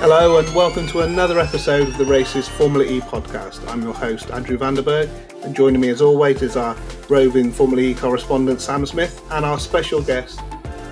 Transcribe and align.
Hello 0.00 0.38
and 0.38 0.48
welcome 0.54 0.86
to 0.86 1.00
another 1.00 1.38
episode 1.38 1.86
of 1.86 1.98
the 1.98 2.06
Race's 2.06 2.48
Formula 2.48 2.86
E 2.86 3.00
podcast. 3.00 3.68
I'm 3.68 3.82
your 3.82 3.92
host, 3.92 4.30
Andrew 4.30 4.56
van 4.56 4.72
de 4.72 4.82
Burgt, 4.82 5.10
and 5.44 5.54
joining 5.54 5.78
me 5.78 5.90
as 5.90 6.00
always 6.00 6.40
is 6.40 6.56
our 6.56 6.74
roving 7.10 7.52
Formula 7.52 7.82
E 7.82 7.92
correspondent, 7.92 8.62
Sam 8.62 8.86
Smith, 8.86 9.22
and 9.30 9.44
our 9.44 9.58
special 9.58 10.00
guest 10.00 10.40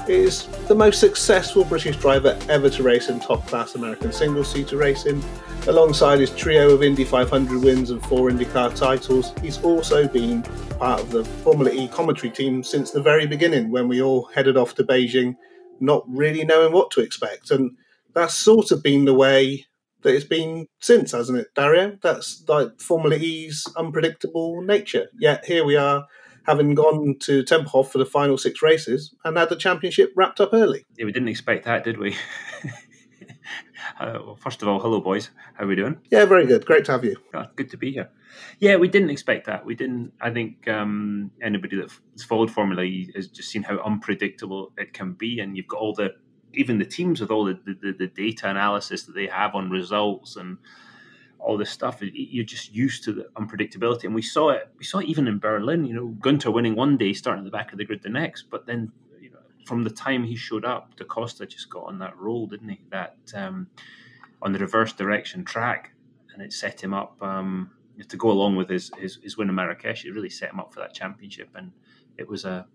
is 0.08 0.46
the 0.68 0.74
most 0.74 1.00
successful 1.00 1.64
British 1.64 1.96
driver 1.96 2.38
ever 2.50 2.68
to 2.68 2.82
race 2.82 3.08
in 3.08 3.18
top 3.18 3.46
class 3.46 3.76
American 3.76 4.12
single 4.12 4.44
seater 4.44 4.76
racing. 4.76 5.24
Alongside 5.68 6.20
his 6.20 6.30
trio 6.32 6.68
of 6.68 6.82
Indy 6.82 7.04
500 7.04 7.64
wins 7.64 7.88
and 7.88 8.04
four 8.04 8.28
IndyCar 8.28 8.76
titles, 8.76 9.32
he's 9.40 9.58
also 9.62 10.06
been 10.06 10.42
part 10.78 11.00
of 11.00 11.10
the 11.12 11.24
Formula 11.24 11.70
E 11.70 11.88
commentary 11.88 12.30
team 12.30 12.62
since 12.62 12.90
the 12.90 13.00
very 13.00 13.26
beginning 13.26 13.70
when 13.70 13.88
we 13.88 14.02
all 14.02 14.26
headed 14.26 14.58
off 14.58 14.74
to 14.74 14.84
Beijing, 14.84 15.34
not 15.80 16.04
really 16.06 16.44
knowing 16.44 16.74
what 16.74 16.90
to 16.90 17.00
expect. 17.00 17.50
And 17.52 17.74
that's 18.18 18.34
sort 18.34 18.70
of 18.70 18.82
been 18.82 19.04
the 19.04 19.14
way 19.14 19.66
that 20.02 20.14
it's 20.14 20.24
been 20.24 20.66
since, 20.80 21.12
hasn't 21.12 21.38
it, 21.38 21.48
Dario? 21.54 21.98
That's 22.02 22.44
like 22.48 22.80
Formula 22.80 23.16
E's 23.16 23.64
unpredictable 23.76 24.62
nature. 24.62 25.06
Yet 25.18 25.44
here 25.44 25.64
we 25.64 25.76
are, 25.76 26.06
having 26.46 26.74
gone 26.74 27.16
to 27.20 27.42
Tempelhof 27.42 27.88
for 27.88 27.98
the 27.98 28.06
final 28.06 28.38
six 28.38 28.62
races 28.62 29.14
and 29.24 29.36
had 29.36 29.48
the 29.48 29.56
championship 29.56 30.12
wrapped 30.16 30.40
up 30.40 30.50
early. 30.52 30.84
Yeah, 30.96 31.04
we 31.04 31.12
didn't 31.12 31.28
expect 31.28 31.64
that, 31.66 31.84
did 31.84 31.98
we? 31.98 32.16
uh, 34.00 34.18
well, 34.24 34.36
first 34.36 34.62
of 34.62 34.68
all, 34.68 34.80
hello, 34.80 35.00
boys. 35.00 35.30
How 35.54 35.64
are 35.64 35.68
we 35.68 35.76
doing? 35.76 35.98
Yeah, 36.10 36.24
very 36.24 36.46
good. 36.46 36.66
Great 36.66 36.84
to 36.86 36.92
have 36.92 37.04
you. 37.04 37.16
Oh, 37.34 37.46
good 37.54 37.70
to 37.70 37.76
be 37.76 37.92
here. 37.92 38.10
Yeah, 38.60 38.76
we 38.76 38.88
didn't 38.88 39.10
expect 39.10 39.46
that. 39.46 39.64
We 39.64 39.74
didn't. 39.74 40.12
I 40.20 40.30
think 40.30 40.68
um, 40.68 41.30
anybody 41.42 41.76
that's 41.76 42.24
followed 42.24 42.50
Formula 42.50 42.82
E 42.82 43.10
has 43.14 43.28
just 43.28 43.48
seen 43.50 43.62
how 43.62 43.78
unpredictable 43.78 44.72
it 44.76 44.92
can 44.92 45.12
be, 45.12 45.40
and 45.40 45.56
you've 45.56 45.68
got 45.68 45.80
all 45.80 45.94
the 45.94 46.10
even 46.54 46.78
the 46.78 46.84
teams 46.84 47.20
with 47.20 47.30
all 47.30 47.44
the, 47.44 47.58
the, 47.64 47.92
the 47.92 48.06
data 48.06 48.48
analysis 48.48 49.02
that 49.04 49.14
they 49.14 49.26
have 49.26 49.54
on 49.54 49.70
results 49.70 50.36
and 50.36 50.58
all 51.38 51.56
this 51.56 51.70
stuff, 51.70 51.98
you're 52.00 52.44
just 52.44 52.74
used 52.74 53.04
to 53.04 53.12
the 53.12 53.28
unpredictability. 53.36 54.04
And 54.04 54.14
we 54.14 54.22
saw 54.22 54.50
it. 54.50 54.68
We 54.76 54.84
saw 54.84 54.98
it 54.98 55.06
even 55.06 55.28
in 55.28 55.38
Berlin. 55.38 55.84
You 55.84 55.94
know, 55.94 56.16
Günther 56.18 56.52
winning 56.52 56.74
one 56.74 56.96
day, 56.96 57.12
starting 57.12 57.44
at 57.44 57.44
the 57.44 57.56
back 57.56 57.72
of 57.72 57.78
the 57.78 57.84
grid 57.84 58.02
the 58.02 58.08
next. 58.08 58.50
But 58.50 58.66
then, 58.66 58.90
you 59.20 59.30
know, 59.30 59.38
from 59.64 59.84
the 59.84 59.90
time 59.90 60.24
he 60.24 60.34
showed 60.34 60.64
up, 60.64 60.96
Da 60.96 61.04
Costa 61.04 61.46
just 61.46 61.70
got 61.70 61.84
on 61.84 61.98
that 62.00 62.16
roll, 62.18 62.46
didn't 62.46 62.68
he? 62.68 62.80
That 62.90 63.16
um, 63.34 63.68
on 64.42 64.52
the 64.52 64.58
reverse 64.58 64.92
direction 64.92 65.44
track, 65.44 65.92
and 66.32 66.42
it 66.42 66.52
set 66.52 66.82
him 66.82 66.92
up 66.92 67.22
um, 67.22 67.70
to 68.08 68.16
go 68.16 68.30
along 68.30 68.56
with 68.56 68.68
his, 68.68 68.90
his 68.98 69.18
his 69.22 69.36
win 69.36 69.48
in 69.48 69.54
Marrakesh. 69.54 70.04
It 70.04 70.14
really 70.14 70.30
set 70.30 70.50
him 70.50 70.60
up 70.60 70.72
for 70.72 70.80
that 70.80 70.92
championship, 70.92 71.50
and 71.54 71.70
it 72.16 72.28
was 72.28 72.44
a 72.44 72.66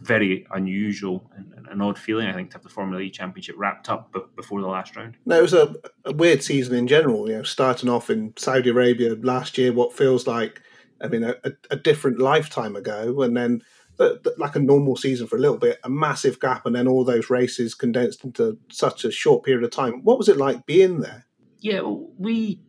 very 0.00 0.46
unusual 0.50 1.30
and 1.36 1.66
an 1.70 1.80
odd 1.80 1.98
feeling, 1.98 2.26
I 2.26 2.32
think, 2.32 2.50
to 2.50 2.56
have 2.56 2.62
the 2.62 2.68
Formula 2.68 3.00
E 3.00 3.10
Championship 3.10 3.56
wrapped 3.58 3.88
up 3.88 4.12
b- 4.12 4.20
before 4.36 4.60
the 4.60 4.68
last 4.68 4.96
round. 4.96 5.16
No, 5.24 5.38
it 5.38 5.42
was 5.42 5.54
a, 5.54 5.74
a, 6.04 6.12
weird 6.12 6.42
season 6.42 6.74
in 6.74 6.86
general. 6.86 7.28
You 7.28 7.38
know, 7.38 7.42
starting 7.42 7.88
off 7.88 8.10
in 8.10 8.32
Saudi 8.36 8.70
Arabia 8.70 9.14
last 9.14 9.56
year, 9.58 9.72
what 9.72 9.92
feels 9.92 10.26
like, 10.26 10.60
I 11.00 11.08
mean, 11.08 11.24
a, 11.24 11.36
a 11.70 11.76
different 11.76 12.18
lifetime 12.18 12.76
ago, 12.76 13.22
and 13.22 13.36
then 13.36 13.62
the, 13.96 14.20
the, 14.22 14.34
like 14.38 14.56
a 14.56 14.60
normal 14.60 14.96
season 14.96 15.26
for 15.26 15.36
a 15.36 15.40
little 15.40 15.58
bit, 15.58 15.78
a 15.84 15.90
massive 15.90 16.40
gap, 16.40 16.66
and 16.66 16.74
then 16.74 16.88
all 16.88 17.04
those 17.04 17.30
races 17.30 17.74
condensed 17.74 18.24
into 18.24 18.58
such 18.70 19.04
a 19.04 19.10
short 19.10 19.44
period 19.44 19.64
of 19.64 19.70
time. 19.70 20.02
What 20.02 20.18
was 20.18 20.28
it 20.28 20.36
like 20.36 20.66
being 20.66 21.00
there? 21.00 21.26
Yeah, 21.58 21.82
we 21.82 22.60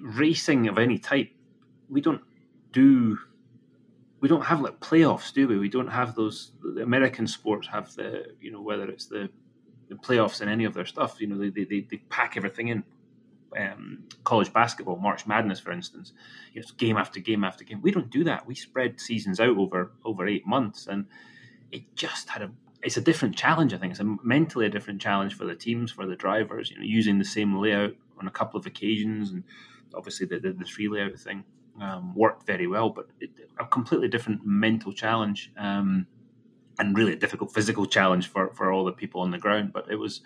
racing 0.00 0.68
of 0.68 0.78
any 0.78 0.98
type, 0.98 1.30
we 1.88 2.00
don't 2.00 2.22
do 2.72 3.18
we 4.26 4.28
don't 4.28 4.46
have 4.46 4.60
like 4.60 4.80
playoffs, 4.80 5.32
do 5.32 5.46
we? 5.46 5.56
We 5.56 5.68
don't 5.68 5.86
have 5.86 6.16
those. 6.16 6.50
The 6.60 6.82
American 6.82 7.28
sports 7.28 7.68
have 7.68 7.94
the, 7.94 8.24
you 8.40 8.50
know, 8.50 8.60
whether 8.60 8.88
it's 8.88 9.06
the, 9.06 9.28
the 9.88 9.94
playoffs 9.94 10.40
and 10.40 10.50
any 10.50 10.64
of 10.64 10.74
their 10.74 10.84
stuff, 10.84 11.20
you 11.20 11.28
know, 11.28 11.38
they, 11.38 11.50
they, 11.50 11.86
they 11.88 11.98
pack 12.08 12.36
everything 12.36 12.66
in. 12.66 12.82
Um, 13.56 14.02
college 14.24 14.52
basketball, 14.52 14.96
March 14.96 15.28
Madness, 15.28 15.60
for 15.60 15.70
instance, 15.70 16.12
you 16.52 16.60
know, 16.60 16.66
game 16.76 16.96
after 16.96 17.20
game 17.20 17.44
after 17.44 17.62
game. 17.62 17.80
We 17.80 17.92
don't 17.92 18.10
do 18.10 18.24
that. 18.24 18.48
We 18.48 18.56
spread 18.56 19.00
seasons 19.00 19.38
out 19.38 19.56
over 19.56 19.92
over 20.04 20.26
eight 20.26 20.44
months, 20.44 20.88
and 20.88 21.06
it 21.70 21.94
just 21.94 22.28
had 22.28 22.42
a. 22.42 22.50
It's 22.82 22.96
a 22.96 23.00
different 23.00 23.36
challenge. 23.36 23.72
I 23.72 23.78
think 23.78 23.92
it's 23.92 24.00
a 24.00 24.16
mentally 24.24 24.66
a 24.66 24.70
different 24.70 25.00
challenge 25.00 25.34
for 25.34 25.44
the 25.44 25.54
teams, 25.54 25.92
for 25.92 26.04
the 26.04 26.16
drivers. 26.16 26.70
You 26.70 26.78
know, 26.78 26.84
using 26.84 27.18
the 27.18 27.24
same 27.24 27.56
layout 27.56 27.94
on 28.18 28.26
a 28.26 28.32
couple 28.32 28.58
of 28.58 28.66
occasions, 28.66 29.30
and 29.30 29.44
obviously 29.94 30.26
the 30.26 30.40
the, 30.40 30.52
the 30.52 30.64
three 30.64 30.88
layout 30.88 31.18
thing 31.18 31.44
um, 31.80 32.14
worked 32.14 32.46
very 32.46 32.66
well, 32.66 32.90
but 32.90 33.06
it, 33.20 33.30
a 33.58 33.66
completely 33.66 34.08
different 34.08 34.40
mental 34.44 34.92
challenge 34.92 35.52
um, 35.56 36.06
and 36.78 36.96
really 36.96 37.12
a 37.12 37.16
difficult 37.16 37.52
physical 37.52 37.86
challenge 37.86 38.28
for, 38.28 38.52
for 38.54 38.72
all 38.72 38.84
the 38.84 38.92
people 38.92 39.20
on 39.20 39.30
the 39.30 39.38
ground. 39.38 39.72
But 39.72 39.90
it 39.90 39.96
was, 39.96 40.20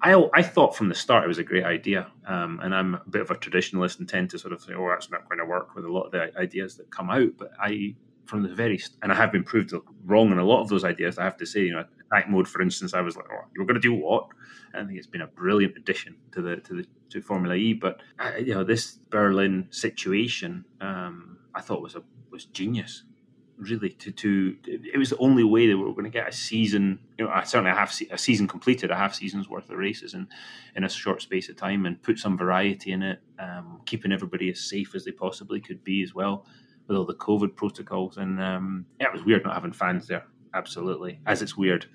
I, 0.00 0.14
I 0.34 0.42
thought 0.42 0.76
from 0.76 0.88
the 0.88 0.94
start 0.94 1.24
it 1.24 1.28
was 1.28 1.38
a 1.38 1.44
great 1.44 1.64
idea. 1.64 2.08
Um, 2.26 2.60
and 2.62 2.74
I'm 2.74 2.94
a 2.94 3.02
bit 3.10 3.22
of 3.22 3.30
a 3.30 3.34
traditionalist 3.34 3.98
and 3.98 4.08
tend 4.08 4.30
to 4.30 4.38
sort 4.38 4.52
of 4.52 4.60
say, 4.60 4.74
oh, 4.74 4.88
that's 4.88 5.10
not 5.10 5.28
going 5.28 5.38
to 5.38 5.44
work 5.44 5.74
with 5.74 5.84
a 5.84 5.92
lot 5.92 6.06
of 6.06 6.12
the 6.12 6.36
ideas 6.38 6.76
that 6.76 6.90
come 6.90 7.10
out. 7.10 7.30
But 7.38 7.52
I, 7.60 7.94
from 8.24 8.42
the 8.42 8.54
very, 8.54 8.80
and 9.02 9.12
I 9.12 9.14
have 9.14 9.32
been 9.32 9.44
proved 9.44 9.72
wrong 10.04 10.30
on 10.32 10.38
a 10.38 10.44
lot 10.44 10.62
of 10.62 10.68
those 10.68 10.84
ideas. 10.84 11.18
I 11.18 11.24
have 11.24 11.36
to 11.38 11.46
say, 11.46 11.60
you 11.60 11.72
know, 11.72 11.84
attack 12.12 12.28
mode, 12.28 12.48
for 12.48 12.62
instance, 12.62 12.94
I 12.94 13.00
was 13.00 13.16
like, 13.16 13.26
oh, 13.32 13.44
you're 13.54 13.66
going 13.66 13.74
to 13.74 13.80
do 13.80 13.94
what? 13.94 14.26
I 14.74 14.84
think 14.84 14.96
it's 14.96 15.06
been 15.06 15.22
a 15.22 15.26
brilliant 15.26 15.76
addition 15.76 16.16
to 16.32 16.42
the 16.42 16.56
to 16.56 16.74
the 16.74 16.86
to 17.10 17.20
Formula 17.20 17.54
E. 17.54 17.74
But 17.74 18.00
uh, 18.18 18.32
you 18.38 18.54
know, 18.54 18.64
this 18.64 18.98
Berlin 19.10 19.68
situation, 19.70 20.64
um, 20.80 21.38
I 21.54 21.60
thought 21.60 21.82
was 21.82 21.94
a 21.94 22.02
was 22.30 22.46
genius. 22.46 23.04
Really, 23.58 23.90
to 23.90 24.10
to 24.10 24.56
it 24.66 24.98
was 24.98 25.10
the 25.10 25.18
only 25.18 25.44
way 25.44 25.68
that 25.68 25.76
we 25.76 25.84
were 25.84 25.92
going 25.92 26.04
to 26.04 26.10
get 26.10 26.28
a 26.28 26.32
season. 26.32 26.98
You 27.18 27.26
know, 27.26 27.40
certainly 27.44 27.70
a 27.70 27.74
half 27.74 28.00
a 28.10 28.18
season 28.18 28.48
completed, 28.48 28.90
a 28.90 28.96
half 28.96 29.14
season's 29.14 29.48
worth 29.48 29.70
of 29.70 29.76
races 29.76 30.14
in 30.14 30.26
in 30.74 30.84
a 30.84 30.88
short 30.88 31.22
space 31.22 31.48
of 31.48 31.56
time, 31.56 31.86
and 31.86 32.02
put 32.02 32.18
some 32.18 32.36
variety 32.36 32.92
in 32.92 33.02
it, 33.02 33.20
um, 33.38 33.82
keeping 33.84 34.10
everybody 34.10 34.50
as 34.50 34.60
safe 34.60 34.94
as 34.94 35.04
they 35.04 35.12
possibly 35.12 35.60
could 35.60 35.84
be 35.84 36.02
as 36.02 36.14
well 36.14 36.46
with 36.88 36.96
all 36.96 37.04
the 37.04 37.14
COVID 37.14 37.54
protocols. 37.54 38.16
And 38.16 38.40
um, 38.42 38.86
yeah, 38.98 39.08
it 39.08 39.12
was 39.12 39.24
weird 39.24 39.44
not 39.44 39.54
having 39.54 39.72
fans 39.72 40.08
there. 40.08 40.26
Absolutely, 40.54 41.20
as 41.26 41.42
it's 41.42 41.56
weird, 41.56 41.86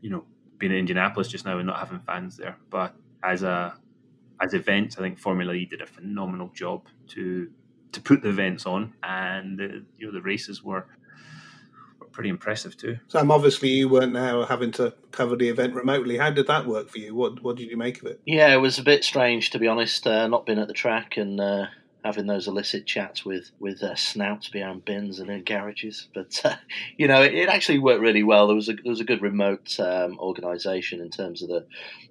you 0.00 0.10
know, 0.10 0.24
being 0.58 0.72
in 0.72 0.78
Indianapolis 0.78 1.28
just 1.28 1.44
now 1.44 1.58
and 1.58 1.66
not 1.66 1.78
having 1.78 2.00
fans 2.00 2.36
there. 2.36 2.56
But 2.70 2.94
as 3.22 3.42
a 3.42 3.76
as 4.40 4.54
events, 4.54 4.98
I 4.98 5.02
think 5.02 5.18
Formula 5.18 5.52
E 5.54 5.64
did 5.64 5.80
a 5.80 5.86
phenomenal 5.86 6.48
job 6.54 6.86
to 7.08 7.50
to 7.92 8.00
put 8.00 8.22
the 8.22 8.28
events 8.28 8.66
on, 8.66 8.94
and 9.02 9.58
the, 9.58 9.84
you 9.96 10.06
know 10.06 10.12
the 10.12 10.22
races 10.22 10.62
were 10.62 10.86
were 11.98 12.06
pretty 12.06 12.28
impressive 12.28 12.76
too. 12.76 12.98
Sam, 13.08 13.30
obviously 13.30 13.70
you 13.70 13.88
weren't 13.88 14.12
now 14.12 14.44
having 14.44 14.72
to 14.72 14.94
cover 15.10 15.36
the 15.36 15.48
event 15.48 15.74
remotely. 15.74 16.18
How 16.18 16.30
did 16.30 16.46
that 16.48 16.66
work 16.66 16.88
for 16.90 16.98
you? 16.98 17.14
What 17.14 17.42
what 17.42 17.56
did 17.56 17.70
you 17.70 17.76
make 17.76 18.00
of 18.00 18.06
it? 18.06 18.20
Yeah, 18.26 18.52
it 18.52 18.58
was 18.58 18.78
a 18.78 18.82
bit 18.84 19.04
strange 19.04 19.50
to 19.50 19.58
be 19.58 19.66
honest. 19.66 20.06
Uh, 20.06 20.26
not 20.28 20.46
being 20.46 20.58
at 20.58 20.68
the 20.68 20.74
track 20.74 21.16
and. 21.16 21.40
Uh 21.40 21.66
having 22.04 22.26
those 22.26 22.46
illicit 22.46 22.86
chats 22.86 23.24
with 23.24 23.50
with 23.58 23.82
uh, 23.82 23.94
snouts 23.94 24.48
behind 24.48 24.84
bins 24.84 25.18
and 25.18 25.30
in 25.30 25.44
garages. 25.44 26.08
But 26.14 26.40
uh, 26.44 26.56
you 26.96 27.08
know, 27.08 27.22
it, 27.22 27.34
it, 27.34 27.48
actually 27.48 27.78
worked 27.78 28.00
really 28.00 28.22
well. 28.22 28.46
There 28.46 28.56
was 28.56 28.68
a 28.68 28.74
there 28.74 28.90
was 28.90 29.00
a 29.00 29.04
good 29.04 29.22
remote 29.22 29.78
um, 29.80 30.18
organisation 30.18 31.00
in 31.00 31.10
terms 31.10 31.42
of 31.42 31.48
the 31.48 31.66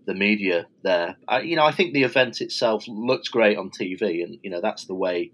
the 0.05 0.13
media 0.13 0.67
there. 0.83 1.15
I, 1.27 1.41
you 1.41 1.55
know, 1.55 1.65
I 1.65 1.71
think 1.71 1.93
the 1.93 2.03
event 2.03 2.41
itself 2.41 2.85
looked 2.87 3.31
great 3.31 3.57
on 3.57 3.69
TV, 3.69 4.23
and 4.23 4.37
you 4.43 4.49
know 4.49 4.61
that's 4.61 4.85
the 4.85 4.95
way 4.95 5.31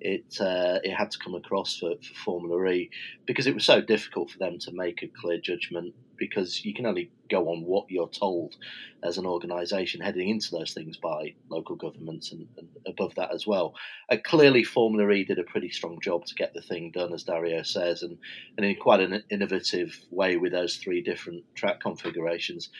it 0.00 0.36
uh, 0.40 0.78
it 0.84 0.94
had 0.94 1.10
to 1.10 1.18
come 1.18 1.34
across 1.34 1.78
for, 1.78 1.94
for 1.96 2.14
Formula 2.24 2.64
E 2.66 2.90
because 3.26 3.46
it 3.46 3.54
was 3.54 3.64
so 3.64 3.80
difficult 3.80 4.30
for 4.30 4.38
them 4.38 4.58
to 4.60 4.72
make 4.72 5.02
a 5.02 5.08
clear 5.08 5.38
judgment 5.38 5.94
because 6.18 6.64
you 6.64 6.74
can 6.74 6.86
only 6.86 7.10
go 7.30 7.48
on 7.48 7.64
what 7.64 7.86
you're 7.88 8.08
told 8.08 8.54
as 9.02 9.18
an 9.18 9.26
organisation 9.26 10.00
heading 10.00 10.28
into 10.28 10.50
those 10.50 10.72
things 10.72 10.96
by 10.96 11.34
local 11.50 11.76
governments 11.76 12.32
and, 12.32 12.46
and 12.56 12.68
above 12.86 13.14
that 13.14 13.32
as 13.32 13.46
well. 13.46 13.74
Uh, 14.10 14.16
clearly, 14.24 14.64
Formula 14.64 15.10
E 15.12 15.24
did 15.24 15.38
a 15.38 15.44
pretty 15.44 15.70
strong 15.70 15.98
job 16.00 16.24
to 16.26 16.34
get 16.34 16.54
the 16.54 16.62
thing 16.62 16.90
done, 16.92 17.12
as 17.12 17.24
Dario 17.24 17.62
says, 17.62 18.02
and, 18.02 18.18
and 18.56 18.66
in 18.66 18.76
quite 18.76 19.00
an 19.00 19.22
innovative 19.30 19.98
way 20.10 20.36
with 20.36 20.52
those 20.52 20.76
three 20.76 21.02
different 21.02 21.44
track 21.54 21.80
configurations. 21.80 22.70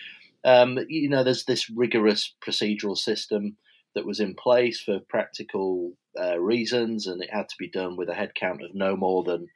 Um, 0.45 0.79
you 0.89 1.09
know, 1.09 1.25
there's 1.25 1.45
this 1.45 1.69
rigorous 1.71 2.35
procedural 2.47 2.97
system 2.97 3.57
that 3.95 4.07
was 4.07 4.21
in 4.21 4.35
place 4.35 4.81
for 4.81 5.01
practical 5.09 5.93
uh, 6.21 6.39
reasons, 6.39 7.07
and 7.07 7.23
it 7.23 7.33
had 7.33 7.49
to 7.49 7.57
be 7.59 7.69
done 7.69 7.97
with 7.97 8.09
a 8.09 8.13
headcount 8.13 8.65
of 8.65 8.75
no 8.75 8.97
more 8.97 9.25
than 9.25 9.49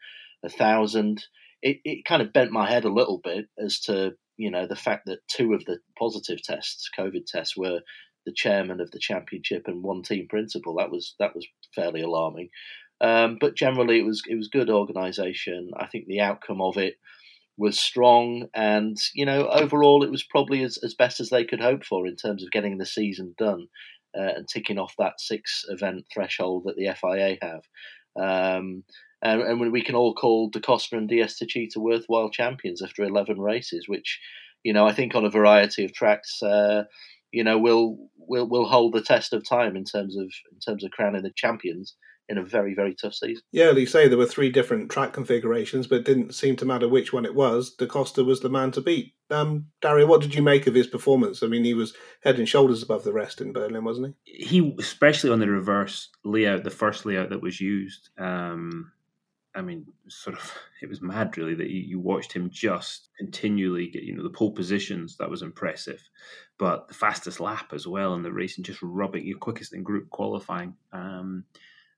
a 0.43 0.49
thousand. 0.49 1.25
It, 1.63 1.79
it 1.85 2.05
kind 2.05 2.23
of 2.23 2.33
bent 2.33 2.53
my 2.53 2.71
head 2.71 2.85
a 2.85 2.93
little 2.93 3.21
bit 3.23 3.47
as 3.63 3.81
to 3.81 4.13
you 4.37 4.51
know 4.51 4.67
the 4.67 4.77
fact 4.77 5.07
that 5.07 5.27
two 5.29 5.53
of 5.53 5.65
the 5.67 5.79
positive 5.99 6.43
tests, 6.43 6.89
COVID 6.99 7.27
tests, 7.27 7.57
were 7.57 7.81
the 8.27 8.33
chairman 8.35 8.81
of 8.81 8.91
the 8.91 8.99
championship 8.99 9.65
and 9.67 9.83
one 9.83 10.03
team 10.03 10.27
principal. 10.29 10.77
That 10.77 10.91
was 10.91 11.15
that 11.19 11.35
was 11.35 11.47
fairly 11.75 12.03
alarming. 12.03 12.49
Um, 13.01 13.39
but 13.41 13.57
generally, 13.57 13.99
it 13.99 14.05
was 14.05 14.23
it 14.29 14.37
was 14.37 14.49
good 14.49 14.71
organisation. 14.71 15.71
I 15.79 15.87
think 15.87 16.07
the 16.07 16.21
outcome 16.21 16.61
of 16.61 16.77
it 16.77 16.95
was 17.57 17.79
strong, 17.79 18.49
and 18.55 18.97
you 19.15 19.27
know 19.27 19.49
overall, 19.49 20.03
it 20.03 20.11
was 20.11 20.23
probably 20.23 20.63
as, 20.63 20.79
as 20.83 20.95
best 20.95 21.21
as 21.21 21.31
they 21.31 21.45
could 21.45 21.61
hope 21.61 21.85
for 21.85 22.07
in 22.07 22.17
terms 22.17 22.43
of 22.43 22.51
getting 22.51 22.79
the 22.79 22.87
season 22.87 23.35
done 23.39 23.69
uh, 24.17 24.33
and 24.37 24.49
ticking 24.49 24.79
off 24.79 24.95
that 24.99 25.21
six 25.21 25.65
event 25.69 26.05
threshold 26.13 26.65
that 26.65 26.77
the 26.77 26.95
FIA 26.95 27.37
have. 27.43 27.63
Um, 28.21 28.85
and, 29.23 29.43
and, 29.43 29.73
we 29.73 29.83
can 29.83 29.95
all 29.95 30.15
call 30.15 30.49
Da 30.49 30.61
Costa 30.61 30.97
and 30.97 31.09
DS 31.09 31.39
Techeetah 31.39 31.77
worthwhile 31.77 32.31
champions 32.31 32.83
after 32.83 33.03
11 33.03 33.39
races, 33.39 33.89
which, 33.89 34.19
you 34.63 34.73
know, 34.73 34.87
I 34.87 34.93
think 34.93 35.15
on 35.15 35.25
a 35.25 35.31
variety 35.31 35.85
of 35.85 35.93
tracks, 35.93 36.43
uh, 36.43 36.85
you 37.33 37.45
know, 37.45 37.59
will 37.59 38.11
will 38.17 38.49
will 38.49 38.67
hold 38.67 38.95
the 38.95 39.03
test 39.03 39.33
of 39.33 39.47
time 39.47 39.77
in 39.77 39.85
terms 39.85 40.17
of 40.17 40.25
in 40.53 40.59
terms 40.65 40.85
of 40.85 40.91
crowning 40.91 41.23
the 41.23 41.33
champions 41.35 41.97
in 42.29 42.39
a 42.39 42.45
very 42.45 42.75
very 42.75 42.95
tough 42.95 43.15
season. 43.15 43.43
Yeah, 43.53 43.73
you 43.73 43.87
say 43.87 44.09
there 44.09 44.19
were 44.19 44.27
three 44.27 44.51
different 44.51 44.91
track 44.91 45.13
configurations, 45.13 45.87
but 45.87 45.99
it 45.99 46.05
didn't 46.05 46.35
seem 46.35 46.57
to 46.57 46.65
matter 46.65 46.89
which 46.89 47.13
one 47.13 47.25
it 47.25 47.35
was. 47.35 47.75
Da 47.75 47.87
Costa 47.87 48.25
was 48.25 48.41
the 48.41 48.49
man 48.49 48.71
to 48.73 48.81
beat. 48.81 49.15
Um, 49.31 49.67
Dario, 49.81 50.07
what 50.07 50.21
did 50.21 50.35
you 50.35 50.43
make 50.43 50.67
of 50.67 50.75
his 50.75 50.87
performance? 50.87 51.43
I 51.43 51.47
mean, 51.47 51.65
he 51.65 51.75
was 51.75 51.95
head 52.23 52.39
and 52.39 52.49
shoulders 52.49 52.83
above 52.83 53.05
the 53.05 53.13
rest 53.13 53.41
in 53.41 53.53
Berlin, 53.53 53.85
wasn't 53.85 54.15
he? 54.25 54.45
He, 54.45 54.77
especially 54.79 55.31
on 55.31 55.41
the 55.41 55.49
reverse 55.49 56.09
layout, 56.25 56.65
the 56.65 56.71
first 56.71 57.05
layout 57.05 57.31
that 57.31 57.43
was 57.43 57.61
used. 57.61 58.11
Um, 58.19 58.93
I 59.55 59.63
mean, 59.63 59.87
sort 60.09 60.37
of, 60.37 60.53
it 60.83 60.89
was 60.89 61.03
mad, 61.03 61.37
really, 61.37 61.55
that 61.55 61.71
you, 61.71 61.81
you, 61.81 62.01
watched 62.01 62.33
him 62.33 62.51
just 62.51 63.09
continually 63.19 63.89
get, 63.89 64.03
you 64.03 64.15
know, 64.15 64.23
the 64.23 64.31
pole 64.31 64.53
positions. 64.53 65.17
That 65.17 65.31
was 65.31 65.43
impressive, 65.43 66.03
but 66.59 66.89
the 66.89 66.95
fastest 66.95 67.41
lap 67.41 67.73
as 67.73 67.87
well 67.87 68.15
in 68.15 68.23
the 68.23 68.33
race 68.33 68.57
and 68.57 68.65
just 68.65 68.83
rubbing 68.83 69.27
your 69.27 69.39
quickest 69.39 69.75
in 69.75 69.83
group 69.83 70.11
qualifying. 70.11 70.75
Um, 70.93 71.45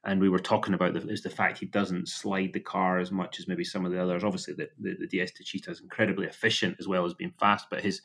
and 0.04 0.20
we 0.20 0.28
were 0.28 0.38
talking 0.38 0.74
about 0.74 0.94
the, 0.94 1.08
is 1.08 1.22
the 1.22 1.30
fact 1.30 1.58
he 1.58 1.66
doesn't 1.66 2.08
slide 2.08 2.52
the 2.52 2.60
car 2.60 2.98
as 2.98 3.12
much 3.12 3.38
as 3.38 3.46
maybe 3.46 3.64
some 3.64 3.86
of 3.86 3.92
the 3.92 4.02
others. 4.02 4.24
Obviously, 4.24 4.54
the, 4.54 4.68
the, 4.80 4.96
the 4.98 5.06
DS 5.06 5.30
Techeetah 5.32 5.70
is 5.70 5.80
incredibly 5.80 6.26
efficient 6.26 6.76
as 6.80 6.88
well 6.88 7.04
as 7.04 7.14
being 7.14 7.34
fast, 7.38 7.66
but 7.70 7.82
his 7.82 8.02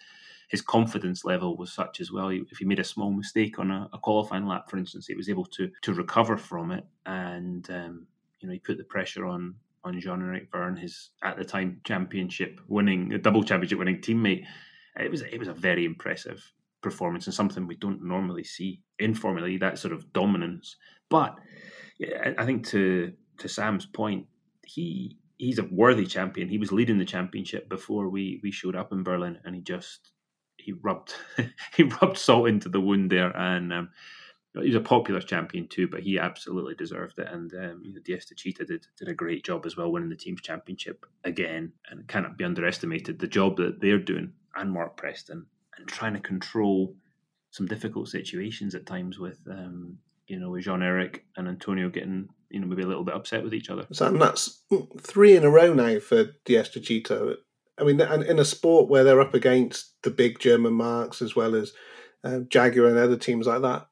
his 0.49 0.61
confidence 0.61 1.25
level 1.25 1.57
was 1.57 1.73
such 1.73 1.99
as 1.99 2.09
well. 2.09 2.29
If 2.29 2.57
he 2.57 2.65
made 2.65 2.79
a 2.79 2.83
small 2.83 3.11
mistake 3.11 3.59
on 3.59 3.69
a, 3.69 3.89
a 3.91 3.97
qualifying 3.97 4.45
lap, 4.45 4.69
for 4.69 4.77
instance, 4.77 5.07
he 5.07 5.15
was 5.15 5.29
able 5.29 5.45
to 5.45 5.69
to 5.81 5.93
recover 5.93 6.37
from 6.37 6.71
it, 6.71 6.85
and 7.05 7.69
um, 7.71 8.07
you 8.39 8.47
know 8.47 8.53
he 8.53 8.59
put 8.59 8.77
the 8.77 8.83
pressure 8.83 9.25
on 9.25 9.55
on 9.83 9.99
Jean 9.99 10.21
Eric 10.21 10.49
Vergne, 10.51 10.77
his 10.77 11.11
at 11.23 11.37
the 11.37 11.45
time 11.45 11.79
championship 11.83 12.59
winning, 12.67 13.13
a 13.13 13.17
double 13.17 13.43
championship 13.43 13.79
winning 13.79 14.01
teammate. 14.01 14.45
It 14.99 15.11
was 15.11 15.21
it 15.21 15.37
was 15.37 15.47
a 15.47 15.53
very 15.53 15.85
impressive 15.85 16.51
performance 16.81 17.25
and 17.27 17.33
something 17.33 17.65
we 17.65 17.75
don't 17.75 18.03
normally 18.03 18.43
see 18.43 18.81
in 18.99 19.13
Formula 19.13 19.47
E. 19.47 19.57
That 19.57 19.79
sort 19.79 19.93
of 19.93 20.11
dominance, 20.13 20.75
but 21.09 21.35
I 22.37 22.45
think 22.45 22.67
to 22.67 23.13
to 23.39 23.47
Sam's 23.47 23.85
point, 23.85 24.25
he 24.65 25.17
he's 25.37 25.59
a 25.59 25.67
worthy 25.71 26.05
champion. 26.05 26.49
He 26.49 26.57
was 26.57 26.71
leading 26.71 26.97
the 26.97 27.05
championship 27.05 27.69
before 27.69 28.09
we 28.09 28.39
we 28.43 28.51
showed 28.51 28.75
up 28.75 28.91
in 28.91 29.03
Berlin, 29.03 29.39
and 29.45 29.55
he 29.55 29.61
just 29.61 30.11
he 30.57 30.73
rubbed 30.73 31.13
he 31.75 31.83
rubbed 31.83 32.17
salt 32.17 32.49
into 32.49 32.69
the 32.69 32.81
wound 32.81 33.11
there, 33.11 33.35
and 33.35 33.71
um, 33.71 33.89
he's 34.61 34.75
a 34.75 34.81
popular 34.81 35.21
champion 35.21 35.67
too. 35.67 35.87
But 35.87 36.01
he 36.01 36.19
absolutely 36.19 36.75
deserved 36.75 37.19
it, 37.19 37.27
and 37.31 37.53
um, 37.53 37.81
you 37.83 37.93
know, 37.93 37.99
did 38.03 38.87
did 38.97 39.07
a 39.07 39.13
great 39.13 39.43
job 39.43 39.65
as 39.65 39.77
well, 39.77 39.91
winning 39.91 40.09
the 40.09 40.15
team's 40.15 40.41
championship 40.41 41.05
again, 41.23 41.73
and 41.89 41.99
it 41.99 42.07
cannot 42.07 42.37
be 42.37 42.43
underestimated 42.43 43.19
the 43.19 43.27
job 43.27 43.57
that 43.57 43.81
they're 43.81 43.99
doing, 43.99 44.33
and 44.55 44.71
Mark 44.71 44.97
Preston, 44.97 45.45
and 45.77 45.87
trying 45.87 46.13
to 46.13 46.19
control 46.19 46.95
some 47.51 47.65
difficult 47.65 48.09
situations 48.09 48.75
at 48.75 48.85
times 48.85 49.17
with 49.17 49.39
um, 49.49 49.97
you 50.27 50.39
know, 50.39 50.49
with 50.49 50.63
Jean 50.63 50.83
Eric 50.83 51.25
and 51.35 51.47
Antonio 51.47 51.89
getting, 51.89 52.29
you 52.49 52.59
know, 52.59 52.67
maybe 52.67 52.83
a 52.83 52.87
little 52.87 53.03
bit 53.03 53.15
upset 53.15 53.43
with 53.43 53.53
each 53.53 53.69
other. 53.69 53.85
So 53.91 54.11
that's 54.11 54.61
three 54.99 55.35
in 55.35 55.45
a 55.45 55.49
row 55.49 55.73
now 55.73 55.99
for 55.99 56.35
DS 56.45 56.69
Techeetah. 56.69 57.35
I 57.79 57.83
mean, 57.83 58.01
and 58.01 58.23
in 58.23 58.39
a 58.39 58.45
sport 58.45 58.89
where 58.89 59.03
they're 59.03 59.21
up 59.21 59.33
against 59.33 60.01
the 60.03 60.09
big 60.09 60.39
German 60.39 60.73
marques 60.73 61.21
as 61.21 61.35
well 61.35 61.55
as 61.55 61.73
uh, 62.23 62.39
Jaguar 62.49 62.87
and 62.87 62.97
other 62.97 63.17
teams 63.17 63.47
like 63.47 63.61
that, 63.61 63.87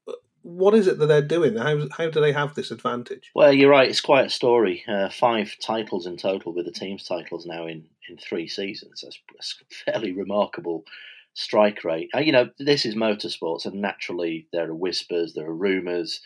what 0.46 0.76
is 0.76 0.86
it 0.86 1.00
that 1.00 1.08
they're 1.08 1.24
doing? 1.24 1.56
How 1.56 1.88
how 1.98 2.10
do 2.10 2.22
they 2.22 2.32
have 2.32 2.54
this 2.54 2.70
advantage? 2.70 3.32
Well, 3.34 3.52
you're 3.52 3.72
right. 3.72 3.90
It's 3.90 4.00
quite 4.00 4.28
a 4.28 4.30
story. 4.30 4.84
Uh, 4.88 5.10
five 5.10 5.56
titles 5.60 6.06
in 6.06 6.18
total, 6.18 6.54
with 6.54 6.66
the 6.66 6.72
team's 6.72 7.04
titles 7.04 7.48
now 7.48 7.66
in 7.66 7.86
in 8.08 8.18
three 8.18 8.48
seasons. 8.48 9.02
That's, 9.02 9.20
that's 9.34 9.56
fairly 9.86 10.12
remarkable 10.12 10.86
strike 11.34 11.84
rate. 11.84 12.10
Uh, 12.14 12.20
you 12.20 12.32
know, 12.32 12.52
this 12.60 12.86
is 12.86 12.94
motorsports, 12.96 13.66
and 13.66 13.82
naturally 13.82 14.48
there 14.54 14.70
are 14.70 14.76
whispers, 14.76 15.34
there 15.34 15.48
are 15.48 15.56
rumours. 15.56 16.22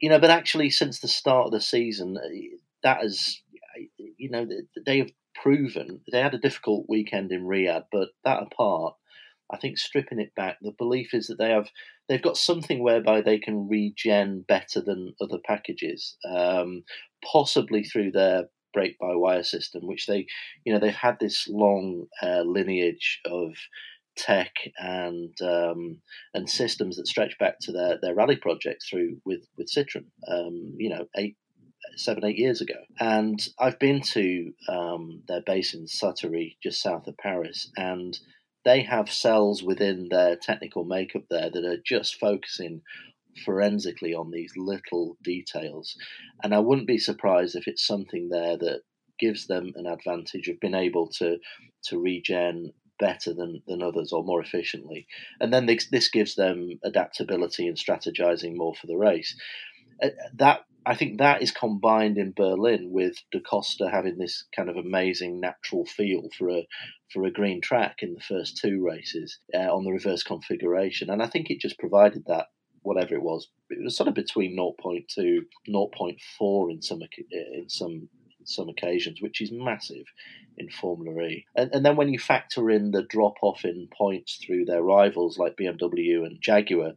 You 0.00 0.08
know, 0.08 0.18
but 0.18 0.30
actually, 0.30 0.70
since 0.70 1.00
the 1.00 1.08
start 1.08 1.46
of 1.46 1.52
the 1.52 1.60
season, 1.60 2.16
uh, 2.16 2.56
that 2.82 3.02
has, 3.02 3.42
you 4.16 4.30
know, 4.30 4.48
they 4.86 4.98
have 4.98 5.10
proven 5.34 6.00
they 6.10 6.20
had 6.20 6.34
a 6.34 6.38
difficult 6.38 6.86
weekend 6.88 7.30
in 7.30 7.44
Riyadh, 7.44 7.84
but 7.92 8.08
that 8.24 8.42
apart, 8.42 8.94
I 9.52 9.58
think 9.58 9.76
stripping 9.76 10.20
it 10.20 10.34
back, 10.34 10.56
the 10.62 10.72
belief 10.78 11.12
is 11.12 11.26
that 11.26 11.36
they 11.36 11.50
have 11.50 11.68
they've 12.08 12.22
got 12.22 12.36
something 12.36 12.82
whereby 12.82 13.20
they 13.20 13.38
can 13.38 13.68
regen 13.68 14.44
better 14.46 14.80
than 14.80 15.14
other 15.20 15.38
packages, 15.44 16.16
um, 16.28 16.84
possibly 17.32 17.84
through 17.84 18.12
their 18.12 18.44
brake 18.72 18.98
by 18.98 19.14
wire 19.14 19.42
system, 19.42 19.86
which 19.86 20.06
they, 20.06 20.26
you 20.64 20.72
know, 20.72 20.80
they've 20.80 20.94
had 20.94 21.16
this 21.20 21.46
long 21.48 22.06
uh, 22.22 22.42
lineage 22.42 23.20
of 23.24 23.54
tech 24.16 24.52
and 24.78 25.34
um, 25.42 26.00
and 26.34 26.48
systems 26.48 26.96
that 26.96 27.06
stretch 27.06 27.36
back 27.38 27.58
to 27.60 27.72
their, 27.72 27.98
their 28.00 28.14
rally 28.14 28.36
projects 28.36 28.88
through 28.88 29.16
with 29.24 29.46
with 29.56 29.70
Citroen. 29.74 30.06
Um, 30.28 30.74
you 30.76 30.90
know, 30.90 31.06
eight 31.16 31.36
seven 31.96 32.24
eight 32.24 32.38
years 32.38 32.60
ago, 32.60 32.74
and 33.00 33.40
I've 33.58 33.78
been 33.78 34.00
to 34.12 34.52
um, 34.68 35.22
their 35.28 35.42
base 35.42 35.74
in 35.74 35.86
Satory, 35.86 36.56
just 36.62 36.82
south 36.82 37.06
of 37.06 37.16
Paris, 37.16 37.70
and 37.76 38.18
they 38.64 38.82
have 38.82 39.10
cells 39.10 39.62
within 39.62 40.08
their 40.10 40.36
technical 40.36 40.84
makeup 40.84 41.24
there 41.30 41.50
that 41.50 41.64
are 41.64 41.82
just 41.84 42.18
focusing 42.18 42.82
forensically 43.44 44.14
on 44.14 44.30
these 44.30 44.52
little 44.56 45.16
details. 45.22 45.96
And 46.42 46.54
I 46.54 46.60
wouldn't 46.60 46.86
be 46.86 46.98
surprised 46.98 47.56
if 47.56 47.66
it's 47.66 47.86
something 47.86 48.28
there 48.28 48.56
that 48.58 48.82
gives 49.18 49.46
them 49.46 49.72
an 49.76 49.86
advantage 49.86 50.48
of 50.48 50.60
being 50.60 50.74
able 50.74 51.08
to 51.08 51.38
to 51.84 51.98
regen 51.98 52.72
better 52.98 53.34
than, 53.34 53.62
than 53.66 53.82
others 53.82 54.12
or 54.12 54.22
more 54.22 54.40
efficiently. 54.40 55.06
And 55.40 55.52
then 55.52 55.66
this, 55.66 55.88
this 55.90 56.08
gives 56.08 56.36
them 56.36 56.78
adaptability 56.84 57.66
and 57.66 57.76
strategizing 57.76 58.56
more 58.56 58.74
for 58.74 58.86
the 58.86 58.96
race. 58.96 59.36
Uh, 60.02 60.10
that 60.34 60.60
I 60.86 60.94
think 60.94 61.18
that 61.18 61.42
is 61.42 61.50
combined 61.50 62.18
in 62.18 62.32
Berlin 62.32 62.90
with 62.90 63.16
Da 63.32 63.40
Costa 63.40 63.88
having 63.90 64.18
this 64.18 64.44
kind 64.54 64.68
of 64.68 64.76
amazing 64.76 65.40
natural 65.40 65.86
feel 65.86 66.28
for 66.36 66.50
a 66.50 66.66
for 67.12 67.24
a 67.24 67.30
green 67.30 67.60
track 67.60 67.98
in 68.02 68.14
the 68.14 68.20
first 68.20 68.58
two 68.58 68.84
races 68.84 69.38
uh, 69.54 69.74
on 69.74 69.84
the 69.84 69.92
reverse 69.92 70.22
configuration, 70.22 71.10
and 71.10 71.22
I 71.22 71.26
think 71.26 71.50
it 71.50 71.60
just 71.60 71.78
provided 71.78 72.24
that 72.26 72.46
whatever 72.82 73.14
it 73.14 73.22
was, 73.22 73.48
it 73.70 73.82
was 73.82 73.96
sort 73.96 74.08
of 74.08 74.14
between 74.14 74.56
0.2 74.56 75.38
0.4 75.68 76.70
in 76.70 76.82
some 76.82 77.00
in 77.30 77.68
some 77.68 78.08
some 78.46 78.68
occasions, 78.68 79.22
which 79.22 79.40
is 79.40 79.50
massive 79.50 80.04
in 80.56 80.68
Formula 80.68 81.18
E. 81.22 81.46
And, 81.56 81.74
and 81.74 81.84
then 81.84 81.96
when 81.96 82.10
you 82.10 82.18
factor 82.18 82.70
in 82.70 82.90
the 82.90 83.02
drop 83.02 83.34
off 83.42 83.64
in 83.64 83.88
points 83.96 84.38
through 84.44 84.66
their 84.66 84.82
rivals 84.82 85.38
like 85.38 85.56
BMW 85.56 86.24
and 86.24 86.40
Jaguar, 86.40 86.92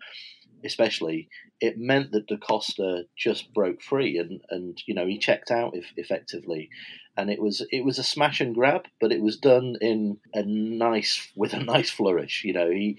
especially, 0.63 1.29
it 1.59 1.77
meant 1.77 2.11
that 2.11 2.27
Da 2.27 2.37
Costa 2.37 3.03
just 3.15 3.53
broke 3.53 3.81
free 3.81 4.17
and, 4.17 4.41
and 4.49 4.81
you 4.85 4.93
know 4.93 5.05
he 5.05 5.17
checked 5.17 5.51
out 5.51 5.75
if, 5.75 5.91
effectively, 5.95 6.69
and 7.15 7.29
it 7.29 7.41
was 7.41 7.65
it 7.71 7.83
was 7.83 7.99
a 7.99 8.03
smash 8.03 8.39
and 8.41 8.53
grab, 8.53 8.85
but 8.99 9.11
it 9.11 9.21
was 9.21 9.37
done 9.37 9.75
in 9.81 10.17
a 10.33 10.43
nice 10.43 11.31
with 11.35 11.53
a 11.53 11.63
nice 11.63 11.89
flourish. 11.89 12.43
You 12.43 12.53
know 12.53 12.69
he 12.69 12.97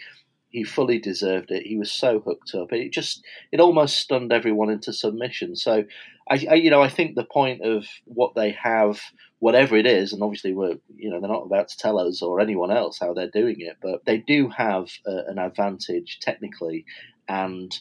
he 0.50 0.65
fully 0.65 0.99
deserved 0.99 1.50
it. 1.50 1.67
He 1.67 1.77
was 1.77 1.93
so 1.93 2.21
hooked 2.21 2.55
up. 2.55 2.73
It 2.73 2.93
just 2.93 3.23
it 3.53 3.61
almost 3.61 3.99
stunned 3.99 4.33
everyone 4.33 4.71
into 4.71 4.93
submission. 4.93 5.57
So 5.57 5.85
I, 6.29 6.47
I, 6.50 6.55
you 6.55 6.71
know 6.71 6.83
I 6.83 6.88
think 6.88 7.15
the 7.15 7.25
point 7.25 7.62
of 7.62 7.87
what 8.05 8.35
they 8.35 8.53
have, 8.62 9.00
whatever 9.38 9.77
it 9.77 9.87
is, 9.87 10.12
and 10.12 10.23
obviously 10.23 10.55
we're 10.55 10.79
you 10.97 11.11
know 11.11 11.21
they're 11.21 11.31
not 11.31 11.47
about 11.47 11.69
to 11.69 11.79
tell 11.79 11.99
us 11.99 12.23
or 12.23 12.41
anyone 12.41 12.71
else 12.71 12.99
how 12.99 13.15
they're 13.15 13.31
doing 13.31 13.57
it, 13.61 13.77
but 13.83 14.05
they 14.05 14.19
do 14.19 14.49
have 14.49 14.91
uh, 15.07 15.25
an 15.29 15.38
advantage 15.38 16.19
technically 16.21 16.85
and 17.28 17.78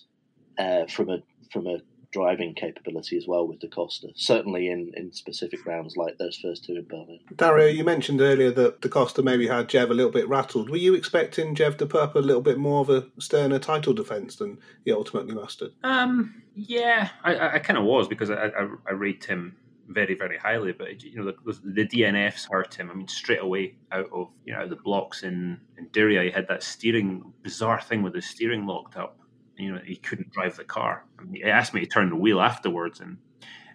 uh, 0.58 0.86
from 0.88 1.10
a 1.10 1.20
from 1.52 1.68
a 1.68 1.80
driving 2.12 2.54
capability 2.56 3.18
as 3.18 3.28
well 3.28 3.48
with 3.48 3.60
Da 3.60 3.68
Costa, 3.68 4.08
certainly 4.16 4.70
in, 4.70 4.92
in 4.96 5.12
specific 5.12 5.66
rounds 5.66 5.98
like 5.98 6.18
those 6.18 6.38
first 6.38 6.64
two 6.64 6.76
in 6.76 6.86
Berlin. 6.86 7.20
Dario, 7.36 7.68
you 7.68 7.84
mentioned 7.84 8.22
earlier 8.22 8.52
that 8.52 8.82
Da 8.82 8.90
Costa 8.90 9.22
maybe 9.22 9.48
had 9.48 9.68
Jev 9.68 9.90
a 9.90 9.94
little 9.94 10.12
bit 10.12 10.28
rattled. 10.28 10.70
Were 10.70 10.78
you 10.78 10.96
expecting 10.96 11.54
Jev 11.54 11.78
to 11.78 11.86
put 11.86 12.02
up 12.02 12.16
a 12.16 12.20
little 12.20 12.42
bit 12.42 12.58
more 12.58 12.82
of 12.82 12.90
a 12.90 13.08
sterner 13.20 13.60
title 13.60 13.94
defence 13.94 14.38
than 14.38 14.58
he 14.86 14.92
ultimately 14.92 15.36
mustered? 15.36 15.74
Um, 15.84 16.42
yeah, 16.56 17.10
I, 17.24 17.56
I 17.56 17.60
kind 17.60 17.78
of 17.78 17.86
was 17.86 18.08
because 18.08 18.30
I, 18.30 18.48
I, 18.48 18.68
I 18.88 18.92
rate 18.94 19.26
him 19.26 19.56
very 19.90 20.16
very 20.16 20.38
highly 20.38 20.74
but 20.74 21.02
you 21.02 21.16
know 21.16 21.32
the, 21.46 21.60
the, 21.64 21.88
DNFs 21.88 22.50
hurt 22.52 22.74
him 22.74 22.92
I 22.92 22.94
mean 22.94 23.08
straight 23.08 23.40
away 23.40 23.76
out 23.94 24.10
of 24.12 24.28
you 24.46 24.54
know 24.54 24.68
the 24.68 24.76
blocks 24.76 25.24
in 25.24 25.62
in 25.78 25.88
Diriyah 25.92 26.26
he 26.26 26.30
had 26.30 26.46
that 26.50 26.62
steering 26.62 27.32
bizarre 27.42 27.80
thing 27.80 28.04
with 28.04 28.12
the 28.12 28.22
steering 28.22 28.66
locked 28.66 28.98
up 28.98 29.18
you 29.58 29.74
know, 29.74 29.82
he 29.84 29.96
couldn't 29.96 30.32
drive 30.32 30.56
the 30.56 30.64
car. 30.64 31.06
I 31.20 31.24
mean, 31.24 31.36
he 31.36 31.44
asked 31.44 31.74
me 31.74 31.82
to 31.82 31.86
turn 31.86 32.10
the 32.10 32.16
wheel 32.16 32.40
afterwards, 32.40 33.00
and 33.00 33.18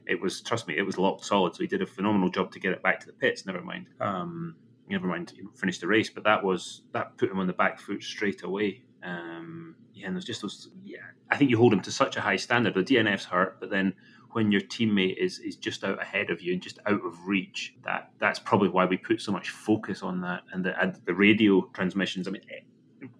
it 0.06 0.20
was, 0.20 0.40
trust 0.40 0.68
me, 0.68 0.76
it 0.76 0.82
was 0.82 0.98
locked 0.98 1.24
solid. 1.24 1.54
So 1.54 1.62
he 1.62 1.66
did 1.66 1.82
a 1.82 1.86
phenomenal 1.86 2.30
job 2.30 2.52
to 2.52 2.60
get 2.60 2.72
it 2.72 2.82
back 2.82 3.00
to 3.00 3.06
the 3.06 3.12
pits. 3.12 3.46
Never 3.46 3.60
mind, 3.60 3.86
um, 4.00 4.56
never 4.88 5.06
mind, 5.06 5.32
you 5.36 5.44
know, 5.44 5.50
finish 5.54 5.78
the 5.78 5.86
race. 5.86 6.10
But 6.10 6.24
that 6.24 6.42
was 6.42 6.82
that 6.92 7.16
put 7.18 7.30
him 7.30 7.38
on 7.38 7.46
the 7.46 7.52
back 7.52 7.80
foot 7.80 8.02
straight 8.02 8.42
away. 8.42 8.84
Um, 9.02 9.74
yeah, 9.94 10.06
and 10.06 10.16
there's 10.16 10.24
just 10.24 10.42
those. 10.42 10.70
Yeah, 10.84 10.98
I 11.30 11.36
think 11.36 11.50
you 11.50 11.58
hold 11.58 11.72
him 11.72 11.80
to 11.80 11.92
such 11.92 12.16
a 12.16 12.20
high 12.20 12.36
standard. 12.36 12.74
The 12.74 12.84
DNFs 12.84 13.24
hurt, 13.24 13.58
but 13.60 13.70
then 13.70 13.94
when 14.32 14.50
your 14.50 14.62
teammate 14.62 15.16
is 15.16 15.38
is 15.40 15.56
just 15.56 15.84
out 15.84 16.00
ahead 16.00 16.30
of 16.30 16.40
you 16.40 16.52
and 16.52 16.62
just 16.62 16.78
out 16.86 17.04
of 17.04 17.26
reach, 17.26 17.74
that 17.84 18.10
that's 18.18 18.38
probably 18.38 18.68
why 18.68 18.84
we 18.84 18.96
put 18.96 19.20
so 19.20 19.32
much 19.32 19.50
focus 19.50 20.02
on 20.02 20.20
that 20.22 20.42
and 20.52 20.64
the 20.64 20.80
and 20.80 20.98
the 21.04 21.14
radio 21.14 21.68
transmissions. 21.74 22.28
I 22.28 22.30
mean, 22.30 22.42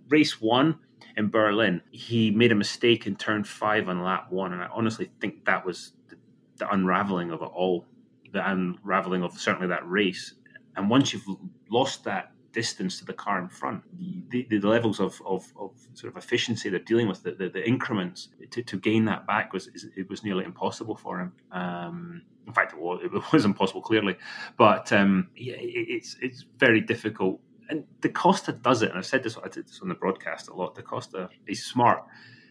race 0.08 0.40
one 0.40 0.78
in 1.16 1.28
Berlin, 1.28 1.82
he 1.90 2.30
made 2.30 2.52
a 2.52 2.56
mistake 2.56 3.06
in 3.06 3.16
turn 3.16 3.44
five 3.44 3.88
on 3.88 4.02
lap 4.02 4.26
one, 4.30 4.52
and 4.52 4.62
I 4.62 4.68
honestly 4.72 5.10
think 5.20 5.44
that 5.44 5.64
was 5.64 5.92
the, 6.08 6.16
the 6.56 6.72
unraveling 6.72 7.30
of 7.30 7.42
it 7.42 7.50
all, 7.54 7.86
the 8.32 8.48
unraveling 8.48 9.22
of 9.22 9.38
certainly 9.38 9.68
that 9.68 9.88
race. 9.88 10.34
And 10.76 10.88
once 10.88 11.12
you've 11.12 11.26
lost 11.68 12.04
that 12.04 12.32
distance 12.52 12.98
to 12.98 13.04
the 13.04 13.12
car 13.12 13.40
in 13.40 13.48
front, 13.48 13.82
the, 14.30 14.46
the, 14.48 14.58
the 14.58 14.68
levels 14.68 15.00
of, 15.00 15.20
of, 15.26 15.52
of, 15.58 15.72
sort 15.94 16.12
of 16.12 16.22
efficiency 16.22 16.68
they're 16.68 16.78
dealing 16.80 17.08
with, 17.08 17.22
the, 17.22 17.32
the, 17.32 17.48
the 17.48 17.66
increments 17.66 18.28
to, 18.50 18.62
to, 18.62 18.78
gain 18.78 19.04
that 19.06 19.26
back 19.26 19.52
was 19.52 19.68
it 19.96 20.08
was 20.08 20.22
nearly 20.22 20.44
impossible 20.44 20.94
for 20.94 21.20
him. 21.20 21.32
Um, 21.50 22.22
in 22.46 22.52
fact, 22.52 22.72
it 22.72 22.78
was, 22.78 23.00
it 23.02 23.32
was 23.32 23.44
impossible 23.52 23.82
clearly, 23.82 24.16
but 24.56 24.92
um, 24.92 25.28
yeah, 25.36 25.54
it, 25.54 25.86
it's 25.88 26.16
it's 26.20 26.44
very 26.58 26.80
difficult. 26.80 27.40
And 27.72 27.84
Da 28.02 28.10
Costa 28.10 28.52
does 28.52 28.82
it, 28.82 28.90
and 28.90 28.98
I've 28.98 29.06
said 29.06 29.22
this, 29.22 29.38
I 29.42 29.48
did 29.48 29.66
this 29.66 29.80
on 29.80 29.88
the 29.88 29.94
broadcast 29.94 30.50
a 30.50 30.54
lot. 30.54 30.74
Da 30.74 30.82
Costa, 30.82 31.30
he's 31.46 31.64
smart 31.64 32.04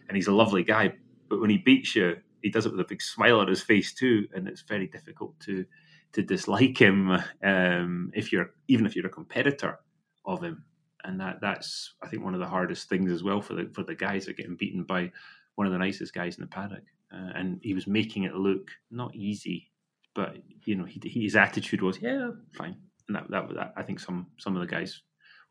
and 0.08 0.16
he's 0.16 0.26
a 0.26 0.32
lovely 0.32 0.64
guy, 0.64 0.92
but 1.28 1.40
when 1.40 1.48
he 1.48 1.58
beats 1.58 1.94
you, 1.94 2.16
he 2.42 2.50
does 2.50 2.66
it 2.66 2.72
with 2.72 2.80
a 2.80 2.88
big 2.88 3.00
smile 3.00 3.38
on 3.38 3.46
his 3.46 3.62
face 3.62 3.94
too, 3.94 4.26
and 4.34 4.48
it's 4.48 4.62
very 4.62 4.88
difficult 4.88 5.38
to 5.40 5.64
to 6.14 6.22
dislike 6.22 6.76
him 6.76 7.10
um, 7.42 8.10
if 8.14 8.32
you're 8.32 8.50
even 8.66 8.84
if 8.84 8.96
you're 8.96 9.06
a 9.06 9.10
competitor 9.10 9.78
of 10.24 10.42
him, 10.42 10.64
and 11.04 11.20
that 11.20 11.40
that's 11.40 11.94
I 12.02 12.08
think 12.08 12.24
one 12.24 12.34
of 12.34 12.40
the 12.40 12.46
hardest 12.46 12.88
things 12.88 13.12
as 13.12 13.22
well 13.22 13.40
for 13.40 13.54
the 13.54 13.70
for 13.72 13.84
the 13.84 13.94
guys 13.94 14.24
that 14.24 14.32
are 14.32 14.34
getting 14.34 14.56
beaten 14.56 14.82
by 14.82 15.12
one 15.54 15.68
of 15.68 15.72
the 15.72 15.78
nicest 15.78 16.14
guys 16.14 16.36
in 16.36 16.42
the 16.42 16.48
paddock, 16.48 16.84
uh, 17.14 17.30
and 17.36 17.60
he 17.62 17.74
was 17.74 17.86
making 17.86 18.24
it 18.24 18.34
look 18.34 18.70
not 18.90 19.14
easy, 19.14 19.70
but 20.16 20.36
you 20.64 20.74
know 20.74 20.84
he, 20.84 21.00
his 21.04 21.36
attitude 21.36 21.80
was 21.80 22.02
yeah 22.02 22.30
fine, 22.54 22.76
and 23.06 23.16
that, 23.16 23.30
that 23.30 23.54
that 23.54 23.72
I 23.76 23.82
think 23.82 24.00
some 24.00 24.26
some 24.36 24.56
of 24.56 24.60
the 24.60 24.74
guys 24.74 25.00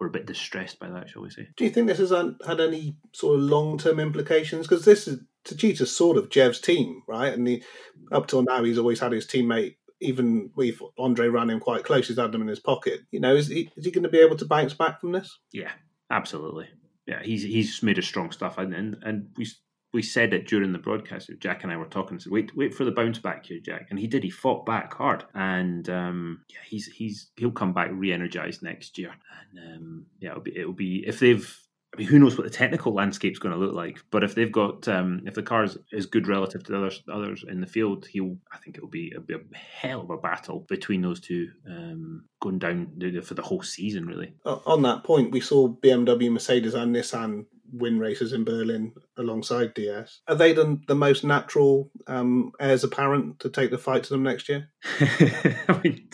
were 0.02 0.08
a 0.08 0.12
bit 0.12 0.26
distressed 0.26 0.80
by 0.80 0.90
that, 0.90 1.10
shall 1.10 1.22
we 1.22 1.30
say? 1.30 1.48
Do 1.56 1.64
you 1.64 1.70
think 1.70 1.88
this 1.88 2.00
has 2.00 2.10
had 2.10 2.60
any 2.60 2.98
sort 3.14 3.38
of 3.38 3.46
long 3.46 3.78
term 3.78 4.00
implications? 4.00 4.68
Because 4.68 4.84
this 4.84 5.08
is 5.08 5.22
Techeetah's 5.46 5.96
sort 5.96 6.18
of 6.18 6.30
Jev's 6.30 6.60
team, 6.60 7.04
right? 7.08 7.32
And 7.32 7.48
he, 7.48 7.64
up 8.12 8.28
till 8.28 8.42
now, 8.42 8.64
he's 8.64 8.80
always 8.80 9.00
had 9.00 9.12
his 9.12 9.28
teammate 9.28 9.76
even 10.04 10.50
with 10.56 10.80
Andre 10.98 11.28
ran 11.28 11.52
him 11.52 11.60
quite 11.60 11.84
close, 11.84 12.08
he's 12.08 12.18
had 12.18 12.32
them 12.32 12.42
in 12.42 12.48
his 12.48 12.60
pocket. 12.60 13.02
You 13.12 13.20
know, 13.20 13.36
is 13.36 13.48
he 13.48 13.70
is 13.78 13.86
he 13.86 13.92
going 13.92 14.02
to 14.02 14.10
be 14.10 14.18
able 14.18 14.36
to 14.38 14.46
bounce 14.46 14.74
back 14.74 15.00
from 15.00 15.12
this? 15.12 15.38
Yeah, 15.54 15.72
absolutely. 16.10 16.68
Yeah, 17.06 17.22
he's 17.22 17.44
he's 17.44 17.84
made 17.84 18.00
a 18.00 18.02
strong 18.02 18.32
stuff, 18.32 18.58
and 18.58 18.74
and, 18.74 18.98
and 19.04 19.28
we 19.38 19.48
we 19.94 20.02
said 20.02 20.34
it 20.34 20.48
during 20.48 20.72
the 20.72 20.80
broadcast. 20.80 21.30
Jack 21.40 21.64
and 21.64 21.72
I 21.72 21.78
were 21.78 21.86
talking. 21.86 22.20
Said, 22.20 22.32
"Wait, 22.32 22.56
wait 22.56 22.74
for 22.74 22.86
the 22.86 22.92
bounce 22.92 23.20
back 23.20 23.46
here, 23.46 23.60
Jack." 23.60 23.88
And 23.90 24.00
he 24.00 24.08
did. 24.08 24.24
He 24.24 24.30
fought 24.30 24.66
back 24.66 24.94
hard, 24.94 25.26
and 25.34 25.90
um, 25.90 26.42
yeah, 26.50 26.60
he's 26.66 26.88
he's 26.88 27.32
he'll 27.36 27.52
come 27.52 27.74
back 27.74 27.90
re-energized 27.92 28.64
next 28.64 28.98
year. 28.98 29.14
And 29.52 29.76
um, 29.76 30.06
yeah, 30.20 30.32
it'll 30.32 30.42
be 30.42 30.58
it'll 30.58 30.74
be 30.74 31.04
if 31.06 31.20
they've 31.20 31.58
I 31.94 31.98
mean, 31.98 32.08
who 32.08 32.20
knows 32.20 32.38
what 32.38 32.46
the 32.46 32.50
technical 32.50 32.94
landscape's 32.94 33.40
going 33.40 33.54
to 33.54 33.60
look 33.60 33.74
like? 33.76 34.00
But 34.12 34.24
if 34.24 34.34
they've 34.34 34.52
got, 34.52 34.88
um, 34.88 35.24
if 35.26 35.34
the 35.34 35.44
car 35.44 35.68
is 35.92 36.06
good 36.06 36.26
relative 36.26 36.64
to 36.64 36.72
the 36.72 36.78
others, 36.78 37.04
others 37.12 37.44
in 37.50 37.60
the 37.60 37.68
field, 37.68 38.08
he'll. 38.08 38.38
I 38.54 38.58
think 38.60 38.78
it'll 38.78 38.88
be, 38.88 39.08
it'll 39.08 39.24
be 39.24 39.34
a 39.34 39.58
hell 39.58 40.00
of 40.00 40.10
a 40.10 40.18
battle 40.18 40.66
between 40.70 41.02
those 41.02 41.20
two, 41.20 41.50
um, 41.68 42.24
going 42.42 42.60
down 42.60 42.94
for 43.24 43.34
the 43.34 43.42
whole 43.42 43.62
season. 43.62 44.06
Really. 44.06 44.34
On 44.46 44.82
that 44.84 45.04
point, 45.04 45.34
we 45.34 45.42
saw 45.42 45.68
BMW, 45.68 46.32
Mercedes, 46.32 46.76
and 46.76 46.96
Nissan 46.96 47.46
win 47.72 48.00
races 48.00 48.34
in 48.34 48.44
Berlin 48.44 48.94
alongside 49.18 49.74
DS. 49.74 50.22
Are 50.28 50.36
they 50.36 50.54
the, 50.54 50.80
the 50.88 50.96
most 50.96 51.24
natural 51.24 51.92
um, 52.08 52.52
heirs 52.60 52.84
apparent 52.84 53.40
to 53.40 53.50
take 53.50 53.72
the 53.72 53.78
fight 53.78 54.04
to 54.04 54.10
them 54.10 54.24
next 54.24 54.50
year? 54.50 54.70
I 55.00 55.80
mean, 55.84 56.10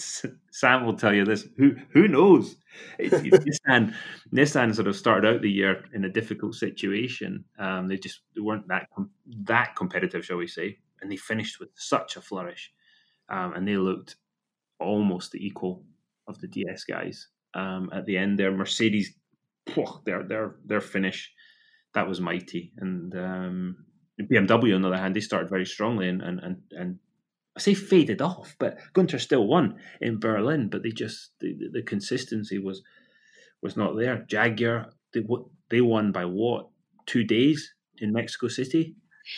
Sam 0.52 0.86
will 0.86 0.96
tell 0.96 1.14
you 1.14 1.26
this. 1.26 1.48
Who 1.58 1.76
who 1.92 2.08
knows? 2.08 2.56
Nissan 3.00 3.94
Nissan 4.34 4.76
sort 4.76 4.88
of 4.88 4.96
started 4.96 5.28
out 5.28 5.42
the 5.42 5.52
year 5.52 5.84
in 5.94 6.06
a 6.06 6.10
difficult 6.10 6.56
situation. 6.56 7.46
Um, 7.58 7.88
they 7.88 7.98
just 7.98 8.22
they 8.36 8.42
weren't 8.42 8.68
that 8.68 8.88
that 9.44 9.76
competitive, 9.76 10.26
shall 10.26 10.38
we 10.38 10.48
say, 10.48 10.78
and 11.02 11.12
they 11.12 11.18
finished 11.18 11.60
with 11.60 11.70
such 11.76 12.16
a 12.16 12.22
flourish, 12.22 12.72
um, 13.30 13.54
and 13.54 13.68
they 13.68 13.78
looked 13.78 14.16
almost 14.80 15.32
the 15.32 15.46
equal 15.46 15.84
of 16.28 16.40
the 16.40 16.48
DS 16.48 16.84
guys. 16.84 17.28
Um, 17.54 17.90
at 17.94 18.06
the 18.06 18.18
end, 18.18 18.38
their 18.38 18.52
Mercedes, 18.52 19.14
their 20.06 20.24
their 20.24 20.56
their 20.66 20.82
finish 20.82 21.32
that 21.94 22.08
was 22.08 22.22
mighty. 22.22 22.74
And 22.78 23.16
um, 23.16 23.86
BMW, 24.20 24.76
on 24.76 24.82
the 24.82 24.90
other 24.90 24.98
hand, 24.98 25.16
they 25.16 25.22
started 25.22 25.50
very 25.50 25.66
strongly 25.66 26.08
and 26.10 26.22
and 26.22 26.40
and, 26.40 26.58
and 26.72 27.00
I 27.56 27.60
say 27.60 27.74
faded 27.74 28.22
off, 28.22 28.56
but 28.60 28.78
Günther 28.94 29.20
still 29.20 29.48
won 29.48 29.80
in 30.00 30.20
Berlin, 30.20 30.70
but 30.70 30.84
they 30.84 30.92
just 30.92 31.32
the, 31.40 31.56
the 31.72 31.82
consistency 31.82 32.60
was 32.60 32.84
was 33.62 33.76
not 33.76 33.98
there. 33.98 34.26
Jaguar 34.28 34.92
they 35.14 35.22
they 35.70 35.82
won 35.82 36.12
by 36.12 36.26
what 36.26 36.68
two 37.08 37.24
days 37.24 37.74
in 37.98 38.14
Mexico 38.14 38.48
City. 38.48 38.96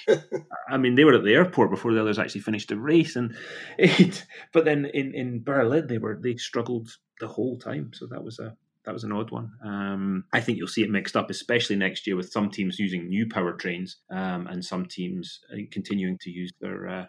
I 0.70 0.78
mean, 0.78 0.96
they 0.96 1.06
were 1.06 1.16
at 1.16 1.24
the 1.24 1.34
airport 1.34 1.72
before 1.72 1.94
the 1.94 2.02
others 2.02 2.20
actually 2.20 2.42
finished 2.42 2.70
the 2.70 2.78
race, 2.78 3.16
and 3.16 3.36
it. 3.78 4.26
But 4.52 4.66
then 4.66 4.86
in, 4.86 5.16
in 5.16 5.44
Berlin, 5.44 5.88
they 5.88 5.98
were 5.98 6.20
they 6.22 6.36
struggled 6.36 6.90
the 7.22 7.28
whole 7.28 7.58
time. 7.58 7.92
So 7.94 8.06
that 8.08 8.24
was 8.24 8.40
a 8.40 8.56
that 8.86 8.94
was 8.94 9.04
an 9.04 9.12
odd 9.12 9.32
one. 9.32 9.52
Um, 9.64 10.24
I 10.34 10.40
think 10.42 10.58
you'll 10.58 10.68
see 10.68 10.84
it 10.84 10.90
mixed 10.90 11.18
up, 11.18 11.30
especially 11.30 11.76
next 11.76 12.08
year 12.08 12.16
with 12.16 12.32
some 12.32 12.50
teams 12.50 12.80
using 12.80 13.08
new 13.08 13.26
powertrains 13.26 13.96
um, 14.10 14.48
and 14.48 14.64
some 14.64 14.86
teams 14.86 15.42
uh, 15.54 15.58
continuing 15.72 16.18
to 16.22 16.30
use 16.30 16.52
their 16.62 16.88
uh, 16.88 17.06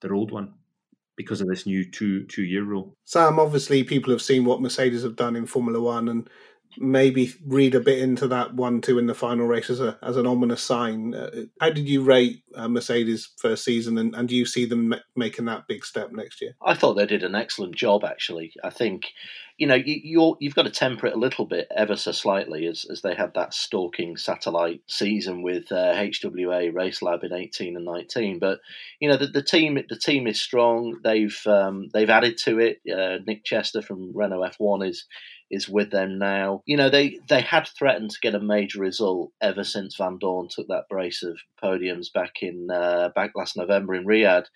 their 0.00 0.14
old 0.14 0.30
one 0.30 0.54
because 1.16 1.40
of 1.40 1.48
this 1.48 1.66
new 1.66 1.88
two 1.90 2.24
two 2.24 2.42
year 2.42 2.64
rule. 2.64 2.96
Sam, 3.04 3.38
obviously, 3.38 3.84
people 3.84 4.12
have 4.12 4.22
seen 4.22 4.44
what 4.44 4.62
Mercedes 4.62 5.02
have 5.02 5.16
done 5.16 5.36
in 5.36 5.46
Formula 5.46 5.80
One, 5.80 6.08
and 6.08 6.28
maybe 6.78 7.32
read 7.46 7.74
a 7.74 7.80
bit 7.80 7.98
into 7.98 8.28
that 8.28 8.54
one 8.54 8.80
two 8.80 8.98
in 8.98 9.06
the 9.06 9.14
final 9.14 9.46
race 9.46 9.70
as 9.70 9.80
a 9.80 9.98
as 10.02 10.16
an 10.16 10.26
ominous 10.26 10.62
sign. 10.62 11.14
Uh, 11.14 11.30
how 11.60 11.70
did 11.70 11.88
you 11.88 12.02
rate 12.02 12.42
uh, 12.54 12.68
Mercedes 12.68 13.30
first 13.36 13.64
season, 13.64 13.98
and, 13.98 14.14
and 14.14 14.28
do 14.28 14.36
you 14.36 14.46
see 14.46 14.64
them 14.64 14.94
making 15.16 15.46
that 15.46 15.66
big 15.68 15.84
step 15.84 16.12
next 16.12 16.40
year? 16.40 16.54
I 16.64 16.74
thought 16.74 16.94
they 16.94 17.06
did 17.06 17.22
an 17.22 17.34
excellent 17.34 17.74
job. 17.74 18.04
Actually, 18.04 18.52
I 18.62 18.70
think 18.70 19.06
you 19.58 19.66
know 19.66 19.74
you 19.74 20.00
you're, 20.02 20.36
you've 20.40 20.54
got 20.54 20.62
to 20.62 20.70
temper 20.70 21.06
it 21.06 21.14
a 21.14 21.18
little 21.18 21.46
bit, 21.46 21.68
ever 21.74 21.96
so 21.96 22.12
slightly, 22.12 22.66
as 22.66 22.84
as 22.90 23.02
they 23.02 23.14
had 23.14 23.34
that 23.34 23.54
stalking 23.54 24.16
satellite 24.16 24.82
season 24.88 25.42
with 25.42 25.70
uh, 25.70 25.94
HWA 25.94 26.72
Race 26.74 27.02
Lab 27.02 27.24
in 27.24 27.32
eighteen 27.32 27.76
and 27.76 27.84
nineteen. 27.84 28.38
But 28.38 28.60
you 29.00 29.08
know 29.08 29.16
the, 29.16 29.26
the 29.26 29.42
team 29.42 29.78
the 29.88 29.98
team 29.98 30.26
is 30.26 30.40
strong. 30.40 30.98
They've 31.02 31.40
um, 31.46 31.88
they've 31.92 32.10
added 32.10 32.38
to 32.44 32.58
it. 32.58 32.80
Uh, 32.90 33.18
Nick 33.26 33.44
Chester 33.44 33.82
from 33.82 34.12
Renault 34.14 34.42
F 34.42 34.56
one 34.58 34.82
is 34.82 35.06
is 35.54 35.68
with 35.68 35.90
them 35.90 36.18
now. 36.18 36.62
You 36.66 36.76
know, 36.76 36.90
they, 36.90 37.20
they 37.28 37.40
had 37.40 37.66
threatened 37.66 38.10
to 38.10 38.20
get 38.20 38.34
a 38.34 38.40
major 38.40 38.80
result 38.80 39.32
ever 39.40 39.64
since 39.64 39.96
Vandoorne 39.96 40.50
took 40.50 40.68
that 40.68 40.88
brace 40.90 41.22
of 41.22 41.38
podiums 41.62 42.12
back 42.12 42.42
in 42.42 42.68
uh, 42.70 43.10
back 43.14 43.32
last 43.34 43.56
November 43.56 43.94
in 43.94 44.04
Riyadh. 44.04 44.46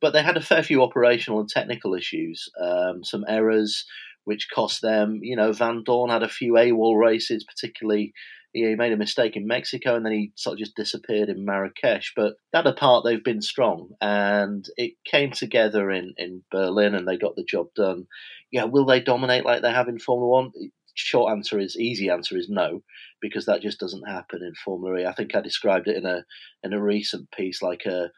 But 0.00 0.12
they 0.12 0.22
had 0.22 0.36
a 0.36 0.42
fair 0.42 0.62
few 0.62 0.82
operational 0.82 1.40
and 1.40 1.48
technical 1.48 1.94
issues, 1.94 2.48
um, 2.62 3.02
some 3.04 3.24
errors 3.26 3.86
which 4.24 4.48
cost 4.54 4.82
them. 4.82 5.20
You 5.22 5.36
know, 5.36 5.50
Vandoorne 5.50 6.10
had 6.10 6.22
a 6.22 6.28
few 6.28 6.54
AWOL 6.54 6.98
races, 6.98 7.44
particularly 7.44 8.12
he 8.54 8.74
made 8.76 8.92
a 8.92 8.96
mistake 8.96 9.36
in 9.36 9.46
Mexico 9.46 9.96
and 9.96 10.06
then 10.06 10.12
he 10.12 10.32
sort 10.36 10.54
of 10.54 10.60
just 10.60 10.76
disappeared 10.76 11.28
in 11.28 11.44
Marrakesh. 11.44 12.12
But 12.16 12.34
that 12.52 12.66
apart, 12.66 13.04
they've 13.04 13.22
been 13.22 13.42
strong 13.42 13.90
and 14.00 14.64
it 14.76 14.94
came 15.04 15.32
together 15.32 15.90
in, 15.90 16.14
in 16.16 16.42
Berlin 16.50 16.94
and 16.94 17.06
they 17.06 17.18
got 17.18 17.36
the 17.36 17.44
job 17.44 17.66
done 17.76 18.06
yeah, 18.54 18.64
will 18.64 18.84
they 18.84 19.00
dominate 19.00 19.44
like 19.44 19.62
they 19.62 19.72
have 19.72 19.88
in 19.88 19.98
Formula 19.98 20.28
One? 20.28 20.52
Short 20.94 21.32
answer 21.32 21.58
is 21.58 21.76
easy 21.76 22.08
answer 22.08 22.38
is 22.38 22.48
no, 22.48 22.84
because 23.20 23.46
that 23.46 23.62
just 23.62 23.80
doesn't 23.80 24.08
happen 24.08 24.44
in 24.44 24.54
Formula 24.64 25.00
E. 25.00 25.06
I 25.06 25.12
think 25.12 25.34
I 25.34 25.40
described 25.40 25.88
it 25.88 25.96
in 25.96 26.06
a 26.06 26.24
in 26.62 26.72
a 26.72 26.80
recent 26.80 27.28
piece 27.32 27.62
like 27.62 27.84
a 27.84 28.10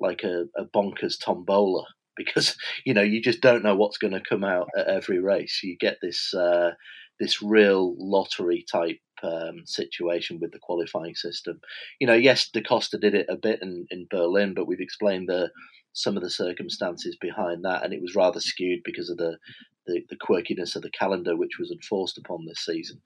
like 0.00 0.24
a, 0.24 0.46
a 0.58 0.64
bonkers 0.64 1.16
tombola 1.16 1.84
because 2.16 2.56
you 2.84 2.92
know 2.92 3.02
you 3.02 3.22
just 3.22 3.40
don't 3.40 3.62
know 3.62 3.76
what's 3.76 3.98
going 3.98 4.14
to 4.14 4.20
come 4.20 4.42
out 4.42 4.66
at 4.76 4.88
every 4.88 5.20
race. 5.20 5.60
You 5.62 5.76
get 5.78 5.98
this 6.02 6.34
uh, 6.34 6.72
this 7.20 7.40
real 7.40 7.94
lottery 7.96 8.66
type 8.68 8.98
um, 9.24 9.66
situation 9.66 10.38
with 10.40 10.52
the 10.52 10.58
qualifying 10.58 11.14
system. 11.14 11.60
You 12.00 12.06
know, 12.06 12.14
yes, 12.14 12.48
Da 12.50 12.62
Costa 12.62 12.98
did 12.98 13.14
it 13.14 13.26
a 13.28 13.36
bit 13.36 13.60
in, 13.62 13.86
in 13.90 14.06
Berlin, 14.10 14.54
but 14.54 14.66
we've 14.66 14.80
explained 14.80 15.28
the 15.28 15.50
some 15.96 16.16
of 16.16 16.24
the 16.24 16.30
circumstances 16.30 17.16
behind 17.20 17.64
that, 17.64 17.84
and 17.84 17.94
it 17.94 18.02
was 18.02 18.16
rather 18.16 18.40
skewed 18.40 18.80
because 18.84 19.10
of 19.10 19.16
the 19.16 19.38
the, 19.86 20.02
the 20.08 20.16
quirkiness 20.16 20.76
of 20.76 20.82
the 20.82 20.90
calendar 20.90 21.36
which 21.36 21.58
was 21.58 21.70
enforced 21.70 22.18
upon 22.18 22.44
this 22.44 22.64
season. 22.64 23.00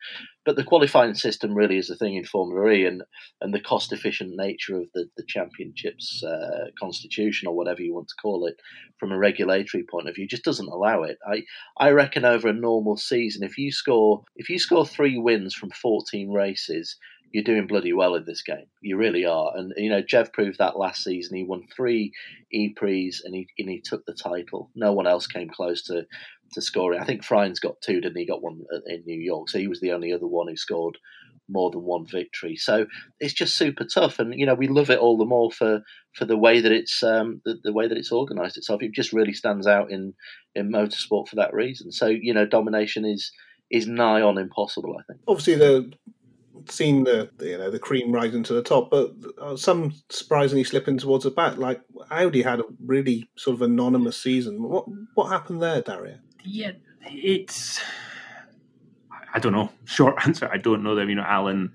But 0.44 0.56
the 0.56 0.64
qualifying 0.64 1.14
system 1.14 1.54
really 1.54 1.78
is 1.78 1.88
the 1.88 1.96
thing 1.96 2.14
in 2.14 2.24
Formula 2.24 2.70
E, 2.70 2.84
and, 2.86 3.02
and 3.40 3.52
the 3.52 3.60
cost 3.60 3.92
efficient 3.92 4.32
nature 4.34 4.76
of 4.76 4.88
the, 4.94 5.06
the 5.16 5.24
championship's 5.26 6.22
uh, 6.24 6.66
constitution, 6.78 7.48
or 7.48 7.54
whatever 7.54 7.82
you 7.82 7.94
want 7.94 8.08
to 8.08 8.20
call 8.20 8.46
it, 8.46 8.56
from 8.98 9.12
a 9.12 9.18
regulatory 9.18 9.84
point 9.90 10.08
of 10.08 10.14
view, 10.14 10.26
just 10.26 10.44
doesn't 10.44 10.72
allow 10.72 11.02
it. 11.02 11.18
I, 11.26 11.42
I 11.78 11.90
reckon 11.90 12.24
over 12.24 12.48
a 12.48 12.52
normal 12.52 12.96
season, 12.96 13.42
if 13.42 13.58
you 13.58 13.70
score 13.72 14.24
if 14.36 14.48
you 14.48 14.58
score 14.58 14.86
three 14.86 15.18
wins 15.18 15.54
from 15.54 15.70
14 15.70 16.30
races, 16.32 16.96
you're 17.32 17.44
doing 17.44 17.66
bloody 17.66 17.92
well 17.92 18.14
in 18.14 18.24
this 18.24 18.42
game. 18.42 18.66
You 18.80 18.96
really 18.96 19.24
are. 19.24 19.52
And 19.54 19.72
you 19.76 19.90
know, 19.90 20.02
Jev 20.02 20.32
proved 20.32 20.58
that 20.58 20.78
last 20.78 21.04
season. 21.04 21.36
He 21.36 21.44
won 21.44 21.64
three 21.74 22.12
E 22.50 22.70
Prix 22.70 23.20
and 23.24 23.34
he 23.34 23.48
and 23.58 23.68
he 23.68 23.80
took 23.80 24.04
the 24.06 24.14
title. 24.14 24.70
No 24.74 24.92
one 24.92 25.06
else 25.06 25.26
came 25.26 25.48
close 25.48 25.82
to 25.84 26.06
to 26.52 26.62
score 26.62 26.94
it. 26.94 27.00
I 27.00 27.04
think 27.04 27.24
Frijns 27.24 27.60
got 27.60 27.80
two, 27.80 28.00
didn't 28.00 28.18
he? 28.18 28.26
Got 28.26 28.42
one 28.42 28.60
in 28.86 29.02
New 29.06 29.20
York, 29.20 29.48
so 29.48 29.58
he 29.58 29.68
was 29.68 29.80
the 29.80 29.92
only 29.92 30.12
other 30.12 30.26
one 30.26 30.48
who 30.48 30.56
scored 30.56 30.98
more 31.48 31.70
than 31.70 31.82
one 31.82 32.06
victory. 32.06 32.56
So 32.56 32.86
it's 33.20 33.32
just 33.32 33.56
super 33.56 33.84
tough, 33.84 34.18
and 34.18 34.34
you 34.38 34.46
know 34.46 34.54
we 34.54 34.68
love 34.68 34.90
it 34.90 34.98
all 34.98 35.16
the 35.16 35.24
more 35.24 35.50
for 35.50 35.82
for 36.14 36.24
the 36.24 36.36
way 36.36 36.60
that 36.60 36.72
it's 36.72 37.02
um, 37.02 37.40
the, 37.44 37.58
the 37.62 37.72
way 37.72 37.88
that 37.88 37.96
it's 37.98 38.12
organised 38.12 38.56
itself. 38.56 38.82
It 38.82 38.92
just 38.92 39.12
really 39.12 39.32
stands 39.32 39.66
out 39.66 39.90
in 39.90 40.14
in 40.54 40.70
motorsport 40.70 41.28
for 41.28 41.36
that 41.36 41.54
reason. 41.54 41.92
So 41.92 42.06
you 42.06 42.34
know 42.34 42.46
domination 42.46 43.04
is 43.04 43.32
is 43.70 43.86
nigh 43.86 44.22
on 44.22 44.38
impossible. 44.38 44.96
I 44.98 45.02
think. 45.04 45.20
Obviously, 45.26 45.56
the 45.56 45.92
seen 46.70 47.04
the, 47.04 47.30
you 47.40 47.56
know 47.56 47.70
the 47.70 47.78
cream 47.78 48.12
rising 48.12 48.42
to 48.44 48.52
the 48.52 48.62
top, 48.62 48.90
but 48.90 49.12
uh, 49.40 49.56
some 49.56 49.94
surprisingly 50.10 50.64
slipping 50.64 50.98
towards 50.98 51.24
the 51.24 51.30
back. 51.30 51.56
Like 51.56 51.80
Audi 52.10 52.42
had 52.42 52.60
a 52.60 52.64
really 52.84 53.28
sort 53.36 53.54
of 53.54 53.62
anonymous 53.62 54.16
season. 54.16 54.62
What 54.62 54.86
what 55.14 55.30
happened 55.30 55.62
there, 55.62 55.80
Dario? 55.80 56.18
Yeah, 56.50 56.72
it's 57.02 57.80
I 59.34 59.38
don't 59.38 59.52
know. 59.52 59.70
Short 59.84 60.16
answer, 60.26 60.48
I 60.50 60.56
don't 60.56 60.82
know 60.82 60.94
them. 60.94 61.10
You 61.10 61.16
know, 61.16 61.22
Allan 61.22 61.72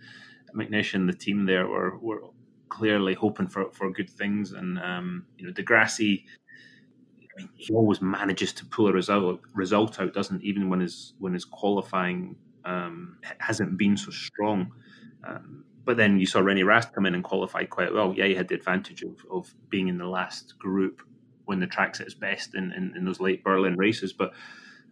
McNish 0.55 0.95
and 0.95 1.07
the 1.07 1.13
team 1.13 1.45
there 1.45 1.67
were 1.67 1.97
were 1.99 2.21
clearly 2.69 3.13
hoping 3.13 3.47
for 3.47 3.69
for 3.71 3.91
good 3.91 4.09
things, 4.09 4.51
and 4.51 4.79
um, 4.79 5.25
you 5.37 5.45
know, 5.45 5.53
Di 5.53 5.61
Grassi. 5.61 6.25
I 7.21 7.41
mean, 7.41 7.49
he 7.55 7.73
always 7.73 8.01
manages 8.01 8.53
to 8.53 8.65
pull 8.65 8.87
a 8.87 8.93
result 8.93 9.41
result 9.53 9.99
out, 9.99 10.13
doesn't 10.13 10.43
even 10.43 10.69
when 10.69 10.79
his 10.79 11.13
when 11.19 11.33
his 11.33 11.45
qualifying 11.45 12.35
um, 12.65 13.19
hasn't 13.39 13.77
been 13.77 13.95
so 13.95 14.09
strong. 14.11 14.71
Um, 15.23 15.65
but 15.85 15.97
then 15.97 16.19
you 16.19 16.25
saw 16.25 16.41
René 16.41 16.65
Rast 16.65 16.93
come 16.93 17.05
in 17.05 17.13
and 17.13 17.23
qualify 17.23 17.65
quite 17.65 17.93
well. 17.93 18.13
Yeah, 18.15 18.25
he 18.25 18.35
had 18.35 18.47
the 18.47 18.55
advantage 18.55 19.03
of, 19.03 19.17
of 19.29 19.53
being 19.69 19.87
in 19.87 19.97
the 19.97 20.07
last 20.07 20.57
group 20.57 21.01
when 21.45 21.59
the 21.59 21.67
track's 21.67 21.99
at 21.99 22.05
its 22.05 22.15
best 22.15 22.55
in, 22.55 22.71
in, 22.71 22.93
in 22.95 23.03
those 23.03 23.19
late 23.19 23.43
Berlin 23.43 23.75
races. 23.75 24.13
But 24.13 24.31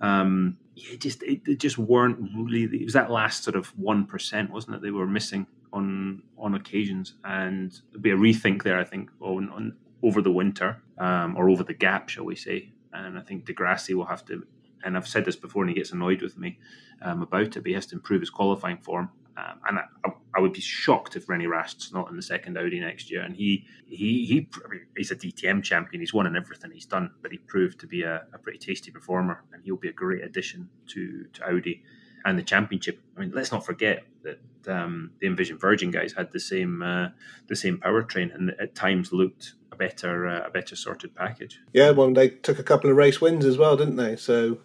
um, 0.01 0.58
it 0.75 1.00
just 1.00 1.24
it, 1.24 1.41
it, 1.46 1.60
just 1.60 1.77
weren't 1.77 2.20
really. 2.36 2.63
It 2.63 2.86
was 2.86 2.93
that 2.93 3.12
last 3.12 3.43
sort 3.43 3.55
of 3.55 3.67
one 3.77 4.05
percent, 4.05 4.51
wasn't 4.51 4.75
it? 4.75 4.81
They 4.81 4.91
were 4.91 5.08
missing 5.08 5.48
on 5.72 6.24
on 6.38 6.55
occasions, 6.55 7.13
and 7.24 7.79
there'd 7.91 8.01
be 8.01 8.12
a 8.12 8.17
rethink 8.17 8.63
there. 8.63 8.79
I 8.79 8.84
think 8.84 9.12
on, 9.20 9.50
on 9.50 9.75
over 10.03 10.22
the 10.22 10.31
winter 10.31 10.81
um, 10.98 11.38
or 11.38 11.50
over 11.50 11.63
the 11.63 11.74
gap, 11.74 12.10
shall 12.10 12.25
we 12.25 12.36
say? 12.36 12.70
And 12.93 13.17
I 13.17 13.22
think 13.22 13.46
Di 13.46 13.53
Grassi 13.53 13.93
will 13.93 14.05
have 14.05 14.25
to. 14.25 14.43
And 14.84 14.98
I've 14.98 15.08
said 15.08 15.25
this 15.25 15.36
before, 15.36 15.62
and 15.62 15.70
he 15.70 15.75
gets 15.75 15.91
annoyed 15.91 16.24
with 16.24 16.38
me 16.38 16.58
um, 17.03 17.22
about 17.22 17.43
it. 17.43 17.53
But 17.53 17.67
he 17.67 17.74
has 17.74 17.86
to 17.88 17.96
improve 17.96 18.22
his 18.22 18.31
qualifying 18.31 18.77
form. 18.77 19.12
Um, 19.38 19.59
and 19.67 19.79
I, 19.79 20.09
I, 20.35 20.41
would 20.41 20.51
be 20.51 20.61
shocked 20.61 21.15
if 21.15 21.27
René 21.27 21.50
Rast's 21.50 21.93
not 21.93 22.09
in 22.09 22.17
the 22.17 22.21
second 22.21 22.57
Audi 22.57 22.79
next 22.79 23.09
year. 23.09 23.21
And 23.21 23.35
he 23.35 23.65
he 23.88 24.25
he 24.25 24.50
I 24.65 24.67
mean, 24.67 24.81
he's 24.95 25.11
a 25.11 25.15
DTM 25.15 25.63
champion. 25.63 26.01
He's 26.01 26.13
won 26.13 26.27
in 26.27 26.35
everything 26.35 26.71
he's 26.71 26.85
done, 26.85 27.11
but 27.21 27.31
he 27.31 27.38
proved 27.38 27.79
to 27.79 27.88
be 27.88 28.03
a, 28.03 28.25
a, 28.33 28.38
pretty 28.38 28.59
tasty 28.59 28.91
performer, 28.91 29.43
and 29.53 29.63
he'll 29.63 29.77
be 29.77 29.88
a 29.88 29.93
great 29.93 30.23
addition 30.23 30.69
to 30.88 31.25
to 31.33 31.50
Audi 31.50 31.83
and 32.25 32.38
the 32.38 32.43
championship. 32.43 33.00
I 33.15 33.21
mean, 33.21 33.31
let's 33.33 33.51
not 33.51 33.65
forget 33.65 34.03
that 34.23 34.39
um, 34.67 35.11
the 35.21 35.27
Envision 35.27 35.57
Virgin 35.57 35.91
guys 35.91 36.13
had 36.13 36.31
the 36.33 36.39
same 36.39 36.81
uh, 36.81 37.09
the 37.47 37.55
same 37.55 37.77
powertrain, 37.77 38.35
and 38.35 38.51
at 38.59 38.75
times 38.75 39.13
looked 39.13 39.53
a 39.71 39.77
better 39.77 40.27
uh, 40.27 40.47
a 40.47 40.50
better 40.50 40.75
sorted 40.75 41.15
package. 41.15 41.61
Yeah, 41.71 41.91
well, 41.91 42.11
they 42.13 42.29
took 42.29 42.59
a 42.59 42.63
couple 42.63 42.89
of 42.89 42.97
race 42.97 43.21
wins 43.21 43.45
as 43.45 43.57
well, 43.57 43.77
didn't 43.77 43.95
they? 43.95 44.17
So. 44.17 44.57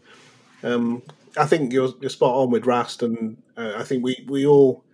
Um, 0.62 1.02
I 1.36 1.46
think 1.46 1.72
you're, 1.72 1.92
you're 2.00 2.10
spot 2.10 2.34
on 2.34 2.50
with 2.50 2.66
Rast, 2.66 3.02
and 3.02 3.42
uh, 3.56 3.74
I 3.76 3.84
think 3.84 4.02
we, 4.02 4.24
we 4.28 4.46
all 4.46 4.84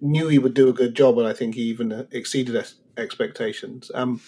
knew 0.00 0.28
he 0.28 0.38
would 0.38 0.54
do 0.54 0.68
a 0.68 0.72
good 0.72 0.94
job, 0.94 1.18
and 1.18 1.26
I 1.26 1.32
think 1.32 1.54
he 1.54 1.62
even 1.62 2.06
exceeded 2.10 2.64
expectations. 2.96 3.90
Um, 3.94 4.20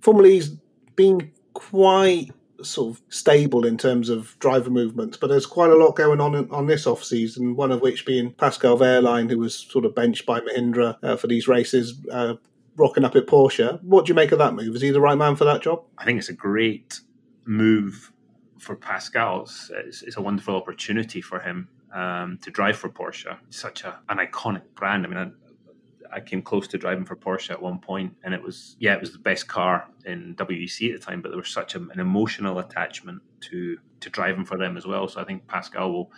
Formula 0.00 0.28
E's 0.28 0.50
been 0.96 1.32
quite 1.54 2.30
sort 2.62 2.96
of 2.96 3.02
stable 3.08 3.64
in 3.64 3.78
terms 3.78 4.08
of 4.08 4.36
driver 4.38 4.70
movements, 4.70 5.16
but 5.16 5.28
there's 5.28 5.46
quite 5.46 5.70
a 5.70 5.76
lot 5.76 5.96
going 5.96 6.20
on 6.20 6.50
on 6.50 6.66
this 6.66 6.86
off 6.86 7.04
season. 7.04 7.56
One 7.56 7.70
of 7.70 7.80
which 7.80 8.06
being 8.06 8.32
Pascal 8.32 8.78
Wehrlein, 8.78 9.30
who 9.30 9.38
was 9.38 9.54
sort 9.54 9.84
of 9.84 9.94
benched 9.94 10.26
by 10.26 10.40
Mahindra 10.40 10.96
uh, 11.02 11.16
for 11.16 11.26
these 11.26 11.48
races, 11.48 11.94
uh, 12.10 12.34
rocking 12.76 13.04
up 13.04 13.16
at 13.16 13.26
Porsche. 13.26 13.82
What 13.82 14.06
do 14.06 14.10
you 14.10 14.14
make 14.14 14.32
of 14.32 14.38
that 14.38 14.54
move? 14.54 14.74
Is 14.74 14.82
he 14.82 14.90
the 14.90 15.00
right 15.00 15.18
man 15.18 15.36
for 15.36 15.44
that 15.44 15.62
job? 15.62 15.84
I 15.98 16.04
think 16.04 16.18
it's 16.18 16.28
a 16.28 16.34
great 16.34 17.00
move 17.44 18.12
for 18.58 18.76
Pascal. 18.76 19.42
It's, 19.42 20.02
it's, 20.02 20.16
a 20.16 20.22
wonderful 20.22 20.56
opportunity 20.56 21.20
for 21.20 21.40
him 21.40 21.68
um, 21.94 22.38
to 22.42 22.50
drive 22.50 22.76
for 22.76 22.88
Porsche. 22.88 23.36
such 23.50 23.84
a, 23.84 23.98
an 24.08 24.18
iconic 24.18 24.62
brand. 24.74 25.06
I 25.06 25.08
mean, 25.08 25.18
I, 25.18 26.16
I, 26.16 26.20
came 26.20 26.42
close 26.42 26.66
to 26.68 26.78
driving 26.78 27.04
for 27.04 27.16
Porsche 27.16 27.50
at 27.50 27.60
one 27.60 27.78
point, 27.78 28.14
and 28.24 28.34
it 28.34 28.42
was 28.42 28.76
yeah, 28.78 28.94
it 28.94 29.00
was 29.00 29.12
the 29.12 29.18
best 29.18 29.48
car 29.48 29.88
in 30.04 30.34
WEC 30.36 30.94
at 30.94 31.00
the 31.00 31.06
time. 31.06 31.22
But 31.22 31.30
there 31.30 31.38
was 31.38 31.50
such 31.50 31.74
a, 31.74 31.78
an 31.78 32.00
emotional 32.00 32.58
attachment 32.58 33.22
to 33.42 33.78
to 34.00 34.10
driving 34.10 34.44
for 34.44 34.58
them 34.58 34.76
as 34.76 34.86
well. 34.86 35.08
So 35.08 35.20
I 35.20 35.24
think 35.24 35.46
Pascal 35.46 35.92
will 35.92 36.12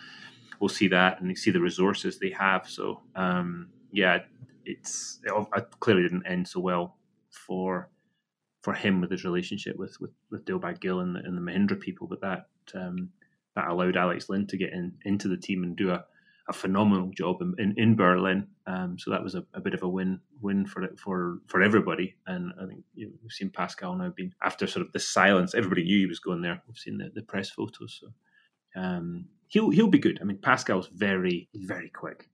will 0.59 0.69
see 0.69 0.87
that 0.87 1.21
and 1.21 1.37
see 1.37 1.51
the 1.51 1.61
resources 1.61 2.19
they 2.19 2.29
have. 2.31 2.69
So 2.69 3.01
um, 3.15 3.69
yeah, 3.91 4.19
it's 4.65 5.19
it 5.23 5.33
clearly 5.79 6.03
didn't 6.03 6.25
end 6.25 6.47
so 6.47 6.59
well 6.59 6.97
for 7.29 7.89
for 8.61 8.73
him 8.73 9.01
with 9.01 9.11
his 9.11 9.23
relationship 9.23 9.75
with 9.77 9.97
with, 9.99 10.11
with 10.29 10.45
Dilbagh 10.45 10.79
Gill 10.79 10.99
and 10.99 11.15
the, 11.15 11.19
and 11.19 11.37
the 11.37 11.41
Mahindra 11.41 11.79
people, 11.79 12.07
but 12.07 12.21
that 12.21 12.45
um, 12.75 13.09
that 13.55 13.67
allowed 13.67 13.97
Alex 13.97 14.29
Lynn 14.29 14.47
to 14.47 14.57
get 14.57 14.71
in, 14.71 14.93
into 15.05 15.27
the 15.27 15.37
team 15.37 15.63
and 15.63 15.75
do 15.75 15.91
a, 15.91 16.03
a 16.47 16.53
phenomenal 16.53 17.11
job 17.15 17.41
in, 17.41 17.53
in, 17.57 17.73
in 17.77 17.95
Berlin. 17.95 18.47
Um, 18.65 18.97
so 18.97 19.11
that 19.11 19.23
was 19.23 19.35
a, 19.35 19.43
a, 19.53 19.59
bit 19.59 19.73
of 19.73 19.83
a 19.83 19.89
win 19.89 20.19
win 20.41 20.65
for 20.65 20.87
for 20.97 21.39
for 21.47 21.61
everybody. 21.61 22.15
And 22.27 22.53
I 22.61 22.67
think 22.67 22.83
you 22.93 23.07
know, 23.07 23.13
we've 23.21 23.31
seen 23.31 23.49
Pascal 23.49 23.95
now 23.95 24.13
being 24.15 24.33
after 24.41 24.67
sort 24.67 24.85
of 24.85 24.93
the 24.93 24.99
silence. 24.99 25.53
Everybody 25.53 25.83
knew 25.83 25.99
he 25.99 26.05
was 26.05 26.19
going 26.19 26.41
there. 26.41 26.61
We've 26.67 26.77
seen 26.77 26.97
the, 26.97 27.11
the 27.13 27.23
press 27.23 27.49
photos. 27.49 27.99
So 28.01 28.81
um, 28.81 29.25
he'll 29.47 29.71
he'll 29.71 29.87
be 29.87 29.99
good. 29.99 30.19
I 30.21 30.23
mean, 30.25 30.37
Pascal's 30.37 30.89
very 30.93 31.49
very 31.53 31.89
quick. 31.89 32.29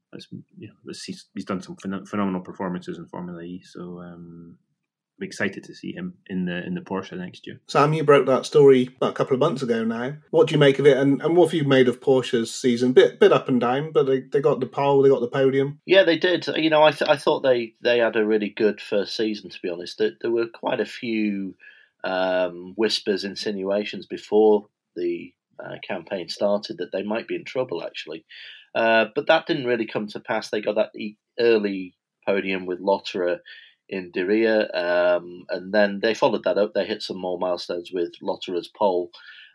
You 0.58 0.70
know, 0.70 0.74
he's, 1.06 1.26
he's 1.34 1.46
done 1.46 1.62
some 1.62 1.76
phenomenal 1.76 2.42
performances 2.42 2.98
in 2.98 3.08
Formula 3.08 3.42
E. 3.42 3.62
So 3.64 4.02
um, 4.02 4.58
I'm 5.20 5.26
excited 5.26 5.64
to 5.64 5.74
see 5.74 5.94
him 5.94 6.14
in 6.28 6.46
the 6.46 6.64
in 6.64 6.76
the 6.76 6.82
Porsche 6.82 7.18
next 7.18 7.48
year. 7.48 7.60
Sam, 7.68 7.94
you 7.94 8.04
broke 8.04 8.28
that 8.28 8.46
story 8.46 8.96
a 9.02 9.12
couple 9.12 9.34
of 9.34 9.40
months 9.40 9.64
ago 9.64 9.84
now. 9.84 10.14
What 10.30 10.48
do 10.48 10.54
you 10.54 10.60
make 10.60 10.78
of 10.78 10.86
it, 10.86 10.98
and, 10.98 11.22
and 11.24 11.36
what 11.36 11.48
have 11.48 11.54
you 11.56 11.64
made 11.64 11.88
of 11.88 12.02
Porsche's 12.02 12.54
season? 12.54 12.94
Bit 12.94 13.20
bit 13.20 13.32
up 13.32 13.48
and 13.48 13.60
down, 13.60 13.92
but 13.92 14.06
they, 14.06 14.22
they 14.22 14.42
got 14.42 14.60
the 14.60 14.68
pole, 14.68 15.02
they 15.02 15.10
got 15.10 15.22
the 15.22 15.28
podium. 15.28 15.80
Yeah, 15.86 16.04
they 16.04 16.18
did. 16.20 16.46
You 16.56 16.70
know, 16.70 16.84
I 16.84 16.92
th- 16.92 17.10
I 17.10 17.18
thought 17.18 17.42
they 17.42 17.74
they 17.82 17.98
had 17.98 18.16
a 18.16 18.26
really 18.26 18.50
good 18.50 18.80
first 18.80 19.16
season. 19.16 19.50
To 19.50 19.60
be 19.62 19.70
honest, 19.70 19.98
there, 19.98 20.12
there 20.22 20.32
were 20.32 20.48
quite 20.48 20.80
a 20.80 20.86
few 20.86 21.56
um, 22.04 22.74
whispers, 22.76 23.24
insinuations 23.24 24.06
before 24.06 24.68
the 24.96 25.34
uh, 25.60 25.78
campaign 25.88 26.30
started 26.30 26.78
that 26.78 26.92
they 26.92 27.02
might 27.02 27.28
be 27.28 27.36
in 27.36 27.44
trouble 27.44 27.84
actually, 27.84 28.24
uh, 28.76 29.06
but 29.16 29.26
that 29.28 29.48
didn't 29.48 29.66
really 29.66 29.88
come 29.88 30.06
to 30.10 30.20
pass. 30.20 30.50
They 30.50 30.62
got 30.62 30.76
that 30.76 30.92
early 31.40 31.96
podium 32.24 32.68
with 32.68 32.80
Lotterer 32.80 33.40
in 33.90 34.12
Diriyah, 34.12 34.76
um, 34.76 35.46
and 35.50 35.74
then 35.74 36.00
they 36.02 36.14
followed 36.14 36.44
that 36.44 36.58
up. 36.58 36.74
They 36.74 36.86
hit 36.86 37.02
some 37.02 37.20
more 37.20 37.40
milestones 37.40 37.92
with 37.92 38.14
Lotterer's 38.22 38.68
pole. 38.68 39.12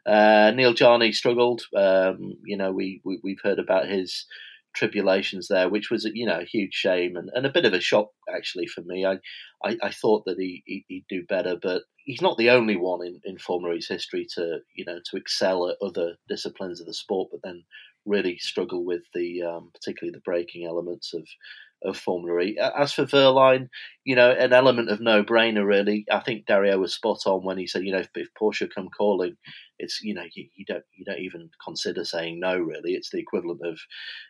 Uh, 0.07 0.53
Neel 0.55 0.75
Jani 0.75 1.13
struggled. 1.13 1.63
Um, 1.77 2.35
you 2.45 2.57
know, 2.57 2.73
we, 2.73 3.01
we 3.05 3.21
have 3.25 3.51
heard 3.51 3.59
about 3.59 3.89
his 3.89 4.27
tribulations 4.75 5.49
there, 5.49 5.69
which 5.69 5.91
was 5.91 6.05
you 6.15 6.27
know 6.27 6.41
a 6.41 6.45
huge 6.45 6.75
shame 6.75 7.17
and, 7.17 7.31
and 7.35 7.47
a 7.47 7.53
bit 7.53 7.65
of 7.65 7.73
a 7.73 7.81
shock 7.81 8.09
actually 8.35 8.67
for 8.67 8.83
me. 8.83 9.05
I 9.05 9.19
I, 9.63 9.77
I 9.83 9.91
thought 9.91 10.25
that 10.27 10.39
he, 10.39 10.63
he 10.67 10.85
would 10.91 11.09
do 11.09 11.27
better, 11.27 11.57
but 11.61 11.83
he's 12.05 12.23
not 12.23 12.39
the 12.39 12.51
only 12.51 12.77
one 12.77 13.05
in 13.05 13.21
in 13.25 13.39
Formula 13.39 13.75
E's 13.75 13.89
history 13.89 14.27
to 14.35 14.61
you 14.75 14.85
know 14.85 14.99
to 15.11 15.17
excel 15.17 15.69
at 15.69 15.77
other 15.83 16.17
disciplines 16.29 16.81
of 16.81 16.87
the 16.87 16.95
sport, 16.95 17.29
but 17.31 17.41
then 17.45 17.65
really 18.05 18.37
struggle 18.39 18.85
with 18.85 19.03
the 19.15 19.43
um, 19.43 19.71
particularly 19.75 20.13
the 20.13 20.23
braking 20.25 20.67
elements 20.67 21.15
of 21.15 21.27
of 21.85 21.97
Formula 21.97 22.41
E. 22.41 22.59
As 22.59 22.93
for 22.93 23.07
Wehrlein, 23.07 23.69
you 24.05 24.17
know, 24.17 24.31
an 24.31 24.53
element 24.53 24.91
of 24.91 25.01
no 25.01 25.23
brainer, 25.23 25.67
really. 25.67 26.05
I 26.11 26.21
think 26.21 26.47
Dario 26.47 26.79
was 26.79 26.95
spot 26.95 27.21
on 27.27 27.45
when 27.45 27.59
he 27.59 27.67
said, 27.67 27.85
you 27.85 27.93
know, 27.93 27.99
if, 27.99 28.09
if 28.15 28.29
Porsche 28.41 28.69
come 28.73 28.89
calling, 28.97 29.37
it's 29.79 30.01
you 30.03 30.15
know, 30.15 30.25
you, 30.35 30.47
you, 30.55 30.65
don't 30.65 30.85
you 30.97 31.05
don't 31.05 31.19
even 31.19 31.51
consider 31.65 32.05
saying 32.05 32.41
no. 32.41 32.59
Really, 32.59 32.93
it's 32.93 33.11
the 33.11 33.19
equivalent 33.19 33.61
of, 33.65 33.79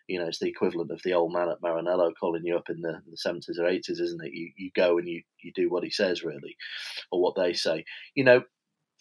you 0.08 0.18
know, 0.18 0.26
it's 0.26 0.38
the 0.38 0.48
equivalent 0.48 0.90
of 0.90 1.00
the 1.04 1.14
old 1.14 1.32
man 1.32 1.48
at 1.48 1.60
Maranello 1.60 2.12
calling 2.18 2.42
you 2.44 2.56
up 2.56 2.70
in 2.70 2.80
the 2.80 3.00
seventies 3.14 3.58
or 3.58 3.66
eighties, 3.66 4.00
isn't 4.00 4.24
it? 4.24 4.32
You 4.32 4.50
you 4.56 4.70
go 4.74 4.98
and 4.98 5.08
you 5.08 5.22
you 5.42 5.52
do 5.54 5.70
what 5.70 5.84
he 5.84 5.90
says, 5.90 6.22
really, 6.22 6.56
or 7.10 7.20
what 7.20 7.34
they 7.36 7.52
say. 7.52 7.84
You 8.14 8.24
know, 8.24 8.42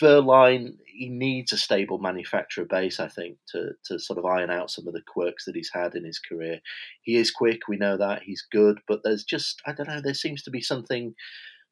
Wehrlein, 0.01 0.77
he 0.85 1.09
needs 1.09 1.53
a 1.53 1.57
stable 1.57 1.97
manufacturer 1.97 2.65
base, 2.65 2.99
I 2.99 3.07
think, 3.07 3.37
to, 3.49 3.71
to 3.85 3.99
sort 3.99 4.19
of 4.19 4.25
iron 4.25 4.49
out 4.49 4.69
some 4.69 4.87
of 4.87 4.93
the 4.93 5.01
quirks 5.01 5.45
that 5.45 5.55
he's 5.55 5.71
had 5.73 5.95
in 5.95 6.03
his 6.03 6.19
career. 6.19 6.59
He 7.01 7.15
is 7.15 7.31
quick, 7.31 7.67
we 7.67 7.77
know 7.77 7.97
that, 7.97 8.23
he's 8.23 8.45
good, 8.51 8.79
but 8.87 9.01
there's 9.03 9.23
just, 9.23 9.61
I 9.65 9.73
don't 9.73 9.87
know, 9.87 10.01
there 10.01 10.13
seems 10.13 10.43
to 10.43 10.51
be 10.51 10.61
something 10.61 11.15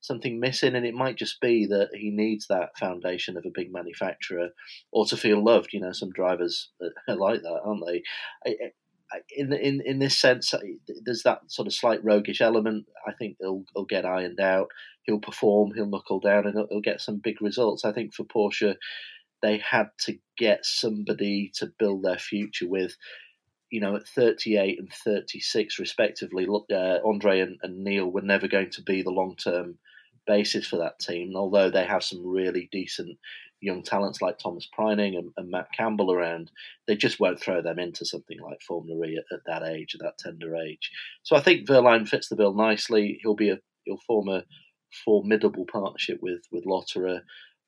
something 0.01 0.39
missing, 0.39 0.75
and 0.75 0.85
it 0.85 0.93
might 0.93 1.17
just 1.17 1.41
be 1.41 1.65
that 1.65 1.89
he 1.93 2.09
needs 2.09 2.47
that 2.47 2.77
foundation 2.77 3.35
of 3.35 3.45
a 3.45 3.51
big 3.53 3.71
manufacturer 3.71 4.49
or 4.93 5.05
to 5.05 5.17
feel 5.17 5.43
loved. 5.43 5.73
You 5.73 5.81
know, 5.81 5.91
some 5.91 6.11
drivers 6.11 6.69
are 7.09 7.15
like 7.15 7.41
that, 7.41 7.61
aren't 7.65 7.85
they? 7.85 8.03
In 9.36 9.54
in 9.54 9.82
in 9.86 10.00
this 10.00 10.17
sense, 10.17 10.54
there's 11.04 11.24
that 11.24 11.41
sort 11.48 11.67
of 11.67 11.74
slight 11.74 12.04
roguish 12.04 12.41
element. 12.41 12.86
I 13.08 13.13
think 13.13 13.38
he'll, 13.39 13.63
he'll 13.74 13.86
get 13.86 14.06
ironed 14.06 14.39
out. 14.39 14.67
He'll 15.04 15.19
perform. 15.19 15.72
He'll 15.74 15.86
knuckle 15.88 16.19
down, 16.19 16.45
and 16.45 16.56
he'll, 16.56 16.67
he'll 16.69 16.82
get 16.82 17.02
some 17.02 17.17
big 17.17 17.41
results. 17.41 17.86
I 17.86 17.91
think 17.91 18.13
for 18.13 18.24
Porsche, 18.24 18.76
they 19.41 19.58
had 19.58 19.89
to 20.06 20.17
get 20.38 20.65
somebody 20.65 21.52
to 21.56 21.72
build 21.80 22.04
their 22.04 22.19
future 22.19 22.67
with. 22.67 22.95
you 23.72 23.80
know, 23.82 23.95
at 23.95 24.08
38 24.08 24.80
and 24.80 24.91
36 24.91 25.80
respectively, 25.80 26.48
uh, 26.72 26.98
Andre 27.06 27.39
and, 27.41 27.58
and 27.62 27.84
Neel 27.84 28.12
were 28.12 28.22
never 28.22 28.48
going 28.48 28.72
to 28.72 28.82
be 28.82 29.02
the 29.04 29.12
long 29.12 29.36
term 29.36 29.78
basis 30.26 30.67
for 30.67 30.78
that 30.78 31.00
team. 31.00 31.34
Although 31.36 31.69
they 31.69 31.86
have 31.86 32.04
some 32.04 32.26
really 32.26 32.67
decent 32.72 33.17
young 33.62 33.84
talents 33.84 34.22
like 34.22 34.38
Thomas 34.38 34.67
Preining 34.78 35.17
and, 35.17 35.32
and, 35.38 35.50
Matt 35.50 35.67
Campbell 35.76 36.13
around, 36.13 36.52
they 36.88 36.95
just 36.95 37.19
won't 37.19 37.39
throw 37.39 37.62
them 37.62 37.80
into 37.80 38.06
something 38.06 38.38
like 38.41 38.62
Formula 38.62 39.06
E 39.06 39.17
at, 39.17 39.36
at, 39.36 39.43
that 39.45 39.63
age, 39.63 39.95
at 39.95 40.02
that 40.02 40.17
tender 40.17 40.56
age. 40.56 40.91
So 41.24 41.36
I 41.36 41.41
think 41.41 41.67
Wehrlein 41.67 42.08
fits 42.08 42.30
the 42.30 42.36
bill 42.36 42.54
nicely. 42.54 43.19
He'll 43.22 43.36
be 43.36 43.50
a 43.50 43.60
he'll 43.84 44.00
form 44.06 44.30
a 44.30 44.43
formidable 45.06 45.65
partnership 45.72 46.19
with 46.22 46.41
with 46.52 46.65
Lotterer. 46.65 47.22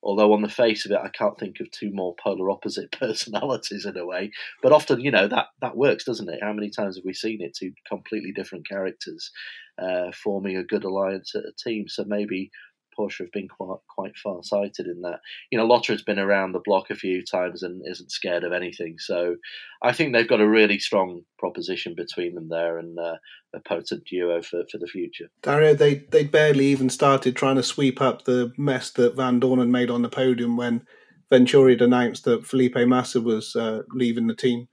Although 0.04 0.32
on 0.32 0.42
the 0.42 0.48
face 0.48 0.84
of 0.84 0.90
it, 0.90 0.98
I 1.00 1.10
can't 1.10 1.38
think 1.38 1.60
of 1.60 1.70
two 1.70 1.90
more 1.92 2.16
polar 2.20 2.50
opposite 2.50 2.90
personalities 2.98 3.86
in 3.86 3.96
a 3.96 4.04
way. 4.04 4.32
But 4.60 4.72
often, 4.72 5.00
you 5.00 5.10
know, 5.10 5.28
that 5.28 5.46
that 5.60 5.76
works, 5.76 6.04
doesn't 6.04 6.28
it? 6.28 6.40
How 6.42 6.52
many 6.52 6.70
times 6.70 6.96
have 6.96 7.04
we 7.04 7.14
seen 7.14 7.40
it? 7.40 7.56
Two 7.56 7.72
completely 7.88 8.32
different 8.32 8.68
characters 8.68 9.30
uh, 9.80 10.10
forming 10.12 10.56
a 10.56 10.64
good 10.64 10.84
alliance 10.84 11.34
at 11.34 11.44
a 11.44 11.52
team. 11.56 11.86
So 11.88 12.04
maybe 12.06 12.50
Porsche 12.98 13.20
have 13.20 13.32
been 13.32 13.48
quite 13.48 13.80
quite 13.88 14.16
far 14.16 14.42
sighted 14.42 14.86
in 14.86 15.02
that. 15.02 15.20
You 15.50 15.58
know, 15.58 15.66
Lotterer's 15.66 16.02
been 16.02 16.18
around 16.18 16.52
the 16.52 16.62
block 16.64 16.90
a 16.90 16.94
few 16.94 17.24
times 17.24 17.62
and 17.62 17.82
isn't 17.86 18.12
scared 18.12 18.44
of 18.44 18.52
anything. 18.52 18.96
So 18.98 19.36
I 19.82 19.92
think 19.92 20.12
they've 20.12 20.28
got 20.28 20.40
a 20.40 20.48
really 20.48 20.78
strong 20.78 21.22
proposition 21.38 21.94
between 21.94 22.34
them 22.34 22.48
there 22.48 22.78
and 22.78 22.98
uh, 22.98 23.16
a 23.54 23.60
potent 23.60 24.04
duo 24.04 24.42
for, 24.42 24.64
for 24.70 24.78
the 24.78 24.86
future. 24.86 25.28
Dario, 25.42 25.74
they 25.74 26.06
they 26.10 26.24
barely 26.24 26.66
even 26.66 26.90
started 26.90 27.36
trying 27.36 27.56
to 27.56 27.62
sweep 27.62 28.00
up 28.00 28.24
the 28.24 28.52
mess 28.56 28.90
that 28.90 29.16
Vandoornen 29.16 29.70
made 29.70 29.90
on 29.90 30.02
the 30.02 30.08
podium 30.08 30.56
when 30.56 30.86
Venturi 31.30 31.72
had 31.72 31.82
announced 31.82 32.24
that 32.24 32.46
Felipe 32.46 32.76
Massa 32.76 33.20
was 33.20 33.56
uh, 33.56 33.82
leaving 33.90 34.26
the 34.26 34.34
team. 34.34 34.68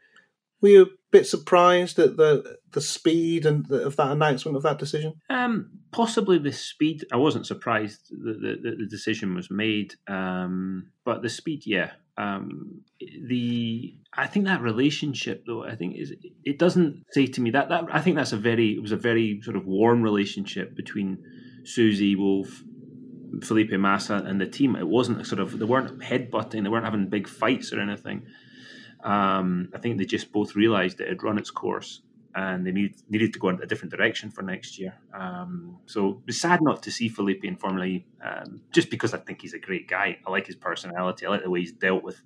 Were 0.62 0.70
you 0.70 0.90
bit 1.12 1.28
surprised 1.28 1.98
at 2.00 2.18
the 2.18 2.58
the 2.72 2.82
speed 2.82 3.46
and 3.46 3.66
the, 3.66 3.86
of 3.86 3.96
that 3.96 4.12
announcement 4.12 4.58
of 4.58 4.64
that 4.64 4.80
decision? 4.80 5.14
Um, 5.30 5.72
possibly 5.92 6.38
the 6.38 6.52
speed. 6.52 7.06
I 7.12 7.18
wasn't 7.18 7.48
surprised 7.48 8.10
that 8.10 8.40
the, 8.42 8.76
the, 8.78 8.88
decision 8.88 9.34
was 9.34 9.50
made, 9.50 9.96
um, 10.08 10.92
but 11.04 11.22
the 11.22 11.30
speed, 11.30 11.64
yeah. 11.66 11.92
Um, 12.18 12.82
the 13.28 13.96
I 14.14 14.28
think 14.28 14.46
that 14.46 14.62
relationship, 14.62 15.46
though, 15.48 15.64
I 15.64 15.76
think 15.76 15.96
is 15.98 16.14
it 16.44 16.60
doesn't 16.60 17.06
say 17.12 17.28
to 17.28 17.42
me 17.42 17.52
that 17.52 17.70
that 17.70 17.86
I 17.92 18.02
think 18.02 18.18
that's 18.18 18.34
a 18.34 18.38
very 18.38 18.74
it 18.74 18.82
was 18.82 18.92
a 18.92 18.98
very 18.98 19.42
sort 19.42 19.56
of 19.56 19.66
warm 19.66 20.02
relationship 20.02 20.76
between 20.76 21.18
Susie 21.64 22.16
Wolff 22.16 22.64
Felipe 23.42 23.72
Massa 23.72 24.16
and 24.16 24.40
the 24.40 24.48
team. 24.48 24.76
It 24.76 24.88
wasn't 24.88 25.22
a 25.22 25.26
sort 25.26 25.40
of 25.40 25.58
they 25.58 25.66
weren't 25.66 26.00
headbutting, 26.00 26.64
they 26.64 26.70
weren't 26.70 26.86
having 26.86 27.10
big 27.10 27.28
fights 27.28 27.72
or 27.72 27.80
anything. 27.80 28.26
Um, 29.04 29.70
I 29.74 29.78
think 29.78 29.98
they 29.98 30.06
just 30.06 30.32
both 30.32 30.56
realised 30.56 31.00
it 31.00 31.08
had 31.08 31.24
run 31.24 31.38
its 31.38 31.52
course 31.52 32.02
and 32.36 32.66
they 32.66 32.72
need, 32.72 32.96
needed 33.10 33.34
to 33.34 33.40
go 33.40 33.50
in 33.50 33.62
a 33.62 33.66
different 33.66 33.92
direction 33.92 34.30
for 34.30 34.42
next 34.42 34.78
year. 34.78 34.94
Um, 35.14 35.80
so 35.86 36.22
it's 36.28 36.38
sad 36.40 36.62
not 36.62 36.84
to 36.84 36.92
see 36.92 37.10
Felipe 37.10 37.44
in 37.44 37.56
Formula 37.56 37.86
E, 37.86 38.06
um, 38.24 38.62
just 38.72 38.90
because 38.90 39.14
I 39.14 39.18
think 39.18 39.42
he's 39.42 39.54
a 39.54 39.60
great 39.60 39.88
guy. 39.88 40.18
I 40.26 40.32
like 40.32 40.48
his 40.48 40.56
personality. 40.56 41.26
I 41.26 41.30
like 41.30 41.44
the 41.44 41.50
way 41.50 41.62
he's 41.62 41.72
dealt 41.72 42.04
with 42.04 42.22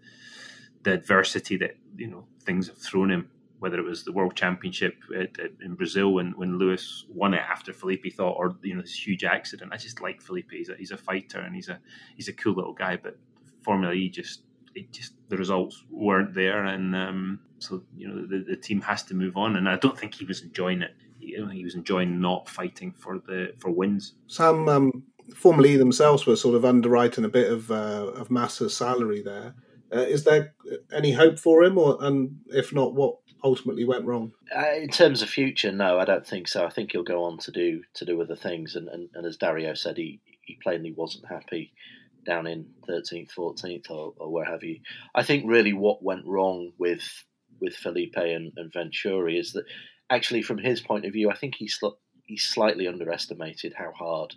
the 0.83 0.93
adversity 0.93 1.55
that 1.57 1.77
you 1.97 2.07
know 2.07 2.25
things 2.41 2.67
have 2.67 2.77
thrown 2.77 3.09
him. 3.11 3.29
Whether 3.59 3.79
it 3.79 3.85
was 3.85 4.03
the 4.03 4.11
World 4.11 4.35
Championship 4.35 4.95
at, 5.15 5.39
at, 5.39 5.51
in 5.63 5.75
Brazil 5.75 6.13
when, 6.13 6.33
when 6.35 6.57
Lewis 6.57 7.05
won 7.07 7.33
it 7.33 7.39
after 7.39 7.71
Felipe 7.71 8.13
thought, 8.13 8.35
or 8.37 8.57
you 8.61 8.75
know 8.75 8.81
this 8.81 9.07
huge 9.07 9.23
accident. 9.23 9.71
I 9.73 9.77
just 9.77 10.01
like 10.01 10.21
Felipe. 10.21 10.51
He's 10.51 10.67
a, 10.67 10.75
he's 10.75 10.91
a 10.91 10.97
fighter 10.97 11.39
and 11.39 11.55
he's 11.55 11.69
a 11.69 11.79
he's 12.17 12.27
a 12.27 12.33
cool 12.33 12.55
little 12.55 12.73
guy. 12.73 12.97
But 12.97 13.17
Formula 13.61 13.93
E 13.93 14.09
just 14.09 14.41
it 14.75 14.91
just 14.91 15.13
the 15.29 15.37
results 15.37 15.83
weren't 15.89 16.33
there, 16.33 16.65
and 16.65 16.95
um, 16.95 17.39
so 17.59 17.83
you 17.95 18.07
know 18.07 18.25
the, 18.25 18.43
the 18.47 18.55
team 18.55 18.81
has 18.81 19.03
to 19.03 19.15
move 19.15 19.37
on. 19.37 19.55
And 19.55 19.67
I 19.69 19.77
don't 19.77 19.97
think 19.97 20.15
he 20.15 20.25
was 20.25 20.41
enjoying 20.41 20.81
it. 20.81 20.95
He, 21.19 21.35
he 21.51 21.63
was 21.63 21.75
enjoying 21.75 22.19
not 22.19 22.49
fighting 22.49 22.91
for 22.91 23.19
the 23.19 23.53
for 23.59 23.71
wins. 23.71 24.13
Some 24.27 24.67
um, 24.67 25.03
Formula 25.35 25.69
E 25.69 25.77
themselves 25.77 26.25
were 26.25 26.35
sort 26.35 26.55
of 26.55 26.65
underwriting 26.65 27.25
a 27.25 27.29
bit 27.29 27.51
of 27.51 27.71
uh, 27.71 28.11
of 28.15 28.29
Massa's 28.29 28.75
salary 28.75 29.21
there. 29.21 29.55
Uh, 29.93 29.99
is 29.99 30.23
there 30.23 30.53
any 30.91 31.11
hope 31.11 31.37
for 31.39 31.63
him, 31.63 31.77
or 31.77 31.97
and 32.01 32.39
if 32.47 32.73
not, 32.73 32.93
what 32.93 33.17
ultimately 33.43 33.85
went 33.85 34.05
wrong? 34.05 34.31
Uh, 34.55 34.73
in 34.75 34.89
terms 34.89 35.21
of 35.21 35.29
future, 35.29 35.71
no, 35.71 35.99
I 35.99 36.05
don't 36.05 36.25
think 36.25 36.47
so. 36.47 36.65
I 36.65 36.69
think 36.69 36.91
he'll 36.91 37.03
go 37.03 37.23
on 37.23 37.37
to 37.39 37.51
do 37.51 37.83
to 37.95 38.05
do 38.05 38.21
other 38.21 38.35
things, 38.35 38.75
and, 38.75 38.87
and, 38.89 39.09
and 39.13 39.25
as 39.25 39.37
Dario 39.37 39.73
said, 39.73 39.97
he, 39.97 40.19
he 40.41 40.57
plainly 40.61 40.91
wasn't 40.91 41.27
happy 41.27 41.73
down 42.25 42.47
in 42.47 42.65
13th, 42.87 43.33
14th, 43.33 43.89
or, 43.89 44.13
or 44.17 44.31
where 44.31 44.45
have 44.45 44.63
you. 44.63 44.79
I 45.13 45.23
think 45.23 45.45
really 45.47 45.73
what 45.73 46.03
went 46.03 46.25
wrong 46.25 46.71
with 46.77 47.03
with 47.59 47.75
Felipe 47.75 48.17
and, 48.17 48.51
and 48.57 48.73
Venturi 48.73 49.37
is 49.37 49.53
that 49.53 49.65
actually, 50.09 50.41
from 50.41 50.57
his 50.57 50.81
point 50.81 51.05
of 51.05 51.13
view, 51.13 51.29
I 51.29 51.35
think 51.35 51.55
he 51.55 51.67
sl- 51.67 51.99
he 52.25 52.37
slightly 52.37 52.87
underestimated 52.87 53.73
how 53.73 53.91
hard 53.91 54.33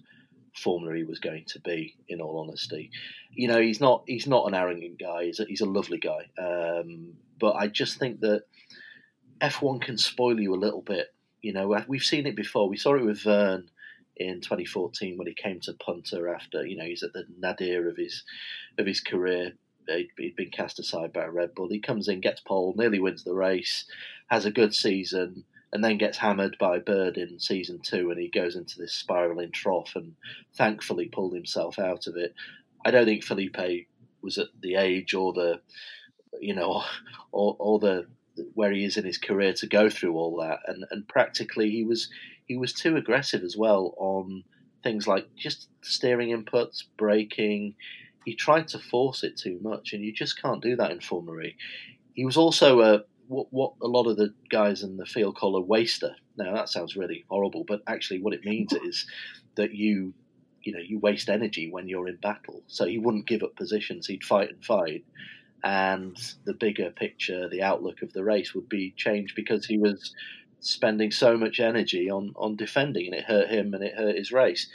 Formula 0.54 0.94
E 0.94 1.04
was 1.04 1.18
going 1.18 1.44
to 1.48 1.60
be. 1.60 1.96
In 2.08 2.20
all 2.20 2.40
honesty, 2.40 2.90
you 3.32 3.48
know, 3.48 3.60
he's 3.60 3.80
not 3.80 4.04
he's 4.06 4.26
not 4.26 4.46
an 4.46 4.54
arrogant 4.54 4.98
guy. 4.98 5.24
He's 5.24 5.40
a, 5.40 5.44
he's 5.44 5.60
a 5.60 5.66
lovely 5.66 5.98
guy, 5.98 6.28
um, 6.38 7.14
but 7.38 7.54
I 7.56 7.66
just 7.68 7.98
think 7.98 8.20
that 8.20 8.44
F1 9.40 9.82
can 9.82 9.98
spoil 9.98 10.40
you 10.40 10.54
a 10.54 10.56
little 10.56 10.82
bit. 10.82 11.12
You 11.42 11.52
know, 11.52 11.84
we've 11.86 12.02
seen 12.02 12.26
it 12.26 12.36
before. 12.36 12.68
We 12.68 12.76
saw 12.76 12.94
it 12.94 13.04
with 13.04 13.22
Vergne 13.22 13.68
in 14.16 14.40
2014 14.40 15.16
when 15.16 15.26
he 15.26 15.34
came 15.34 15.60
to 15.60 15.74
Punta 15.74 16.32
after 16.34 16.66
you 16.66 16.76
know 16.76 16.84
he's 16.84 17.02
at 17.02 17.12
the 17.12 17.24
nadir 17.38 17.88
of 17.88 17.96
his 17.96 18.24
of 18.78 18.86
his 18.86 19.00
career. 19.00 19.52
He'd, 19.88 20.08
he'd 20.18 20.36
been 20.36 20.50
cast 20.50 20.80
aside 20.80 21.12
by 21.12 21.26
Red 21.26 21.54
Bull. 21.54 21.68
He 21.68 21.78
comes 21.78 22.08
in, 22.08 22.20
gets 22.20 22.40
pole, 22.40 22.74
nearly 22.76 22.98
wins 22.98 23.22
the 23.22 23.34
race, 23.34 23.84
has 24.26 24.44
a 24.44 24.50
good 24.50 24.74
season, 24.74 25.44
and 25.72 25.84
then 25.84 25.96
gets 25.96 26.18
hammered 26.18 26.56
by 26.58 26.80
Bird 26.80 27.16
in 27.16 27.38
season 27.38 27.78
two, 27.80 28.10
and 28.10 28.18
he 28.18 28.28
goes 28.28 28.56
into 28.56 28.78
this 28.78 28.92
spiraling 28.92 29.52
trough, 29.52 29.92
and 29.94 30.14
thankfully 30.54 31.06
pulled 31.06 31.34
himself 31.34 31.78
out 31.78 32.08
of 32.08 32.16
it. 32.16 32.34
I 32.84 32.90
don't 32.90 33.04
think 33.04 33.22
Felipe 33.22 33.86
was 34.22 34.38
at 34.38 34.48
the 34.60 34.74
age 34.74 35.14
or 35.14 35.32
the, 35.32 35.60
you 36.40 36.54
know, 36.54 36.82
or, 37.30 37.54
or 37.58 37.78
the 37.78 38.06
where 38.54 38.72
he 38.72 38.84
is 38.84 38.96
in 38.96 39.04
his 39.04 39.18
career 39.18 39.52
to 39.54 39.66
go 39.66 39.88
through 39.88 40.14
all 40.14 40.36
that, 40.36 40.60
and 40.66 40.84
and 40.90 41.06
practically 41.08 41.70
he 41.70 41.84
was 41.84 42.08
he 42.46 42.56
was 42.56 42.72
too 42.72 42.96
aggressive 42.96 43.42
as 43.42 43.56
well 43.56 43.94
on 43.98 44.44
things 44.82 45.06
like 45.06 45.34
just 45.36 45.68
steering 45.82 46.30
inputs, 46.30 46.84
braking. 46.96 47.74
He 48.24 48.34
tried 48.34 48.68
to 48.68 48.78
force 48.78 49.24
it 49.24 49.36
too 49.36 49.58
much, 49.62 49.92
and 49.92 50.04
you 50.04 50.12
just 50.12 50.40
can't 50.40 50.62
do 50.62 50.76
that 50.76 50.92
in 50.92 51.00
Formula 51.00 51.40
E. 51.42 51.56
He 52.14 52.24
was 52.24 52.36
also 52.36 52.80
a 52.80 53.04
what, 53.28 53.48
what 53.50 53.72
a 53.82 53.88
lot 53.88 54.06
of 54.06 54.16
the 54.16 54.32
guys 54.48 54.82
in 54.82 54.96
the 54.96 55.06
field 55.06 55.36
call 55.36 55.56
a 55.56 55.60
waster. 55.60 56.14
Now 56.36 56.54
that 56.54 56.68
sounds 56.68 56.96
really 56.96 57.24
horrible, 57.28 57.64
but 57.66 57.82
actually 57.86 58.20
what 58.20 58.34
it 58.34 58.44
means 58.44 58.72
is 58.84 59.06
that 59.56 59.74
you 59.74 60.14
you 60.62 60.72
know 60.72 60.80
you 60.80 60.98
waste 60.98 61.28
energy 61.28 61.68
when 61.70 61.88
you're 61.88 62.08
in 62.08 62.16
battle. 62.16 62.62
So 62.68 62.86
he 62.86 62.98
wouldn't 62.98 63.26
give 63.26 63.42
up 63.42 63.56
positions; 63.56 64.06
he'd 64.06 64.24
fight 64.24 64.50
and 64.50 64.64
fight, 64.64 65.04
and 65.64 66.16
the 66.44 66.54
bigger 66.54 66.90
picture, 66.90 67.48
the 67.48 67.62
outlook 67.62 68.02
of 68.02 68.12
the 68.12 68.22
race 68.22 68.54
would 68.54 68.68
be 68.68 68.94
changed 68.96 69.34
because 69.34 69.66
he 69.66 69.78
was 69.78 70.14
spending 70.60 71.10
so 71.10 71.36
much 71.36 71.60
energy 71.60 72.10
on 72.10 72.32
on 72.36 72.56
defending, 72.56 73.06
and 73.06 73.14
it 73.14 73.24
hurt 73.24 73.48
him 73.48 73.74
and 73.74 73.82
it 73.82 73.94
hurt 73.96 74.16
his 74.16 74.32
race. 74.32 74.68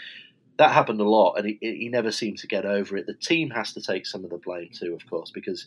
That 0.57 0.71
happened 0.71 0.99
a 0.99 1.09
lot, 1.09 1.35
and 1.37 1.47
he, 1.47 1.57
he 1.61 1.89
never 1.89 2.11
seemed 2.11 2.37
to 2.39 2.47
get 2.47 2.65
over 2.65 2.97
it. 2.97 3.07
The 3.07 3.13
team 3.13 3.49
has 3.51 3.73
to 3.73 3.81
take 3.81 4.05
some 4.05 4.23
of 4.23 4.29
the 4.29 4.37
blame 4.37 4.69
too, 4.71 4.93
of 4.93 5.09
course, 5.09 5.31
because 5.31 5.65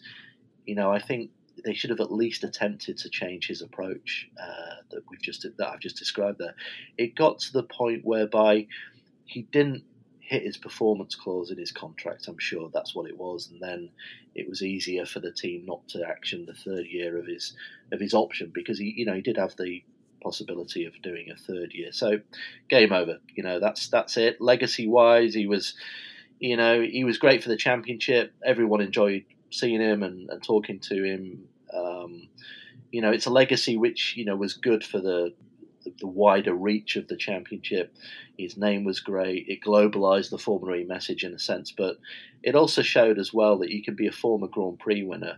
you 0.66 0.74
know 0.74 0.92
I 0.92 1.00
think 1.00 1.30
they 1.64 1.74
should 1.74 1.90
have 1.90 2.00
at 2.00 2.12
least 2.12 2.44
attempted 2.44 2.98
to 2.98 3.08
change 3.10 3.46
his 3.46 3.62
approach 3.62 4.28
uh, 4.40 4.82
that 4.90 5.02
we've 5.10 5.22
just 5.22 5.46
that 5.56 5.68
I've 5.68 5.80
just 5.80 5.96
described 5.96 6.38
there. 6.38 6.54
It 6.98 7.14
got 7.14 7.38
to 7.40 7.52
the 7.52 7.62
point 7.62 8.04
whereby 8.04 8.66
he 9.26 9.42
didn't 9.42 9.84
hit 10.20 10.42
his 10.42 10.56
performance 10.56 11.14
clause 11.14 11.50
in 11.50 11.58
his 11.58 11.70
contract. 11.70 12.28
I'm 12.28 12.38
sure 12.38 12.70
that's 12.72 12.94
what 12.94 13.08
it 13.08 13.16
was, 13.16 13.50
and 13.50 13.60
then 13.60 13.90
it 14.34 14.48
was 14.48 14.62
easier 14.62 15.06
for 15.06 15.20
the 15.20 15.32
team 15.32 15.64
not 15.66 15.86
to 15.88 16.06
action 16.06 16.46
the 16.46 16.54
third 16.54 16.86
year 16.86 17.18
of 17.18 17.26
his 17.26 17.54
of 17.92 18.00
his 18.00 18.14
option 18.14 18.50
because 18.54 18.78
he, 18.78 18.94
you 18.96 19.04
know, 19.04 19.14
he 19.14 19.20
did 19.20 19.36
have 19.36 19.54
the 19.56 19.82
possibility 20.24 20.86
of 20.86 21.00
doing 21.02 21.30
a 21.30 21.36
third 21.36 21.72
year. 21.72 21.92
So, 21.92 22.20
game 22.68 22.92
over. 22.92 23.18
You 23.36 23.44
know, 23.44 23.60
that's 23.60 23.88
that's 23.88 24.16
it. 24.16 24.40
Legacy 24.40 24.88
wise, 24.88 25.34
he 25.34 25.46
was, 25.46 25.74
you 26.40 26.56
know, 26.56 26.80
he 26.80 27.04
was 27.04 27.18
great 27.18 27.42
for 27.42 27.50
the 27.50 27.56
championship. 27.56 28.32
Everyone 28.44 28.80
enjoyed 28.80 29.24
seeing 29.50 29.80
him 29.80 30.02
and, 30.02 30.28
and 30.30 30.42
talking 30.42 30.80
to 30.80 31.04
him. 31.04 31.44
Um, 31.72 32.28
you 32.90 33.00
know, 33.02 33.12
it's 33.12 33.26
a 33.26 33.30
legacy 33.30 33.76
which 33.76 34.16
you 34.16 34.24
know 34.24 34.36
was 34.36 34.54
good 34.54 34.84
for 34.84 35.00
the 35.00 35.34
the 36.00 36.06
wider 36.06 36.54
reach 36.54 36.96
of 36.96 37.08
the 37.08 37.16
championship. 37.16 37.94
His 38.38 38.56
name 38.56 38.84
was 38.84 39.00
great. 39.00 39.46
It 39.48 39.60
globalized 39.60 40.30
the 40.30 40.38
Formula 40.38 40.76
E 40.76 40.84
message 40.84 41.24
in 41.24 41.34
a 41.34 41.38
sense, 41.38 41.72
but 41.72 41.98
it 42.42 42.54
also 42.54 42.82
showed 42.82 43.18
as 43.18 43.32
well 43.32 43.58
that 43.58 43.70
you 43.70 43.82
can 43.82 43.94
be 43.94 44.06
a 44.06 44.12
former 44.12 44.48
Grand 44.48 44.78
Prix 44.78 45.02
winner, 45.02 45.36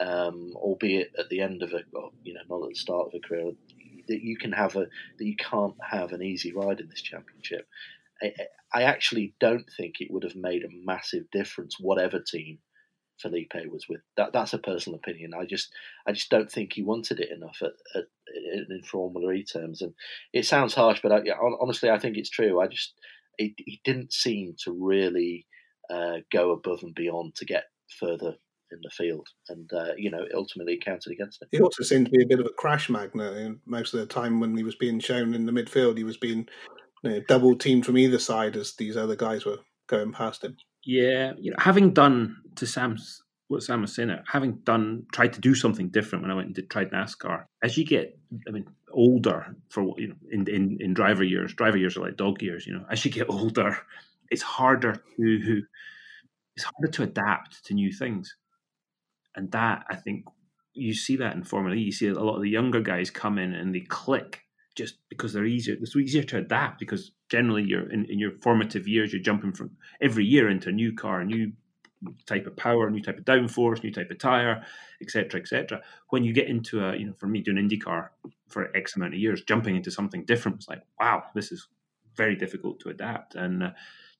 um, 0.00 0.52
albeit 0.56 1.12
at 1.18 1.28
the 1.28 1.40
end 1.40 1.62
of 1.62 1.72
a, 1.72 1.82
well, 1.92 2.12
you 2.24 2.34
know, 2.34 2.40
not 2.48 2.64
at 2.64 2.70
the 2.70 2.74
start 2.74 3.08
of 3.08 3.14
a 3.14 3.20
career, 3.20 3.52
that 4.08 4.22
you 4.22 4.36
can 4.36 4.52
have 4.52 4.76
a 4.76 4.86
that 5.18 5.24
you 5.24 5.36
can't 5.36 5.76
have 5.90 6.12
an 6.12 6.22
easy 6.22 6.52
ride 6.52 6.80
in 6.80 6.88
this 6.88 7.02
championship. 7.02 7.66
I, 8.22 8.32
I 8.74 8.82
actually 8.84 9.34
don't 9.40 9.68
think 9.76 9.96
it 10.00 10.10
would 10.10 10.22
have 10.22 10.36
made 10.36 10.62
a 10.64 10.84
massive 10.84 11.30
difference, 11.30 11.76
whatever 11.78 12.20
team 12.20 12.58
Felipe 13.20 13.52
was 13.70 13.86
with. 13.88 14.00
That 14.16 14.32
that's 14.32 14.52
a 14.52 14.58
personal 14.58 14.98
opinion. 14.98 15.32
I 15.34 15.44
just 15.44 15.72
I 16.06 16.12
just 16.12 16.30
don't 16.30 16.50
think 16.50 16.72
he 16.72 16.82
wanted 16.82 17.20
it 17.20 17.30
enough 17.30 17.58
at, 17.62 17.72
at, 17.94 18.04
in 18.70 18.82
Formula 18.82 19.32
E 19.32 19.44
terms. 19.44 19.82
And 19.82 19.94
it 20.32 20.46
sounds 20.46 20.74
harsh, 20.74 21.00
but 21.02 21.12
I, 21.12 21.22
honestly, 21.60 21.90
I 21.90 21.98
think 21.98 22.16
it's 22.16 22.30
true. 22.30 22.60
I 22.60 22.66
just 22.66 22.94
he, 23.38 23.54
he 23.58 23.80
didn't 23.84 24.12
seem 24.12 24.56
to 24.64 24.72
really 24.72 25.46
uh, 25.90 26.18
go 26.32 26.52
above 26.52 26.82
and 26.82 26.94
beyond 26.94 27.34
to 27.36 27.44
get 27.44 27.64
further 27.98 28.36
in 28.72 28.80
the 28.82 28.90
field, 28.90 29.28
and 29.48 29.70
uh, 29.72 29.92
you 29.96 30.10
know, 30.10 30.24
ultimately 30.34 30.78
counted 30.82 31.12
against 31.12 31.42
him. 31.42 31.48
He 31.52 31.60
also 31.60 31.82
seemed 31.82 32.06
to 32.06 32.12
be 32.12 32.22
a 32.22 32.26
bit 32.26 32.40
of 32.40 32.46
a 32.46 32.50
crash 32.50 32.88
magnet. 32.88 33.34
And 33.36 33.60
most 33.66 33.94
of 33.94 34.00
the 34.00 34.06
time, 34.06 34.40
when 34.40 34.56
he 34.56 34.62
was 34.62 34.76
being 34.76 35.00
shown 35.00 35.34
in 35.34 35.46
the 35.46 35.52
midfield, 35.52 35.96
he 35.96 36.04
was 36.04 36.16
being 36.16 36.48
you 37.02 37.10
know, 37.10 37.20
double 37.28 37.56
teamed 37.56 37.86
from 37.86 37.98
either 37.98 38.18
side 38.18 38.56
as 38.56 38.74
these 38.74 38.96
other 38.96 39.16
guys 39.16 39.44
were 39.44 39.58
going 39.86 40.12
past 40.12 40.44
him. 40.44 40.56
Yeah, 40.84 41.32
you 41.38 41.50
know, 41.50 41.58
having 41.60 41.92
done 41.92 42.36
to 42.56 42.66
Sam's 42.66 43.22
what 43.52 43.62
Sam 43.62 43.82
was 43.82 43.94
saying, 43.94 44.10
having 44.26 44.54
done 44.64 45.04
tried 45.12 45.34
to 45.34 45.40
do 45.40 45.54
something 45.54 45.90
different 45.90 46.22
when 46.22 46.30
I 46.30 46.34
went 46.34 46.46
and 46.46 46.54
did 46.54 46.70
tried 46.70 46.90
NASCAR. 46.90 47.44
As 47.62 47.76
you 47.76 47.84
get, 47.84 48.18
I 48.48 48.50
mean, 48.50 48.66
older 48.90 49.54
for 49.68 49.94
you 49.98 50.08
know, 50.08 50.14
in 50.30 50.48
in, 50.48 50.78
in 50.80 50.94
driver 50.94 51.22
years, 51.22 51.54
driver 51.54 51.76
years 51.76 51.96
are 51.96 52.00
like 52.00 52.16
dog 52.16 52.42
years. 52.42 52.66
You 52.66 52.74
know, 52.74 52.86
as 52.90 53.04
you 53.04 53.10
get 53.10 53.28
older, 53.28 53.76
it's 54.30 54.42
harder 54.42 55.02
to 55.16 55.62
it's 56.56 56.64
harder 56.64 56.90
to 56.92 57.02
adapt 57.02 57.64
to 57.66 57.74
new 57.74 57.92
things, 57.92 58.34
and 59.34 59.50
that 59.52 59.84
I 59.90 59.96
think 59.96 60.24
you 60.74 60.94
see 60.94 61.16
that 61.16 61.34
in 61.34 61.44
Formula 61.44 61.76
E. 61.76 61.80
You 61.80 61.92
see 61.92 62.08
a 62.08 62.14
lot 62.14 62.36
of 62.36 62.42
the 62.42 62.50
younger 62.50 62.80
guys 62.80 63.10
come 63.10 63.38
in 63.38 63.52
and 63.54 63.74
they 63.74 63.80
click 63.80 64.42
just 64.74 64.96
because 65.08 65.32
they're 65.32 65.44
easier. 65.44 65.76
It's 65.80 65.94
easier 65.96 66.22
to 66.22 66.38
adapt 66.38 66.78
because 66.78 67.12
generally 67.28 67.62
you're 67.62 67.90
in, 67.90 68.06
in 68.06 68.18
your 68.18 68.32
formative 68.40 68.88
years, 68.88 69.12
you're 69.12 69.22
jumping 69.22 69.52
from 69.52 69.72
every 70.00 70.24
year 70.24 70.48
into 70.48 70.70
a 70.70 70.72
new 70.72 70.94
car, 70.94 71.20
a 71.20 71.24
new 71.24 71.52
type 72.26 72.46
of 72.46 72.56
power, 72.56 72.90
new 72.90 73.02
type 73.02 73.18
of 73.18 73.24
downforce, 73.24 73.82
new 73.82 73.92
type 73.92 74.10
of 74.10 74.18
tire, 74.18 74.64
etc., 75.00 75.40
etc. 75.40 75.80
When 76.08 76.24
you 76.24 76.32
get 76.32 76.48
into 76.48 76.84
a, 76.84 76.96
you 76.96 77.06
know, 77.06 77.12
for 77.18 77.26
me 77.26 77.42
doing 77.42 77.68
IndyCar 77.68 78.08
for 78.48 78.76
X 78.76 78.96
amount 78.96 79.14
of 79.14 79.20
years, 79.20 79.42
jumping 79.42 79.76
into 79.76 79.90
something 79.90 80.24
different 80.24 80.58
was 80.58 80.68
like, 80.68 80.82
wow, 80.98 81.24
this 81.34 81.52
is 81.52 81.68
very 82.16 82.34
difficult 82.34 82.80
to 82.80 82.88
adapt. 82.88 83.34
And 83.34 83.62
uh, 83.62 83.70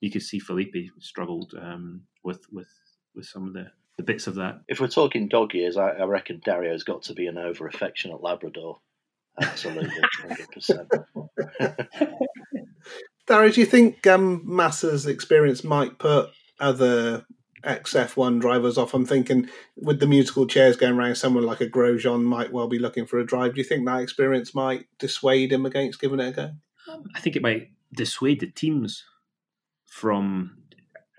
you 0.01 0.11
could 0.11 0.23
see 0.23 0.39
Felipe 0.39 0.75
struggled 1.01 1.55
um, 1.61 2.03
with 2.23 2.47
with 2.53 2.69
with 3.15 3.27
some 3.27 3.47
of 3.47 3.55
the 3.55 3.67
the 3.97 4.03
bits 4.03 4.27
of 4.27 4.37
that. 4.37 4.61
If 4.69 4.81
we're 4.81 4.89
talking 4.89 5.29
dog 5.29 5.55
years, 5.55 5.77
I, 5.77 5.91
I 5.91 6.05
reckon 6.05 6.41
Dario's 6.45 6.85
got 6.85 7.03
to 7.05 7.15
be 7.15 7.27
an 7.27 7.39
over 7.39 7.67
affectionate 7.67 8.23
Labrador. 8.23 8.79
Absolutely, 9.41 10.01
hundred 10.21 10.51
percent. 10.51 10.89
Dario, 13.27 13.51
do 13.53 13.61
you 13.61 13.67
think 13.67 14.07
um, 14.07 14.43
Massa's 14.45 15.07
experience 15.07 15.65
might 15.65 15.99
put 15.99 16.31
other 16.61 17.25
ex 17.65 17.95
F1 17.95 18.41
drivers 18.41 18.77
off? 18.77 18.93
I'm 18.93 19.07
thinking 19.07 19.49
with 19.77 20.01
the 20.01 20.07
musical 20.07 20.47
chairs 20.47 20.77
going 20.77 20.95
around, 20.95 21.15
someone 21.15 21.45
like 21.45 21.61
a 21.61 21.69
Grosjean 21.69 22.25
might 22.25 22.53
well 22.53 22.69
be 22.69 22.79
looking 22.79 23.07
for 23.07 23.19
a 23.19 23.27
drive. 23.27 23.55
Do 23.55 23.61
you 23.61 23.67
think 23.67 23.87
that 23.87 24.03
experience 24.03 24.55
might 24.55 24.87
dissuade 24.99 25.53
him 25.53 25.65
against 25.65 26.01
giving 26.01 26.21
it 26.21 26.29
a 26.29 26.33
go? 26.33 26.51
Um, 26.93 27.05
I 27.15 27.21
think 27.21 27.37
it 27.37 27.43
might 27.43 27.71
dissuade 27.95 28.41
the 28.41 28.49
teams 28.49 29.05
from 29.87 30.62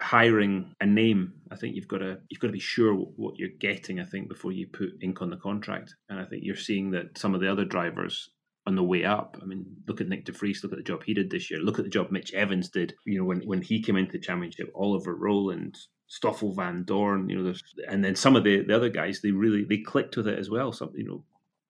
hiring 0.03 0.75
a 0.81 0.85
name. 0.85 1.33
I 1.51 1.55
think 1.55 1.75
you've 1.75 1.87
got 1.87 1.99
to 1.99 2.19
you've 2.29 2.39
got 2.39 2.47
to 2.47 2.53
be 2.53 2.59
sure 2.59 2.93
what 2.93 3.37
you're 3.37 3.49
getting. 3.59 3.99
I 3.99 4.05
think 4.05 4.27
before 4.27 4.51
you 4.51 4.67
put 4.67 4.97
ink 5.01 5.21
on 5.21 5.29
the 5.29 5.37
contract, 5.37 5.95
and 6.09 6.19
I 6.19 6.25
think 6.25 6.43
you're 6.43 6.55
seeing 6.55 6.91
that 6.91 7.17
some 7.17 7.33
of 7.33 7.41
the 7.41 7.51
other 7.51 7.65
drivers 7.65 8.29
on 8.65 8.75
the 8.75 8.83
way 8.83 9.03
up. 9.03 9.37
I 9.41 9.45
mean, 9.45 9.65
look 9.87 10.01
at 10.01 10.07
Nick 10.07 10.25
de 10.25 10.31
Vries, 10.31 10.63
look 10.63 10.71
at 10.71 10.77
the 10.77 10.83
job 10.83 11.03
he 11.03 11.13
did 11.13 11.29
this 11.29 11.49
year, 11.49 11.59
look 11.59 11.79
at 11.79 11.85
the 11.85 11.91
job 11.91 12.11
Mitch 12.11 12.33
Evans 12.33 12.69
did. 12.69 12.93
You 13.05 13.19
know, 13.19 13.25
when 13.25 13.41
when 13.41 13.61
he 13.61 13.81
came 13.81 13.97
into 13.97 14.13
the 14.13 14.19
championship, 14.19 14.71
Oliver 14.75 15.15
Rowland, 15.15 15.77
Stoffel 16.07 16.55
Vandoorne, 16.55 17.29
you 17.29 17.41
know, 17.41 17.53
and 17.89 18.03
then 18.03 18.15
some 18.15 18.35
of 18.35 18.43
the, 18.43 18.61
the 18.61 18.75
other 18.75 18.89
guys, 18.89 19.21
they 19.21 19.31
really 19.31 19.63
they 19.63 19.77
clicked 19.77 20.17
with 20.17 20.27
it 20.27 20.39
as 20.39 20.49
well. 20.49 20.71
So 20.71 20.91
you 20.95 21.05
know, 21.05 21.23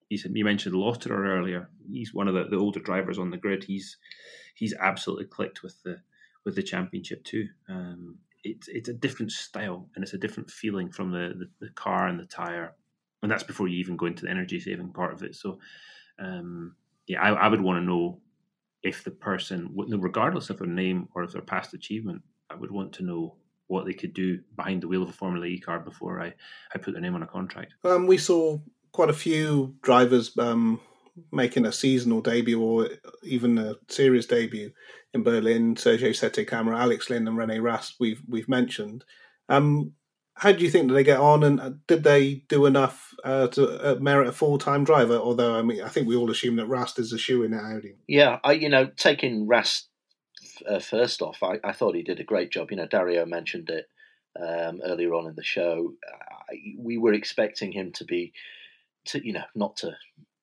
you 0.08 0.18
said 0.18 0.32
you 0.34 0.44
mentioned 0.44 0.74
Lotterer 0.74 1.26
earlier. 1.26 1.68
He's 1.90 2.14
one 2.14 2.28
of 2.28 2.34
the, 2.34 2.44
the 2.44 2.58
older 2.58 2.80
drivers 2.80 3.18
on 3.18 3.30
the 3.30 3.36
grid. 3.36 3.64
He's 3.64 3.96
he's 4.54 4.74
absolutely 4.74 5.26
clicked 5.26 5.62
with 5.62 5.82
the 5.82 6.00
with 6.44 6.54
the 6.54 6.62
championship 6.62 7.24
too. 7.24 7.48
Um, 7.68 8.18
it's 8.42 8.68
it's 8.68 8.88
a 8.88 8.94
different 8.94 9.32
style 9.32 9.88
and 9.94 10.02
it's 10.04 10.12
a 10.12 10.18
different 10.18 10.50
feeling 10.50 10.90
from 10.90 11.10
the, 11.10 11.34
the, 11.38 11.66
the, 11.66 11.72
car 11.72 12.06
and 12.08 12.20
the 12.20 12.26
tire, 12.26 12.74
and 13.22 13.30
that's 13.30 13.42
before 13.42 13.68
you 13.68 13.78
even 13.78 13.96
go 13.96 14.06
into 14.06 14.24
the 14.24 14.30
energy 14.30 14.60
saving 14.60 14.92
part 14.92 15.12
of 15.12 15.22
it. 15.22 15.34
So, 15.34 15.58
um, 16.18 16.76
yeah, 17.06 17.22
I, 17.22 17.30
I 17.30 17.48
would 17.48 17.62
want 17.62 17.78
to 17.78 17.86
know 17.86 18.20
if 18.82 19.02
the 19.02 19.10
person, 19.10 19.74
regardless 19.74 20.50
of 20.50 20.58
their 20.58 20.68
name 20.68 21.08
or 21.14 21.24
if 21.24 21.32
their 21.32 21.42
past 21.42 21.72
achievement, 21.72 22.22
I 22.50 22.54
would 22.54 22.70
want 22.70 22.92
to 22.94 23.02
know 23.02 23.36
what 23.66 23.86
they 23.86 23.94
could 23.94 24.12
do 24.12 24.40
behind 24.56 24.82
the 24.82 24.88
wheel 24.88 25.02
of 25.02 25.08
a 25.08 25.12
Formula 25.12 25.46
E 25.46 25.58
car 25.58 25.80
before 25.80 26.20
I, 26.20 26.34
I 26.74 26.78
put 26.78 26.92
their 26.92 27.00
name 27.00 27.14
on 27.14 27.22
a 27.22 27.26
contract. 27.26 27.72
Um, 27.82 28.06
we 28.06 28.18
saw 28.18 28.58
quite 28.92 29.08
a 29.08 29.14
few 29.14 29.74
drivers 29.80 30.36
um, 30.38 30.80
making 31.32 31.66
a 31.66 31.72
seasonal 31.72 32.20
debut 32.20 32.60
or 32.60 32.88
even 33.22 33.58
a 33.58 33.74
series 33.88 34.26
debut 34.26 34.72
in 35.12 35.22
Berlin. 35.22 35.74
Sergio 35.74 36.14
Sette 36.14 36.46
Camara, 36.46 36.78
Alex 36.78 37.10
Lynn, 37.10 37.28
and 37.28 37.36
Rene 37.36 37.58
Rast 37.58 37.96
we've 38.00 38.22
we've 38.28 38.48
mentioned. 38.48 39.04
Um, 39.48 39.92
how 40.36 40.50
do 40.50 40.64
you 40.64 40.70
think 40.70 40.88
that 40.88 40.94
they 40.94 41.04
get 41.04 41.20
on, 41.20 41.44
and 41.44 41.60
uh, 41.60 41.70
did 41.86 42.02
they 42.02 42.42
do 42.48 42.66
enough 42.66 43.14
uh, 43.22 43.46
to 43.48 43.92
uh, 43.92 44.00
merit 44.00 44.28
a 44.28 44.32
full 44.32 44.58
time 44.58 44.82
driver? 44.82 45.16
Although 45.16 45.56
I 45.56 45.62
mean, 45.62 45.82
I 45.82 45.88
think 45.88 46.08
we 46.08 46.16
all 46.16 46.30
assume 46.30 46.56
that 46.56 46.66
Rast 46.66 46.98
is 46.98 47.12
a 47.12 47.18
shoe 47.18 47.44
in 47.44 47.54
at 47.54 47.62
Audi. 47.62 47.96
Yeah, 48.08 48.38
I 48.42 48.52
you 48.52 48.68
know 48.68 48.86
taking 48.96 49.46
Rast 49.46 49.88
uh, 50.68 50.80
first 50.80 51.22
off, 51.22 51.42
I, 51.42 51.58
I, 51.64 51.72
thought 51.72 51.94
he 51.94 52.02
did 52.02 52.20
a 52.20 52.24
great 52.24 52.50
job. 52.50 52.70
You 52.70 52.76
know, 52.76 52.86
Dario 52.86 53.26
mentioned 53.26 53.70
it 53.70 53.86
um, 54.40 54.80
earlier 54.84 55.14
on 55.14 55.26
in 55.26 55.34
the 55.34 55.44
show. 55.44 55.94
I, 56.50 56.54
we 56.78 56.98
were 56.98 57.12
expecting 57.12 57.72
him 57.72 57.92
to 57.92 58.04
be, 58.04 58.32
to 59.06 59.24
you 59.24 59.32
know, 59.32 59.44
not 59.54 59.76
to 59.78 59.96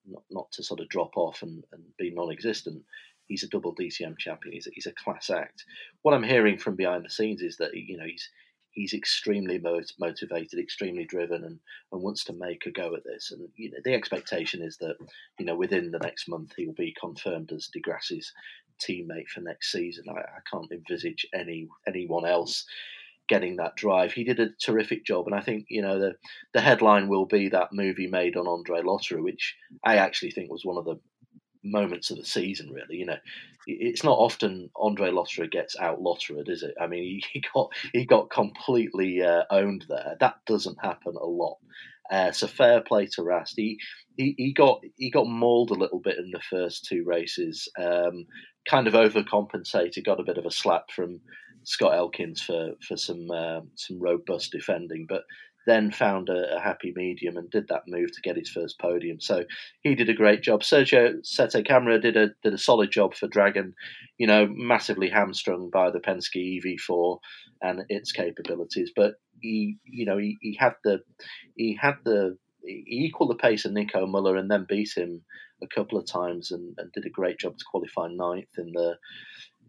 not, 0.06 0.24
not 0.30 0.52
to 0.54 0.64
sort 0.64 0.80
of 0.80 0.90
drop 0.90 1.16
off 1.16 1.42
and, 1.42 1.64
and 1.72 1.84
be 1.98 2.12
non-existent. 2.12 2.84
He's 3.28 3.44
a 3.44 3.50
double 3.50 3.76
DTM 3.76 4.18
champion. 4.18 4.54
He's 4.54 4.68
a, 4.68 4.72
he's 4.74 4.88
a 4.88 4.94
class 4.94 5.30
act. 5.30 5.66
What 6.02 6.14
I'm 6.14 6.24
hearing 6.24 6.58
from 6.58 6.76
behind 6.76 7.06
the 7.06 7.10
scenes 7.10 7.42
is 7.42 7.58
that 7.58 7.74
you 7.74 7.98
know 7.98 8.06
he's 8.06 8.30
he's 8.72 8.94
extremely 8.94 9.62
motivated, 10.00 10.60
extremely 10.60 11.06
driven, 11.06 11.44
and, 11.44 11.60
and 11.92 12.02
wants 12.02 12.24
to 12.26 12.34
make 12.34 12.66
a 12.66 12.72
go 12.72 12.94
at 12.96 13.04
this. 13.04 13.32
And 13.32 13.48
you 13.56 13.72
know, 13.72 13.78
the 13.84 13.94
expectation 13.94 14.62
is 14.62 14.78
that 14.78 14.96
you 15.40 15.46
know 15.46 15.56
within 15.56 15.92
the 15.92 16.00
next 16.00 16.28
month 16.28 16.54
he 16.58 16.66
will 16.66 16.74
be 16.74 16.96
confirmed 17.00 17.52
as 17.52 17.68
di 17.68 17.82
Grassi's 17.82 18.34
teammate 18.82 19.28
for 19.28 19.42
next 19.42 19.72
season. 19.72 20.06
I, 20.10 20.20
I 20.20 20.42
can't 20.50 20.72
envisage 20.72 21.26
any 21.34 21.68
anyone 21.88 22.26
else 22.26 22.66
getting 23.32 23.56
that 23.56 23.78
drive. 23.78 24.12
He 24.12 24.26
did 24.26 24.42
a 24.42 24.50
terrific 24.62 25.06
job, 25.06 25.26
and 25.26 25.34
I 25.34 25.40
think 25.40 25.68
you 25.70 25.82
know 25.82 25.98
the 25.98 26.16
the 26.54 26.60
headline 26.60 27.08
will 27.08 27.26
be 27.26 27.48
that 27.48 27.72
movie 27.72 28.08
made 28.08 28.36
on 28.36 28.46
Andre 28.46 28.82
Lotterer, 28.82 29.24
which 29.24 29.56
I 29.86 29.96
actually 29.96 30.32
think 30.32 30.52
was 30.52 30.66
one 30.66 30.78
of 30.78 30.84
the 30.84 31.00
moments 31.64 32.12
of 32.12 32.18
the 32.18 32.26
season. 32.26 32.70
Really, 32.72 32.98
you 32.98 33.06
know, 33.06 33.16
it's 33.66 34.04
not 34.04 34.18
often 34.18 34.70
Andre 34.76 35.12
Lotterer 35.12 35.50
gets 35.50 35.80
out 35.80 36.02
Lottered, 36.02 36.50
is 36.50 36.62
it? 36.62 36.76
I 36.80 36.88
mean, 36.88 37.22
he 37.34 37.42
got 37.54 37.70
he 37.94 38.06
got 38.06 38.30
completely 38.30 39.24
uh, 39.24 39.44
owned 39.50 39.86
there. 39.88 40.18
That 40.20 40.36
doesn't 40.46 40.84
happen 40.84 41.16
a 41.16 41.26
lot. 41.26 41.58
Uh, 42.12 42.34
so 42.34 42.48
fair 42.48 42.82
play 42.82 43.06
to 43.06 43.24
Rast. 43.24 43.54
He, 43.56 43.80
he 44.18 44.36
he 44.38 44.52
got 44.52 44.82
he 44.98 45.10
got 45.10 45.28
mauled 45.28 45.72
a 45.72 45.80
little 45.80 46.02
bit 46.02 46.18
in 46.18 46.32
the 46.32 46.42
first 46.50 46.84
two 46.84 47.06
races. 47.06 47.70
Um, 47.80 48.26
kind 48.70 48.88
of 48.88 48.94
overcompensated. 48.94 50.04
Got 50.04 50.20
a 50.20 50.26
bit 50.26 50.38
of 50.38 50.46
a 50.46 50.52
slap 50.52 50.92
from 50.94 51.22
Scot 51.64 51.94
Elkins 51.94 52.42
for 52.42 52.72
for 52.88 52.98
some 52.98 53.30
uh, 53.32 53.62
some 53.76 54.00
robust 54.00 54.52
defending, 54.52 55.06
but 55.08 55.24
then 55.68 55.92
found 55.92 56.30
a, 56.30 56.56
a, 56.56 56.60
happy 56.60 56.92
medium 56.96 57.38
and 57.38 57.50
did 57.52 57.68
that 57.68 57.84
move 57.88 58.12
to 58.12 58.22
get 58.22 58.36
his 58.36 58.50
first 58.50 58.80
podium. 58.80 59.22
So 59.22 59.44
he 59.82 59.94
did 59.94 60.10
a 60.10 60.14
great 60.14 60.42
job. 60.42 60.62
Sergio 60.62 61.24
Sette 61.24 61.64
Camara 61.66 62.00
did 62.00 62.18
a 62.18 62.30
did 62.44 62.54
a 62.54 62.58
solid 62.58 62.92
job 62.92 63.14
for 63.14 63.28
Dragon. 63.28 63.74
You 64.18 64.28
know, 64.28 64.48
massively 64.50 65.10
hamstrung 65.10 65.70
by 65.72 65.92
the 65.92 66.00
Penske 66.00 66.62
EV4 66.64 67.20
and 67.62 67.84
its 67.90 68.12
capabilities, 68.12 68.92
but 68.96 69.16
he 69.42 69.78
you 69.86 70.06
know 70.06 70.18
he, 70.18 70.38
he 70.42 70.58
had 70.60 70.74
the 70.84 71.02
he 71.56 71.78
had 71.80 71.96
the 72.06 72.38
he 72.64 73.06
equaled 73.08 73.32
the 73.32 73.36
pace 73.36 73.66
of 73.66 73.74
Nico 73.74 74.06
Muller 74.06 74.36
and 74.36 74.50
then 74.50 74.66
beat 74.68 74.92
him 74.96 75.22
a 75.64 75.68
couple 75.68 75.98
of 75.98 76.06
times 76.06 76.52
and, 76.52 76.76
and 76.78 76.92
did 76.92 77.06
a 77.06 77.10
great 77.10 77.40
job 77.40 77.58
to 77.58 77.66
qualify 77.70 78.08
ninth 78.08 78.50
in 78.58 78.72
the 78.74 78.96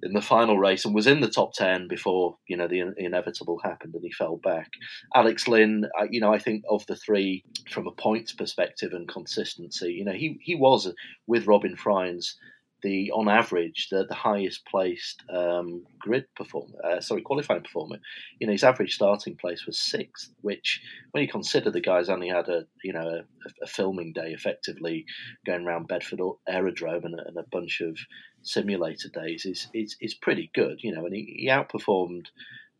in 0.02 0.12
the 0.12 0.20
final 0.20 0.58
race 0.58 0.84
and 0.84 0.94
was 0.94 1.06
in 1.06 1.20
the 1.20 1.28
top 1.28 1.52
10 1.54 1.86
before 1.88 2.36
you 2.48 2.56
know 2.56 2.66
the, 2.66 2.92
inevitable 2.96 3.60
happened 3.62 3.94
and 3.94 4.04
he 4.04 4.12
fell 4.12 4.36
back. 4.42 4.70
Alex 5.14 5.46
lynn 5.46 5.86
you 6.10 6.20
know 6.20 6.32
i 6.32 6.38
think 6.38 6.62
of 6.68 6.84
the 6.86 6.96
three 6.96 7.44
from 7.70 7.86
a 7.86 7.92
points 7.92 8.32
perspective 8.32 8.92
and 8.92 9.08
consistency 9.08 9.92
you 9.92 10.04
know 10.04 10.12
he, 10.12 10.38
he 10.40 10.54
was 10.54 10.92
with 11.26 11.46
robin 11.46 11.76
frijns 11.76 12.34
the 12.82 13.10
on 13.12 13.28
average 13.28 13.88
the, 13.90 14.04
the 14.08 14.14
highest 14.14 14.66
placed 14.66 15.22
um, 15.30 15.84
grid 15.98 16.24
performer, 16.36 16.78
uh, 16.84 17.00
sorry, 17.00 17.22
qualifying 17.22 17.62
performer. 17.62 17.98
You 18.40 18.46
know, 18.46 18.52
his 18.52 18.64
average 18.64 18.94
starting 18.94 19.36
place 19.36 19.66
was 19.66 19.78
sixth, 19.78 20.30
which 20.40 20.82
when 21.12 21.22
you 21.22 21.28
consider 21.28 21.70
the 21.70 21.80
guys 21.80 22.08
only 22.08 22.28
had 22.28 22.48
a 22.48 22.66
you 22.82 22.92
know 22.92 23.06
a, 23.06 23.24
a 23.62 23.66
filming 23.66 24.12
day 24.12 24.32
effectively 24.32 25.04
going 25.46 25.66
around 25.66 25.88
Bedford 25.88 26.20
Aerodrome 26.48 27.04
and, 27.04 27.20
and 27.20 27.36
a 27.36 27.44
bunch 27.50 27.80
of 27.80 27.98
simulator 28.42 29.08
days 29.08 29.46
is 29.46 29.68
is 29.72 29.96
is 30.00 30.14
pretty 30.14 30.50
good. 30.54 30.80
You 30.82 30.94
know, 30.94 31.06
and 31.06 31.14
he, 31.14 31.34
he 31.38 31.48
outperformed 31.48 32.26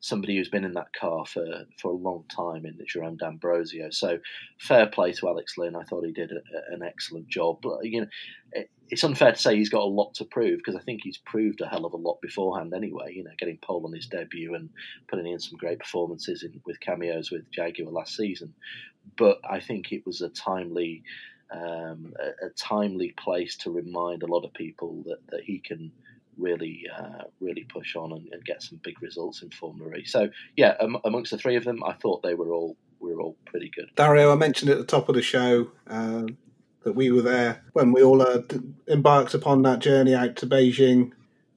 somebody 0.03 0.37
who's 0.37 0.49
been 0.49 0.65
in 0.65 0.73
that 0.75 0.93
car 1.01 1.25
for, 1.25 1.47
for 1.81 1.93
a 1.93 1.97
long 1.97 2.25
time 2.29 2.67
in 2.67 2.77
Jerome 2.89 3.17
D'Ambrosio. 3.17 3.89
So 3.91 4.19
fair 4.59 4.87
play 4.89 5.13
to 5.13 5.29
Alex 5.29 5.57
Lynn. 5.57 5.77
I 5.77 5.85
thought 5.85 6.05
he 6.05 6.13
did 6.13 6.33
a, 6.33 6.75
an 6.75 6.83
excellent 6.83 7.29
job. 7.29 7.59
But, 7.63 7.85
you 7.85 8.01
know, 8.01 8.63
it's 8.93 9.05
unfair 9.05 9.33
to 9.33 9.39
say 9.39 9.57
he's 9.57 9.71
got 9.71 9.81
a 9.81 9.87
lot 9.87 10.13
to 10.13 10.25
prove 10.27 10.59
because 10.59 10.77
I 10.77 10.83
think 10.83 11.01
he's 11.03 11.17
proved 11.17 11.63
a 11.63 11.67
hell 11.67 11.87
of 11.87 11.95
a 11.95 11.97
lot 11.97 12.21
beforehand 12.21 12.75
anyway. 12.75 13.15
You 13.15 13.25
know, 13.25 13.31
getting 13.39 13.57
pole 13.57 13.87
on 13.87 13.95
his 13.95 14.07
debut 14.07 14.55
and 14.55 14.69
putting 15.09 15.27
in 15.27 15.41
some 15.41 15.57
great 15.57 15.79
performances 15.79 16.43
in, 16.43 16.61
with 16.67 16.79
cameos 16.79 17.31
with 17.31 17.51
Jaguar 17.51 17.91
last 17.91 18.15
season. 18.15 18.53
But 19.17 19.41
I 19.49 19.61
think 19.61 19.93
it 19.93 20.05
was 20.05 20.21
a 20.21 20.29
timely. 20.29 21.03
Um, 21.51 22.15
a, 22.19 22.47
a 22.47 22.51
timely 22.57 23.15
place 23.19 23.57
to 23.59 23.71
remind 23.71 24.23
a 24.23 24.27
lot 24.27 24.43
of 24.43 24.55
people 24.55 25.03
that, 25.07 25.19
that 25.29 25.45
he 25.45 25.59
can 25.59 25.93
really 26.39 26.87
uh, 26.99 27.25
really 27.41 27.65
push 27.65 27.95
on 27.95 28.11
and, 28.13 28.27
and, 28.33 28.43
get 28.47 28.63
some 28.63 28.81
big 28.83 29.03
results 29.03 29.43
in 29.43 29.51
Formula 29.51 29.97
E. 29.97 30.07
So 30.07 30.31
yeah, 30.57 30.77
um, 30.81 30.97
amongst 31.05 31.31
the 31.31 31.37
three 31.37 31.57
of 31.57 31.65
them, 31.65 31.85
I 31.85 31.93
thought 31.93 32.23
they 32.23 32.33
were 32.33 32.55
all 32.55 32.79
we 33.01 33.13
were 33.13 33.21
all 33.21 33.37
pretty 33.45 33.71
good. 33.77 33.91
Dario, 33.97 34.33
I 34.33 34.37
mentioned 34.37 34.71
at 34.71 34.79
the 34.79 34.85
top 34.85 35.11
of 35.11 35.15
the 35.15 35.21
show 35.21 35.71
uh, 35.89 36.25
that 36.85 36.95
we 36.95 37.11
were 37.11 37.23
there 37.23 37.65
when 37.73 37.93
we 37.93 38.03
all 38.03 38.23
uh, 38.23 38.43
embarked 38.89 39.35
upon 39.35 39.63
that 39.63 39.79
journey 39.79 40.15
out 40.15 40.37
to 40.37 40.47
Beijing. 40.47 41.13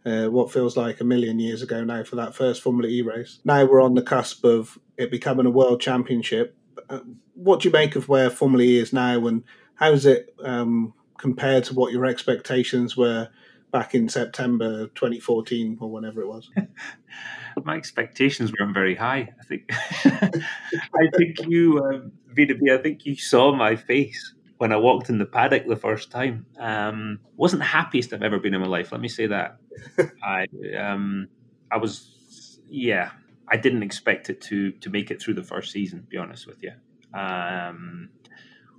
Uh, 0.05 0.27
what 0.27 0.51
feels 0.51 0.77
like 0.77 1.01
a 1.01 1.03
million 1.03 1.39
years 1.39 1.63
ago 1.63 1.83
now 1.83 2.03
for 2.03 2.15
that 2.15 2.35
first 2.35 2.61
Formula 2.61 2.88
E 2.88 3.01
race. 3.01 3.39
Now 3.43 3.65
we're 3.65 3.81
on 3.81 3.95
the 3.95 4.03
cusp 4.03 4.45
of 4.45 4.77
it 4.97 5.09
becoming 5.09 5.47
a 5.47 5.51
world 5.51 5.81
championship. 5.81 6.55
Uh, 6.88 6.99
what 7.33 7.61
do 7.61 7.69
you 7.69 7.73
make 7.73 7.95
of 7.95 8.07
where 8.07 8.29
Formula 8.29 8.63
E 8.63 8.77
is 8.77 8.93
now, 8.93 9.25
and 9.25 9.43
how 9.73 9.91
is 9.91 10.05
it 10.05 10.35
um, 10.43 10.93
compared 11.17 11.63
to 11.63 11.73
what 11.73 11.91
your 11.91 12.05
expectations 12.05 12.95
were 12.95 13.29
back 13.71 13.95
in 13.95 14.07
September 14.07 14.85
2014 14.89 15.79
or 15.81 15.89
whenever 15.89 16.21
it 16.21 16.27
was? 16.27 16.51
My 17.63 17.75
expectations 17.75 18.53
weren't 18.59 18.75
very 18.75 18.93
high. 18.93 19.33
I 19.39 19.43
think. 19.45 19.71
I 19.73 21.07
think 21.17 21.47
you, 21.47 21.83
um, 21.83 22.11
I 22.38 22.77
think 22.77 23.05
you 23.07 23.15
saw 23.15 23.55
my 23.55 23.77
face 23.77 24.34
when 24.57 24.71
I 24.71 24.77
walked 24.77 25.09
in 25.09 25.17
the 25.17 25.25
paddock 25.25 25.67
the 25.67 25.75
first 25.75 26.11
time. 26.11 26.45
Um, 26.57 27.19
wasn't 27.35 27.61
the 27.61 27.65
happiest 27.65 28.13
I've 28.13 28.23
ever 28.23 28.39
been 28.39 28.53
in 28.53 28.61
my 28.61 28.67
life. 28.67 28.91
Let 28.91 29.01
me 29.01 29.07
say 29.07 29.27
that. 29.27 29.57
I, 30.23 30.45
um, 30.77 31.27
I 31.71 31.77
was, 31.77 32.59
yeah. 32.69 33.11
I 33.47 33.57
didn't 33.57 33.83
expect 33.83 34.29
it 34.31 34.41
to 34.41 34.71
to 34.71 34.89
make 34.89 35.11
it 35.11 35.21
through 35.21 35.35
the 35.35 35.43
first 35.43 35.71
season. 35.71 35.99
To 35.99 36.05
be 36.07 36.17
honest 36.17 36.47
with 36.47 36.63
you, 36.63 36.71
um, 37.13 38.09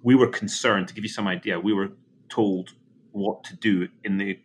we 0.02 0.16
were 0.16 0.26
concerned. 0.26 0.88
To 0.88 0.94
give 0.94 1.04
you 1.04 1.08
some 1.08 1.28
idea, 1.28 1.60
we 1.60 1.72
were 1.72 1.92
told 2.28 2.74
what 3.12 3.44
to 3.44 3.54
do 3.54 3.88
in 4.02 4.18
the 4.18 4.40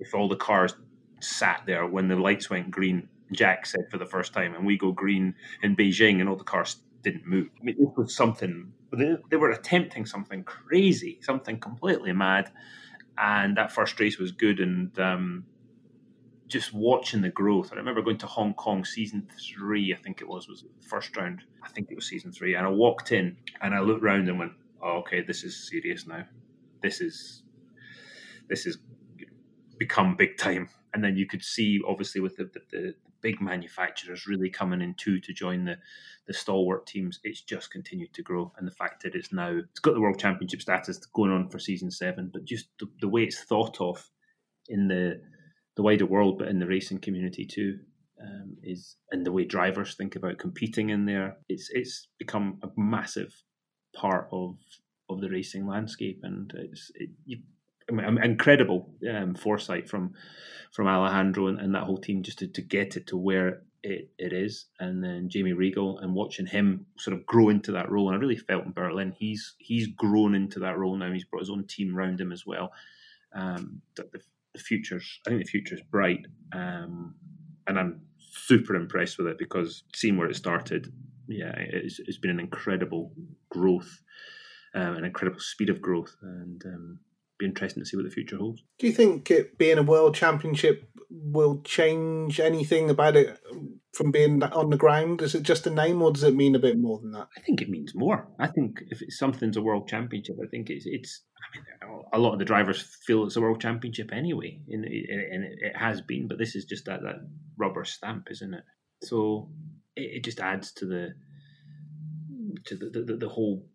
if 0.00 0.14
all 0.14 0.28
the 0.28 0.36
cars 0.36 0.74
sat 1.20 1.62
there 1.66 1.86
when 1.86 2.08
the 2.08 2.16
lights 2.16 2.50
went 2.50 2.70
green, 2.70 3.08
Jack 3.32 3.66
said 3.66 3.82
for 3.90 3.98
the 3.98 4.06
first 4.06 4.32
time, 4.32 4.54
and 4.54 4.66
we 4.66 4.76
go 4.76 4.90
green 4.90 5.34
in 5.62 5.76
Beijing, 5.76 6.20
and 6.20 6.28
all 6.28 6.36
the 6.36 6.44
cars 6.44 6.76
didn't 7.02 7.26
move. 7.26 7.48
I 7.60 7.64
mean, 7.64 7.76
this 7.78 7.88
was 7.96 8.14
something. 8.14 8.72
They, 8.92 9.16
they 9.30 9.36
were 9.36 9.50
attempting 9.50 10.06
something 10.06 10.44
crazy, 10.44 11.18
something 11.22 11.58
completely 11.58 12.12
mad, 12.12 12.50
and 13.16 13.56
that 13.56 13.72
first 13.72 13.98
race 14.00 14.18
was 14.18 14.32
good. 14.32 14.60
And 14.60 14.98
um, 14.98 15.44
just 16.50 16.74
watching 16.74 17.22
the 17.22 17.30
growth. 17.30 17.70
I 17.72 17.76
remember 17.76 18.02
going 18.02 18.18
to 18.18 18.26
Hong 18.26 18.54
Kong 18.54 18.84
season 18.84 19.28
three, 19.40 19.94
I 19.94 19.96
think 19.96 20.20
it 20.20 20.28
was, 20.28 20.48
was 20.48 20.62
the 20.62 20.86
first 20.86 21.16
round. 21.16 21.44
I 21.62 21.68
think 21.68 21.90
it 21.90 21.94
was 21.94 22.08
season 22.08 22.32
three. 22.32 22.54
And 22.54 22.66
I 22.66 22.70
walked 22.70 23.12
in 23.12 23.36
and 23.62 23.74
I 23.74 23.80
looked 23.80 24.02
around 24.02 24.28
and 24.28 24.38
went, 24.38 24.52
oh, 24.82 24.98
okay, 24.98 25.22
this 25.22 25.44
is 25.44 25.68
serious 25.68 26.06
now. 26.06 26.24
This 26.82 27.00
is 27.00 27.44
this 28.48 28.66
is 28.66 28.78
become 29.78 30.16
big 30.16 30.36
time. 30.36 30.68
And 30.92 31.04
then 31.04 31.16
you 31.16 31.26
could 31.26 31.44
see, 31.44 31.80
obviously, 31.88 32.20
with 32.20 32.36
the, 32.36 32.50
the, 32.52 32.60
the 32.72 32.94
big 33.22 33.40
manufacturers 33.40 34.26
really 34.26 34.50
coming 34.50 34.80
in 34.80 34.94
too 34.94 35.20
to 35.20 35.32
join 35.32 35.64
the, 35.64 35.76
the 36.26 36.34
stalwart 36.34 36.86
teams, 36.86 37.20
it's 37.24 37.42
just 37.42 37.70
continued 37.70 38.12
to 38.14 38.22
grow. 38.22 38.52
And 38.56 38.66
the 38.66 38.72
fact 38.72 39.02
that 39.02 39.14
it's 39.14 39.32
now, 39.32 39.58
it's 39.58 39.80
got 39.80 39.94
the 39.94 40.00
World 40.00 40.18
Championship 40.18 40.62
status 40.62 40.98
going 41.06 41.30
on 41.30 41.48
for 41.48 41.58
season 41.58 41.90
seven, 41.90 42.30
but 42.32 42.44
just 42.44 42.68
the, 42.78 42.86
the 43.00 43.08
way 43.08 43.22
it's 43.22 43.42
thought 43.42 43.80
of 43.80 44.10
in 44.68 44.88
the 44.88 45.20
the 45.76 45.82
wider 45.82 46.06
world, 46.06 46.38
but 46.38 46.48
in 46.48 46.58
the 46.58 46.66
racing 46.66 46.98
community 46.98 47.46
too, 47.46 47.78
um, 48.22 48.56
is 48.62 48.96
and 49.10 49.24
the 49.24 49.32
way 49.32 49.44
drivers 49.44 49.94
think 49.94 50.16
about 50.16 50.38
competing 50.38 50.90
in 50.90 51.06
there. 51.06 51.38
It's 51.48 51.70
it's 51.72 52.08
become 52.18 52.58
a 52.62 52.68
massive 52.76 53.34
part 53.94 54.28
of 54.32 54.56
of 55.08 55.20
the 55.20 55.30
racing 55.30 55.66
landscape, 55.66 56.20
and 56.22 56.52
it's 56.54 56.90
it, 56.94 57.10
you 57.24 57.38
incredible 57.98 58.90
um, 59.12 59.34
foresight 59.34 59.88
from 59.88 60.14
from 60.72 60.86
Alejandro 60.86 61.48
and, 61.48 61.58
and, 61.58 61.74
that 61.74 61.82
whole 61.82 61.98
team 61.98 62.22
just 62.22 62.38
to, 62.38 62.46
to 62.46 62.62
get 62.62 62.96
it 62.96 63.08
to 63.08 63.16
where 63.16 63.62
it, 63.82 64.08
it 64.18 64.32
is, 64.32 64.66
and 64.78 65.02
then 65.02 65.28
Jamie 65.28 65.52
Reigle 65.52 66.00
and 66.02 66.14
watching 66.14 66.46
him 66.46 66.86
sort 66.96 67.16
of 67.16 67.26
grow 67.26 67.48
into 67.48 67.72
that 67.72 67.90
role. 67.90 68.08
And 68.08 68.16
I 68.16 68.20
really 68.20 68.36
felt 68.36 68.66
in 68.66 68.72
Berlin 68.72 69.14
he's 69.18 69.54
he's 69.58 69.88
grown 69.88 70.34
into 70.34 70.60
that 70.60 70.78
role 70.78 70.96
now. 70.96 71.12
He's 71.12 71.24
brought 71.24 71.40
his 71.40 71.50
own 71.50 71.66
team 71.66 71.96
around 71.96 72.20
him 72.20 72.30
as 72.30 72.46
well. 72.46 72.72
Um, 73.34 73.80
the, 73.96 74.08
the 74.52 74.60
future's 74.60 75.20
I 75.26 75.30
think 75.30 75.42
the 75.42 75.50
future's 75.50 75.82
bright, 75.90 76.26
um, 76.52 77.14
and 77.66 77.78
I'm 77.78 78.02
super 78.18 78.74
impressed 78.74 79.18
with 79.18 79.26
it 79.26 79.38
because 79.38 79.82
seeing 79.94 80.16
where 80.16 80.28
it 80.28 80.36
started, 80.36 80.92
yeah, 81.26 81.54
it's, 81.56 82.00
it's 82.00 82.18
been 82.18 82.30
an 82.30 82.40
incredible 82.40 83.12
growth, 83.48 84.02
um, 84.74 84.96
an 84.96 85.04
incredible 85.04 85.40
speed 85.40 85.70
of 85.70 85.80
growth, 85.80 86.16
and 86.22 86.62
um, 86.66 86.98
be 87.40 87.46
interesting 87.46 87.82
to 87.82 87.88
see 87.88 87.96
what 87.96 88.04
the 88.04 88.10
future 88.10 88.36
holds. 88.36 88.62
Do 88.78 88.86
you 88.86 88.92
think 88.92 89.30
it 89.30 89.58
being 89.58 89.78
a 89.78 89.82
world 89.82 90.14
championship 90.14 90.88
will 91.10 91.60
change 91.62 92.38
anything 92.38 92.88
about 92.88 93.16
it 93.16 93.36
from 93.92 94.12
being 94.12 94.42
on 94.42 94.70
the 94.70 94.76
ground? 94.76 95.22
Is 95.22 95.34
it 95.34 95.42
just 95.42 95.66
a 95.66 95.70
name, 95.70 96.02
or 96.02 96.12
does 96.12 96.22
it 96.22 96.36
mean 96.36 96.54
a 96.54 96.60
bit 96.60 96.78
more 96.78 97.00
than 97.00 97.12
that? 97.12 97.28
I 97.36 97.40
think 97.40 97.60
it 97.60 97.68
means 97.68 97.94
more. 97.94 98.28
I 98.38 98.46
think 98.46 98.82
if 98.88 99.02
it's 99.02 99.18
something's 99.18 99.56
a 99.56 99.62
world 99.62 99.88
championship, 99.88 100.36
I 100.42 100.46
think 100.48 100.70
it's 100.70 100.84
it's. 100.86 101.22
I 101.36 101.56
mean, 101.56 102.02
a 102.12 102.18
lot 102.18 102.34
of 102.34 102.38
the 102.38 102.44
drivers 102.44 102.96
feel 103.06 103.24
it's 103.24 103.36
a 103.36 103.40
world 103.40 103.60
championship 103.60 104.12
anyway, 104.12 104.60
and 104.68 104.84
it, 104.86 105.76
has 105.76 106.00
been. 106.00 106.28
But 106.28 106.38
this 106.38 106.54
is 106.54 106.64
just 106.64 106.84
that 106.84 107.02
that 107.02 107.16
rubber 107.56 107.84
stamp, 107.84 108.28
isn't 108.30 108.54
it? 108.54 108.64
So 109.02 109.50
it, 109.96 110.16
it 110.16 110.24
just 110.24 110.40
adds 110.40 110.72
to 110.74 110.86
the 110.86 111.14
to 112.66 112.76
the 112.76 112.90
the, 112.90 113.16
the 113.16 113.28
whole 113.28 113.66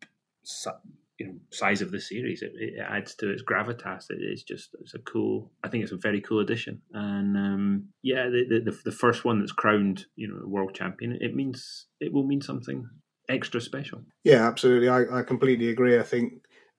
you 1.19 1.27
know 1.27 1.35
size 1.51 1.81
of 1.81 1.91
the 1.91 1.99
series. 1.99 2.41
It, 2.41 2.53
it 2.55 2.79
adds 2.79 3.15
to 3.15 3.29
its 3.29 3.43
gravitas. 3.43 4.09
It, 4.09 4.17
it's 4.19 4.43
just 4.43 4.75
it's 4.79 4.93
a 4.93 4.99
cool. 4.99 5.51
I 5.63 5.69
think 5.69 5.83
it's 5.83 5.93
a 5.93 5.97
very 5.97 6.21
cool 6.21 6.39
addition. 6.39 6.81
And 6.93 7.37
um, 7.37 7.89
yeah, 8.01 8.29
the, 8.29 8.61
the 8.65 8.77
the 8.85 8.91
first 8.91 9.25
one 9.25 9.39
that's 9.39 9.51
crowned, 9.51 10.05
you 10.15 10.27
know, 10.27 10.41
world 10.45 10.73
champion. 10.73 11.17
It 11.21 11.35
means 11.35 11.87
it 11.99 12.13
will 12.13 12.25
mean 12.25 12.41
something 12.41 12.87
extra 13.29 13.61
special. 13.61 14.03
Yeah, 14.23 14.47
absolutely. 14.47 14.89
I, 14.89 15.19
I 15.19 15.23
completely 15.23 15.69
agree. 15.69 15.99
I 15.99 16.03
think. 16.03 16.33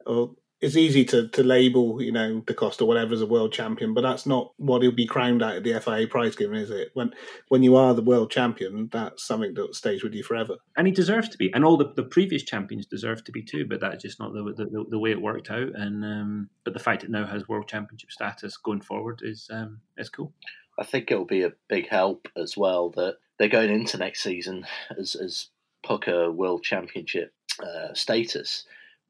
Oh, 0.06 0.36
it's 0.60 0.76
easy 0.76 1.04
to, 1.04 1.28
to 1.28 1.42
label, 1.42 2.00
you 2.00 2.12
know, 2.12 2.40
Da 2.40 2.54
Costa 2.54 2.84
or 2.84 2.86
whatever 2.86 3.12
as 3.12 3.20
a 3.20 3.26
world 3.26 3.52
champion, 3.52 3.92
but 3.92 4.00
that's 4.00 4.24
not 4.24 4.52
what 4.56 4.80
he'll 4.80 4.90
be 4.90 5.06
crowned 5.06 5.42
at 5.42 5.62
the 5.62 5.78
FIA 5.78 6.06
prize 6.06 6.34
giving, 6.34 6.58
is 6.58 6.70
it? 6.70 6.90
When 6.94 7.12
when 7.48 7.62
you 7.62 7.76
are 7.76 7.92
the 7.92 8.02
world 8.02 8.30
champion, 8.30 8.88
that's 8.90 9.22
something 9.24 9.52
that 9.54 9.74
stays 9.74 10.02
with 10.02 10.14
you 10.14 10.22
forever. 10.22 10.56
And 10.76 10.86
he 10.86 10.92
deserves 10.92 11.28
to 11.30 11.38
be, 11.38 11.52
and 11.52 11.64
all 11.64 11.76
the, 11.76 11.92
the 11.94 12.04
previous 12.04 12.42
champions 12.42 12.86
deserve 12.86 13.22
to 13.24 13.32
be 13.32 13.42
too. 13.42 13.66
But 13.66 13.80
that's 13.80 14.02
just 14.02 14.18
not 14.18 14.32
the 14.32 14.42
the, 14.56 14.84
the 14.88 14.98
way 14.98 15.10
it 15.10 15.20
worked 15.20 15.50
out. 15.50 15.74
And 15.74 16.02
um, 16.04 16.50
but 16.64 16.72
the 16.72 16.80
fact 16.80 17.04
it 17.04 17.10
now 17.10 17.26
has 17.26 17.48
world 17.48 17.68
championship 17.68 18.10
status 18.10 18.56
going 18.56 18.80
forward 18.80 19.20
is 19.22 19.48
um, 19.52 19.80
is 19.98 20.08
cool. 20.08 20.32
I 20.78 20.84
think 20.84 21.10
it'll 21.10 21.26
be 21.26 21.42
a 21.42 21.52
big 21.68 21.88
help 21.88 22.28
as 22.36 22.56
well 22.56 22.90
that 22.96 23.16
they're 23.38 23.48
going 23.48 23.70
into 23.70 23.98
next 23.98 24.22
season 24.22 24.66
as 24.98 25.14
as 25.16 25.48
PUCA 25.84 26.34
World 26.34 26.62
Championship 26.62 27.34
uh, 27.62 27.92
status 27.92 28.64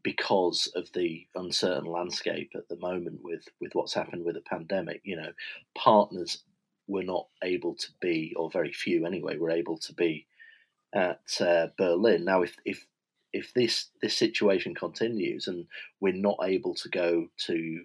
because 0.06 0.68
of 0.76 0.88
the 0.92 1.26
uncertain 1.34 1.90
landscape 1.90 2.52
at 2.54 2.68
the 2.68 2.76
moment 2.76 3.18
with, 3.24 3.48
with 3.60 3.74
what's 3.74 3.92
happened 3.92 4.24
with 4.24 4.36
the 4.36 4.40
pandemic. 4.40 5.00
You 5.02 5.16
know, 5.16 5.32
partners 5.76 6.44
were 6.86 7.02
not 7.02 7.26
able 7.42 7.74
to 7.74 7.88
be, 8.00 8.32
or 8.36 8.48
very 8.48 8.72
few 8.72 9.04
anyway, 9.04 9.36
were 9.36 9.50
able 9.50 9.78
to 9.78 9.92
be 9.92 10.28
at 10.94 11.22
uh, 11.40 11.66
Berlin. 11.76 12.24
Now, 12.24 12.42
if 12.42 12.54
if 12.64 12.86
if 13.32 13.52
this 13.54 13.88
this 14.00 14.16
situation 14.16 14.76
continues 14.76 15.48
and 15.48 15.66
we're 15.98 16.12
not 16.14 16.38
able 16.44 16.76
to 16.76 16.88
go 16.88 17.26
to 17.48 17.80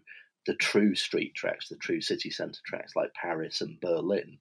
the 0.45 0.53
true 0.53 0.93
street 0.93 1.33
tracks, 1.33 1.69
the 1.69 1.75
true 1.77 2.01
city 2.01 2.29
centre 2.29 2.61
tracks 2.63 2.95
like 2.95 3.15
Paris 3.15 3.61
and 3.61 3.81
Berlin, 3.81 4.37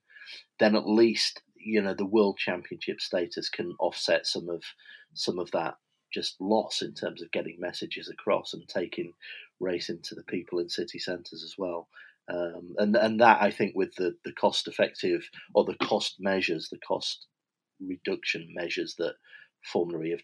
then 0.59 0.76
at 0.76 0.87
least 0.87 1.41
you 1.57 1.81
know 1.81 1.95
the 1.95 2.05
world 2.05 2.37
championship 2.37 3.01
status 3.01 3.49
can 3.49 3.74
offset 3.81 4.26
some 4.26 4.51
of 4.51 4.62
some 5.14 5.39
of 5.39 5.51
that 5.53 5.78
just 6.13 6.41
loss 6.41 6.83
in 6.83 6.95
terms 6.95 7.23
of 7.23 7.31
getting 7.31 7.57
messages 7.59 8.09
across 8.09 8.55
and 8.55 8.69
taking 8.69 9.13
racing 9.61 10.01
to 10.03 10.15
the 10.15 10.25
people 10.25 10.59
in 10.59 10.69
city 10.69 10.99
centres 10.99 11.43
as 11.45 11.55
well. 11.59 11.89
Um, 12.29 12.75
and 12.79 12.97
and 12.97 13.21
that 13.21 13.43
I 13.43 13.51
think 13.51 13.75
with 13.75 13.95
the, 13.97 14.17
the 14.25 14.33
cost 14.33 14.69
effective 14.69 15.29
or 15.55 15.65
the 15.65 15.77
cost 15.83 16.17
measures, 16.21 16.69
the 16.69 16.79
cost 16.79 17.27
reduction 17.81 18.49
measures 18.55 18.95
that 18.99 19.15
Formula 19.65 20.05
E 20.05 20.11
have 20.11 20.23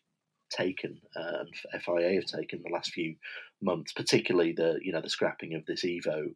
taken 0.50 1.00
uh, 1.16 1.40
and 1.40 1.82
FIA 1.82 2.14
have 2.14 2.26
taken 2.26 2.62
the 2.62 2.72
last 2.72 2.92
few 2.92 3.16
months, 3.60 3.92
particularly 3.92 4.52
the 4.52 4.78
you 4.82 4.92
know 4.92 5.00
the 5.00 5.10
scrapping 5.10 5.54
of 5.54 5.64
this 5.66 5.84
Evo 5.84 6.34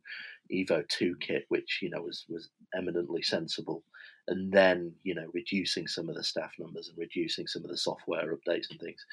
Evo 0.53 0.83
Two 0.89 1.15
kit, 1.21 1.45
which 1.49 1.79
you 1.83 1.91
know 1.91 2.03
was 2.03 2.25
was 2.29 2.49
eminently 2.77 3.23
sensible, 3.23 3.85
and 4.31 4.53
then 4.53 4.93
you 5.03 5.14
know 5.14 5.26
reducing 5.35 5.87
some 5.87 6.09
of 6.09 6.14
the 6.14 6.24
staff 6.24 6.53
numbers 6.59 6.89
and 6.89 6.97
reducing 6.97 7.47
some 7.47 7.64
of 7.64 7.70
the 7.70 7.76
software 7.76 8.35
updates 8.35 8.70
and 8.70 8.81
things. 8.81 9.05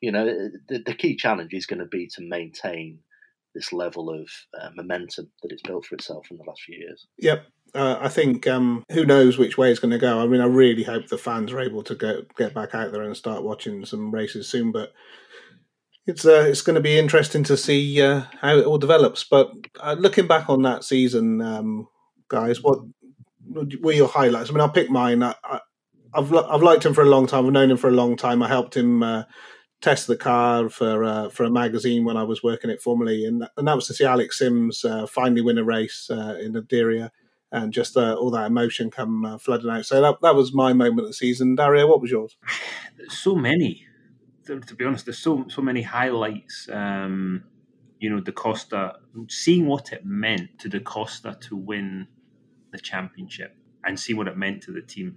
You 0.00 0.12
know, 0.12 0.24
the, 0.68 0.82
the 0.84 0.94
key 0.94 1.16
challenge 1.16 1.52
is 1.52 1.66
going 1.66 1.78
to 1.80 1.86
be 1.86 2.08
to 2.14 2.22
maintain 2.22 2.98
this 3.54 3.72
level 3.72 4.10
of 4.10 4.28
uh, 4.58 4.70
momentum 4.74 5.30
that 5.42 5.52
it's 5.52 5.62
built 5.62 5.84
for 5.84 5.94
itself 5.94 6.26
in 6.30 6.38
the 6.38 6.44
last 6.44 6.62
few 6.62 6.78
years. 6.78 7.06
Yep. 7.18 7.46
Uh, 7.74 7.98
I 8.00 8.08
think 8.08 8.46
um, 8.46 8.84
who 8.90 9.04
knows 9.04 9.38
which 9.38 9.56
way 9.56 9.70
it's 9.70 9.80
going 9.80 9.92
to 9.92 9.98
go. 9.98 10.20
I 10.20 10.26
mean, 10.26 10.40
I 10.40 10.46
really 10.46 10.82
hope 10.82 11.08
the 11.08 11.18
fans 11.18 11.52
are 11.52 11.60
able 11.60 11.82
to 11.84 11.94
go, 11.94 12.22
get 12.36 12.54
back 12.54 12.74
out 12.74 12.92
there 12.92 13.02
and 13.02 13.16
start 13.16 13.44
watching 13.44 13.84
some 13.84 14.10
races 14.10 14.48
soon. 14.48 14.72
But 14.72 14.92
it's 16.06 16.24
uh, 16.26 16.46
it's 16.48 16.62
going 16.62 16.74
to 16.74 16.80
be 16.80 16.98
interesting 16.98 17.44
to 17.44 17.56
see 17.56 18.02
uh, 18.02 18.22
how 18.40 18.56
it 18.56 18.66
all 18.66 18.78
develops. 18.78 19.24
But 19.24 19.52
uh, 19.80 19.96
looking 19.98 20.26
back 20.26 20.50
on 20.50 20.62
that 20.62 20.84
season, 20.84 21.40
um, 21.40 21.88
guys, 22.28 22.62
what 22.62 22.80
were 23.80 23.92
your 23.92 24.08
highlights? 24.08 24.50
I 24.50 24.52
mean, 24.52 24.60
I'll 24.60 24.68
pick 24.68 24.90
mine. 24.90 25.22
I, 25.22 25.34
have 26.14 26.34
I've 26.34 26.62
liked 26.62 26.84
him 26.84 26.94
for 26.94 27.02
a 27.02 27.08
long 27.08 27.26
time. 27.26 27.46
I've 27.46 27.52
known 27.52 27.70
him 27.70 27.76
for 27.76 27.88
a 27.88 27.92
long 27.92 28.16
time. 28.16 28.42
I 28.42 28.48
helped 28.48 28.76
him 28.76 29.02
uh, 29.02 29.24
test 29.80 30.06
the 30.06 30.16
car 30.16 30.68
for 30.68 31.04
uh, 31.04 31.28
for 31.28 31.44
a 31.44 31.50
magazine 31.50 32.04
when 32.04 32.16
I 32.16 32.22
was 32.22 32.42
working 32.42 32.70
it 32.70 32.80
Formula 32.80 33.12
E, 33.12 33.26
and, 33.26 33.48
and 33.56 33.68
that 33.68 33.76
was 33.76 33.86
to 33.88 33.94
see 33.94 34.04
Alex 34.04 34.38
Sims 34.38 34.84
uh, 34.84 35.06
finally 35.06 35.42
win 35.42 35.58
a 35.58 35.64
race 35.64 36.08
uh, 36.10 36.38
in 36.40 36.52
Diriyah, 36.52 37.10
and 37.50 37.72
just 37.72 37.96
uh, 37.96 38.14
all 38.14 38.30
that 38.30 38.46
emotion 38.46 38.90
come 38.90 39.24
uh, 39.24 39.38
flooding 39.38 39.70
out. 39.70 39.84
So 39.84 40.00
that 40.00 40.20
that 40.22 40.34
was 40.34 40.54
my 40.54 40.72
moment 40.72 41.00
of 41.00 41.06
the 41.08 41.14
season. 41.14 41.56
Dario, 41.56 41.86
what 41.86 42.00
was 42.00 42.10
yours? 42.10 42.36
So 43.08 43.34
many. 43.34 43.86
To, 44.46 44.60
be 44.76 44.84
honest, 44.84 45.06
there's 45.06 45.18
so 45.18 45.46
so 45.48 45.60
many 45.60 45.82
highlights. 45.82 46.68
Um, 46.70 47.44
you 47.98 48.10
know, 48.10 48.20
Da 48.20 48.32
Costa, 48.32 48.96
seeing 49.28 49.66
what 49.66 49.92
it 49.92 50.04
meant 50.04 50.58
to 50.60 50.68
Da 50.68 50.78
Costa 50.80 51.36
to 51.40 51.56
win 51.56 52.06
the 52.72 52.78
championship 52.78 53.56
and 53.84 53.98
see 53.98 54.14
what 54.14 54.26
it 54.26 54.36
meant 54.36 54.62
to 54.64 54.72
the 54.72 54.82
team. 54.82 55.16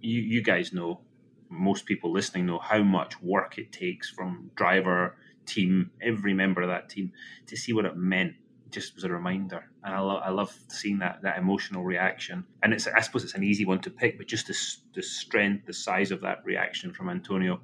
You 0.00 0.20
you 0.20 0.42
guys 0.42 0.72
know 0.72 1.00
most 1.48 1.86
people 1.86 2.12
listening 2.12 2.46
know 2.46 2.58
how 2.58 2.82
much 2.82 3.20
work 3.22 3.58
it 3.58 3.72
takes 3.72 4.10
from 4.10 4.50
driver, 4.54 5.16
team, 5.44 5.90
every 6.00 6.34
member 6.34 6.62
of 6.62 6.68
that 6.68 6.88
team 6.88 7.12
to 7.46 7.56
see 7.56 7.72
what 7.72 7.84
it 7.84 7.96
meant. 7.96 8.34
Just 8.70 8.96
was 8.96 9.04
a 9.04 9.08
reminder, 9.08 9.70
and 9.84 9.94
I, 9.94 10.00
lo- 10.00 10.16
I 10.16 10.30
love 10.30 10.52
seeing 10.68 10.98
that 10.98 11.22
that 11.22 11.38
emotional 11.38 11.84
reaction. 11.84 12.44
And 12.62 12.72
it's 12.72 12.88
I 12.88 13.00
suppose 13.00 13.22
it's 13.22 13.34
an 13.34 13.44
easy 13.44 13.64
one 13.64 13.80
to 13.82 13.90
pick, 13.90 14.18
but 14.18 14.26
just 14.26 14.48
the, 14.48 14.56
the 14.94 15.02
strength, 15.02 15.66
the 15.66 15.72
size 15.72 16.10
of 16.10 16.20
that 16.22 16.44
reaction 16.44 16.92
from 16.92 17.08
Antonio, 17.08 17.60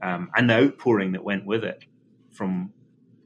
um, 0.00 0.30
and 0.36 0.48
the 0.48 0.54
outpouring 0.54 1.12
that 1.12 1.24
went 1.24 1.44
with 1.44 1.64
it 1.64 1.84
from 2.30 2.72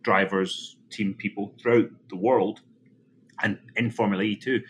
drivers, 0.02 0.76
team 0.88 1.12
people 1.14 1.52
throughout 1.60 1.90
the 2.08 2.16
world, 2.16 2.62
and 3.42 3.58
in 3.76 3.90
Formula 3.90 4.22
E 4.22 4.34
too. 4.34 4.62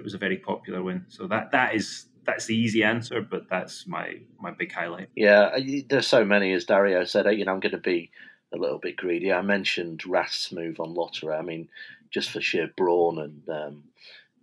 It 0.00 0.04
was 0.04 0.14
a 0.14 0.18
very 0.18 0.38
popular 0.38 0.82
win. 0.82 1.04
So 1.08 1.26
that 1.26 1.52
that 1.52 1.74
is 1.74 2.06
that's 2.24 2.46
the 2.46 2.56
easy 2.56 2.82
answer, 2.82 3.20
but 3.20 3.50
that's 3.50 3.86
my 3.86 4.14
my 4.40 4.50
big 4.50 4.72
highlight. 4.72 5.10
Yeah, 5.14 5.58
there's 5.90 6.06
so 6.06 6.24
many, 6.24 6.54
as 6.54 6.64
Dario 6.64 7.04
said. 7.04 7.26
You 7.36 7.44
know, 7.44 7.52
I'm 7.52 7.60
going 7.60 7.72
to 7.72 7.78
be 7.78 8.10
a 8.54 8.56
little 8.56 8.78
bit 8.78 8.96
greedy. 8.96 9.30
I 9.30 9.42
mentioned 9.42 10.06
Rast's 10.06 10.52
move 10.52 10.80
on 10.80 10.94
Lotterer. 10.94 11.38
I 11.38 11.42
mean, 11.42 11.68
just 12.10 12.30
for 12.30 12.40
sheer 12.40 12.70
brawn 12.78 13.18
and 13.18 13.48
um, 13.50 13.84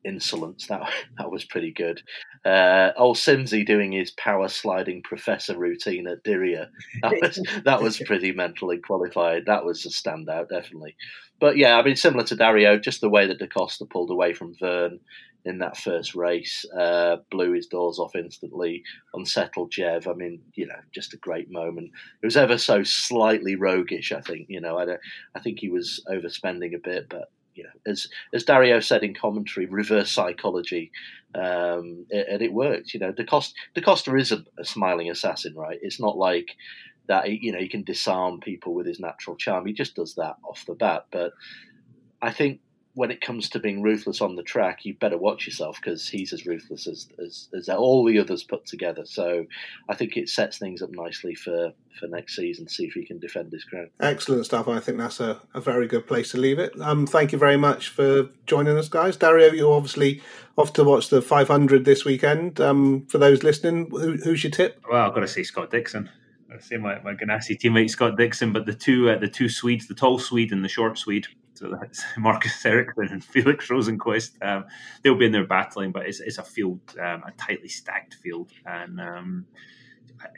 insolence, 0.05 0.67
that 0.67 0.87
that 1.17 1.31
was 1.31 1.43
pretty 1.43 1.71
good. 1.71 2.03
Uh, 2.45 2.91
old 2.97 3.17
Simsy 3.17 3.65
doing 3.65 3.93
his 3.93 4.11
power 4.11 4.47
sliding 4.47 5.01
professor 5.01 5.57
routine 5.57 6.07
at 6.07 6.23
Diriyah. 6.23 6.69
That 7.01 7.13
was 7.19 7.39
that 7.65 7.81
was 7.81 7.99
pretty 7.99 8.31
mentally 8.31 8.77
qualified. 8.77 9.47
That 9.47 9.65
was 9.65 9.87
a 9.87 9.89
standout, 9.89 10.49
definitely. 10.49 10.95
But 11.39 11.57
yeah, 11.57 11.77
I 11.77 11.83
mean, 11.83 11.95
similar 11.95 12.23
to 12.25 12.35
Dario, 12.35 12.77
just 12.77 13.01
the 13.01 13.09
way 13.09 13.27
that 13.27 13.39
Da 13.39 13.47
Costa 13.47 13.85
pulled 13.85 14.11
away 14.11 14.33
from 14.33 14.55
Vergne 14.55 14.99
in 15.47 15.59
that 15.59 15.77
first 15.77 16.13
race, 16.13 16.65
uh, 16.77 17.17
blew 17.31 17.53
his 17.53 17.67
doors 17.67 17.99
off 17.99 18.15
instantly, 18.15 18.83
unsettled 19.13 19.71
Jev. 19.71 20.05
I 20.05 20.13
mean, 20.13 20.41
you 20.55 20.67
know, 20.67 20.79
just 20.93 21.13
a 21.13 21.17
great 21.17 21.49
moment. 21.49 21.91
It 22.21 22.25
was 22.25 22.35
ever 22.35 22.57
so 22.57 22.83
slightly 22.83 23.55
roguish, 23.55 24.11
I 24.11 24.19
think. 24.19 24.47
You 24.49 24.59
know, 24.59 24.77
I, 24.77 24.85
don't, 24.85 24.99
I 25.35 25.39
think 25.39 25.59
he 25.59 25.69
was 25.69 26.03
overspending 26.09 26.75
a 26.75 26.79
bit, 26.79 27.07
but 27.09 27.31
you 27.55 27.63
know, 27.63 27.69
as 27.87 28.07
as 28.33 28.43
Dario 28.43 28.81
said 28.81 29.03
in 29.03 29.15
commentary, 29.15 29.65
reverse 29.65 30.11
psychology, 30.11 30.91
um, 31.33 32.05
and 32.11 32.41
it 32.41 32.51
worked. 32.51 32.93
You 32.93 32.99
know, 32.99 33.13
Da 33.13 33.23
Costa, 33.23 33.55
Da 33.73 33.81
Costa 33.81 34.15
is 34.15 34.33
a, 34.33 34.43
a 34.59 34.65
smiling 34.65 35.09
assassin, 35.09 35.55
right? 35.55 35.79
It's 35.81 35.99
not 35.99 36.17
like 36.17 36.57
that. 37.07 37.29
You 37.29 37.53
know, 37.53 37.59
he 37.59 37.69
can 37.69 37.83
disarm 37.83 38.41
people 38.41 38.73
with 38.73 38.85
his 38.85 38.99
natural 38.99 39.37
charm. 39.37 39.65
He 39.65 39.73
just 39.73 39.95
does 39.95 40.15
that 40.15 40.35
off 40.43 40.65
the 40.67 40.75
bat. 40.75 41.05
But 41.09 41.31
I 42.21 42.31
think 42.31 42.59
when 42.97 43.11
it 43.11 43.21
comes 43.21 43.47
to 43.47 43.59
being 43.59 43.83
ruthless 43.83 44.21
on 44.21 44.35
the 44.35 44.41
track, 44.41 44.83
you 44.83 44.91
better 44.95 45.19
watch 45.19 45.45
yourself 45.45 45.79
because 45.79 46.07
he's 46.07 46.33
as 46.33 46.47
ruthless 46.47 46.87
as, 46.87 47.07
as, 47.23 47.47
as 47.55 47.69
all 47.69 48.03
the 48.03 48.17
others 48.17 48.43
put 48.43 48.65
together. 48.65 49.05
So 49.05 49.45
I 49.87 49.93
think 49.93 50.17
it 50.17 50.29
sets 50.29 50.57
things 50.57 50.81
up 50.81 50.89
nicely 50.89 51.35
for, 51.35 51.73
for 51.99 52.07
next 52.07 52.35
season 52.35 52.65
to 52.65 52.73
see 52.73 52.85
if 52.85 52.93
he 52.93 53.05
can 53.05 53.19
defend 53.19 53.51
his 53.51 53.63
crown. 53.65 53.91
Excellent 53.99 54.47
stuff. 54.47 54.67
I 54.67 54.79
think 54.79 54.97
that's 54.97 55.19
a, 55.19 55.39
a 55.53 55.61
very 55.61 55.85
good 55.85 56.07
place 56.07 56.31
to 56.31 56.39
leave 56.39 56.57
it. 56.57 56.73
Um, 56.81 57.05
thank 57.05 57.31
you 57.31 57.37
very 57.37 57.55
much 57.55 57.89
for 57.89 58.29
joining 58.47 58.79
us, 58.79 58.89
guys. 58.89 59.15
Dario, 59.15 59.53
you're 59.53 59.75
obviously 59.75 60.19
off 60.57 60.73
to 60.73 60.83
watch 60.83 61.09
the 61.09 61.21
500 61.21 61.85
this 61.85 62.03
weekend. 62.03 62.59
Um, 62.59 63.05
for 63.05 63.19
those 63.19 63.43
listening, 63.43 63.91
who, 63.91 64.13
who's 64.13 64.43
your 64.43 64.49
tip? 64.49 64.81
Well, 64.89 65.05
I've 65.05 65.13
got 65.13 65.19
to 65.19 65.27
say 65.27 65.43
Scott 65.43 65.69
Dixon. 65.69 66.09
I 66.51 66.59
say 66.59 66.77
my, 66.77 66.99
my 67.01 67.13
Ganassi 67.13 67.59
teammate 67.59 67.91
Scott 67.91 68.17
Dixon, 68.17 68.53
but 68.53 68.65
the 68.65 68.73
two 68.73 69.09
uh, 69.11 69.19
the 69.19 69.27
two 69.27 69.49
Swedes, 69.49 69.87
the 69.87 69.93
tall 69.93 70.17
Swede 70.17 70.51
and 70.51 70.63
the 70.63 70.69
short 70.69 70.97
Swede, 70.97 71.27
so 71.57 71.75
that's 71.79 72.03
Marcus 72.17 72.65
Ericsson 72.65 73.07
and 73.11 73.23
Felix 73.23 73.67
Rosenqvist. 73.67 74.31
Um, 74.41 74.65
they'll 75.01 75.17
be 75.17 75.25
in 75.25 75.31
there 75.31 75.45
battling, 75.45 75.91
but 75.91 76.05
it's, 76.05 76.19
it's 76.19 76.37
a 76.37 76.43
field, 76.43 76.79
um, 76.99 77.23
a 77.25 77.31
tightly 77.37 77.67
stacked 77.67 78.15
field, 78.15 78.51
and 78.65 78.99
um, 79.01 79.45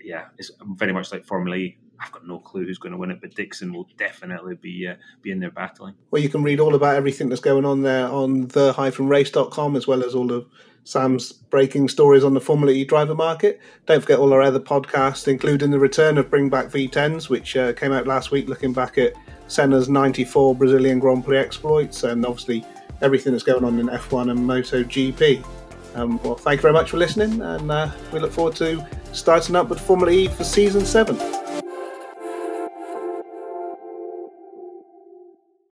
yeah, 0.04 0.26
it's 0.38 0.52
very 0.76 0.94
much 0.94 1.12
like 1.12 1.26
Formula 1.26 1.56
E. 1.58 1.78
I've 2.02 2.12
got 2.14 2.26
no 2.26 2.40
clue 2.40 2.66
who's 2.66 2.78
going 2.78 2.94
to 2.94 2.98
win 2.98 3.12
it, 3.12 3.20
but 3.20 3.36
Dixon 3.36 3.74
will 3.74 3.88
definitely 3.98 4.56
be 4.56 4.88
uh, 4.88 4.96
be 5.22 5.32
in 5.32 5.40
there 5.40 5.52
battling. 5.52 5.96
Well, 6.12 6.22
you 6.22 6.30
can 6.30 6.44
read 6.44 6.62
all 6.62 6.76
about 6.76 6.96
everything 6.96 7.28
that's 7.28 7.42
going 7.42 7.66
on 7.66 7.82
there 7.82 8.08
on 8.08 8.48
the-race.com 8.48 9.76
as 9.76 9.86
well 9.86 10.04
as 10.04 10.16
all 10.16 10.32
of 10.32 10.48
Sam's 10.90 11.32
breaking 11.32 11.88
stories 11.88 12.24
on 12.24 12.34
the 12.34 12.42
Formula 12.42 12.74
E 12.74 12.84
driver 12.84 13.14
market. 13.14 13.62
Don't 13.86 14.02
forget 14.02 14.18
all 14.18 14.34
our 14.34 14.42
other 14.42 14.60
podcasts, 14.60 15.28
including 15.28 15.70
the 15.70 15.78
return 15.78 16.18
of 16.18 16.32
Bring 16.32 16.50
Back 16.50 16.66
V10s, 16.66 17.30
which 17.30 17.56
uh, 17.56 17.74
came 17.74 17.92
out 17.92 18.08
last 18.08 18.32
week, 18.32 18.50
looking 18.50 18.74
back 18.74 18.98
at 18.98 19.14
Senna's 19.48 19.88
94 19.88 20.56
Brazilian 20.56 20.98
Grand 20.98 21.24
Prix 21.24 21.38
exploits, 21.38 22.06
and 22.06 22.26
obviously 22.26 22.66
everything 23.04 23.34
that's 23.34 23.44
going 23.44 23.64
on 23.64 23.78
in 23.78 23.86
F1 23.86 24.32
and 24.32 24.40
MotoGP. 24.40 25.46
Um, 25.94 26.20
well, 26.24 26.34
thank 26.34 26.58
you 26.58 26.64
very 26.64 26.74
much 26.74 26.90
for 26.90 26.98
listening, 26.98 27.40
and 27.40 27.70
uh, 27.70 27.92
we 28.12 28.18
look 28.18 28.32
forward 28.32 28.56
to 28.56 28.84
starting 29.14 29.56
up 29.56 29.70
with 29.70 29.80
Formula 29.80 30.12
E 30.12 30.28
for 30.28 30.44
season 30.44 30.88
seven. 30.88 31.39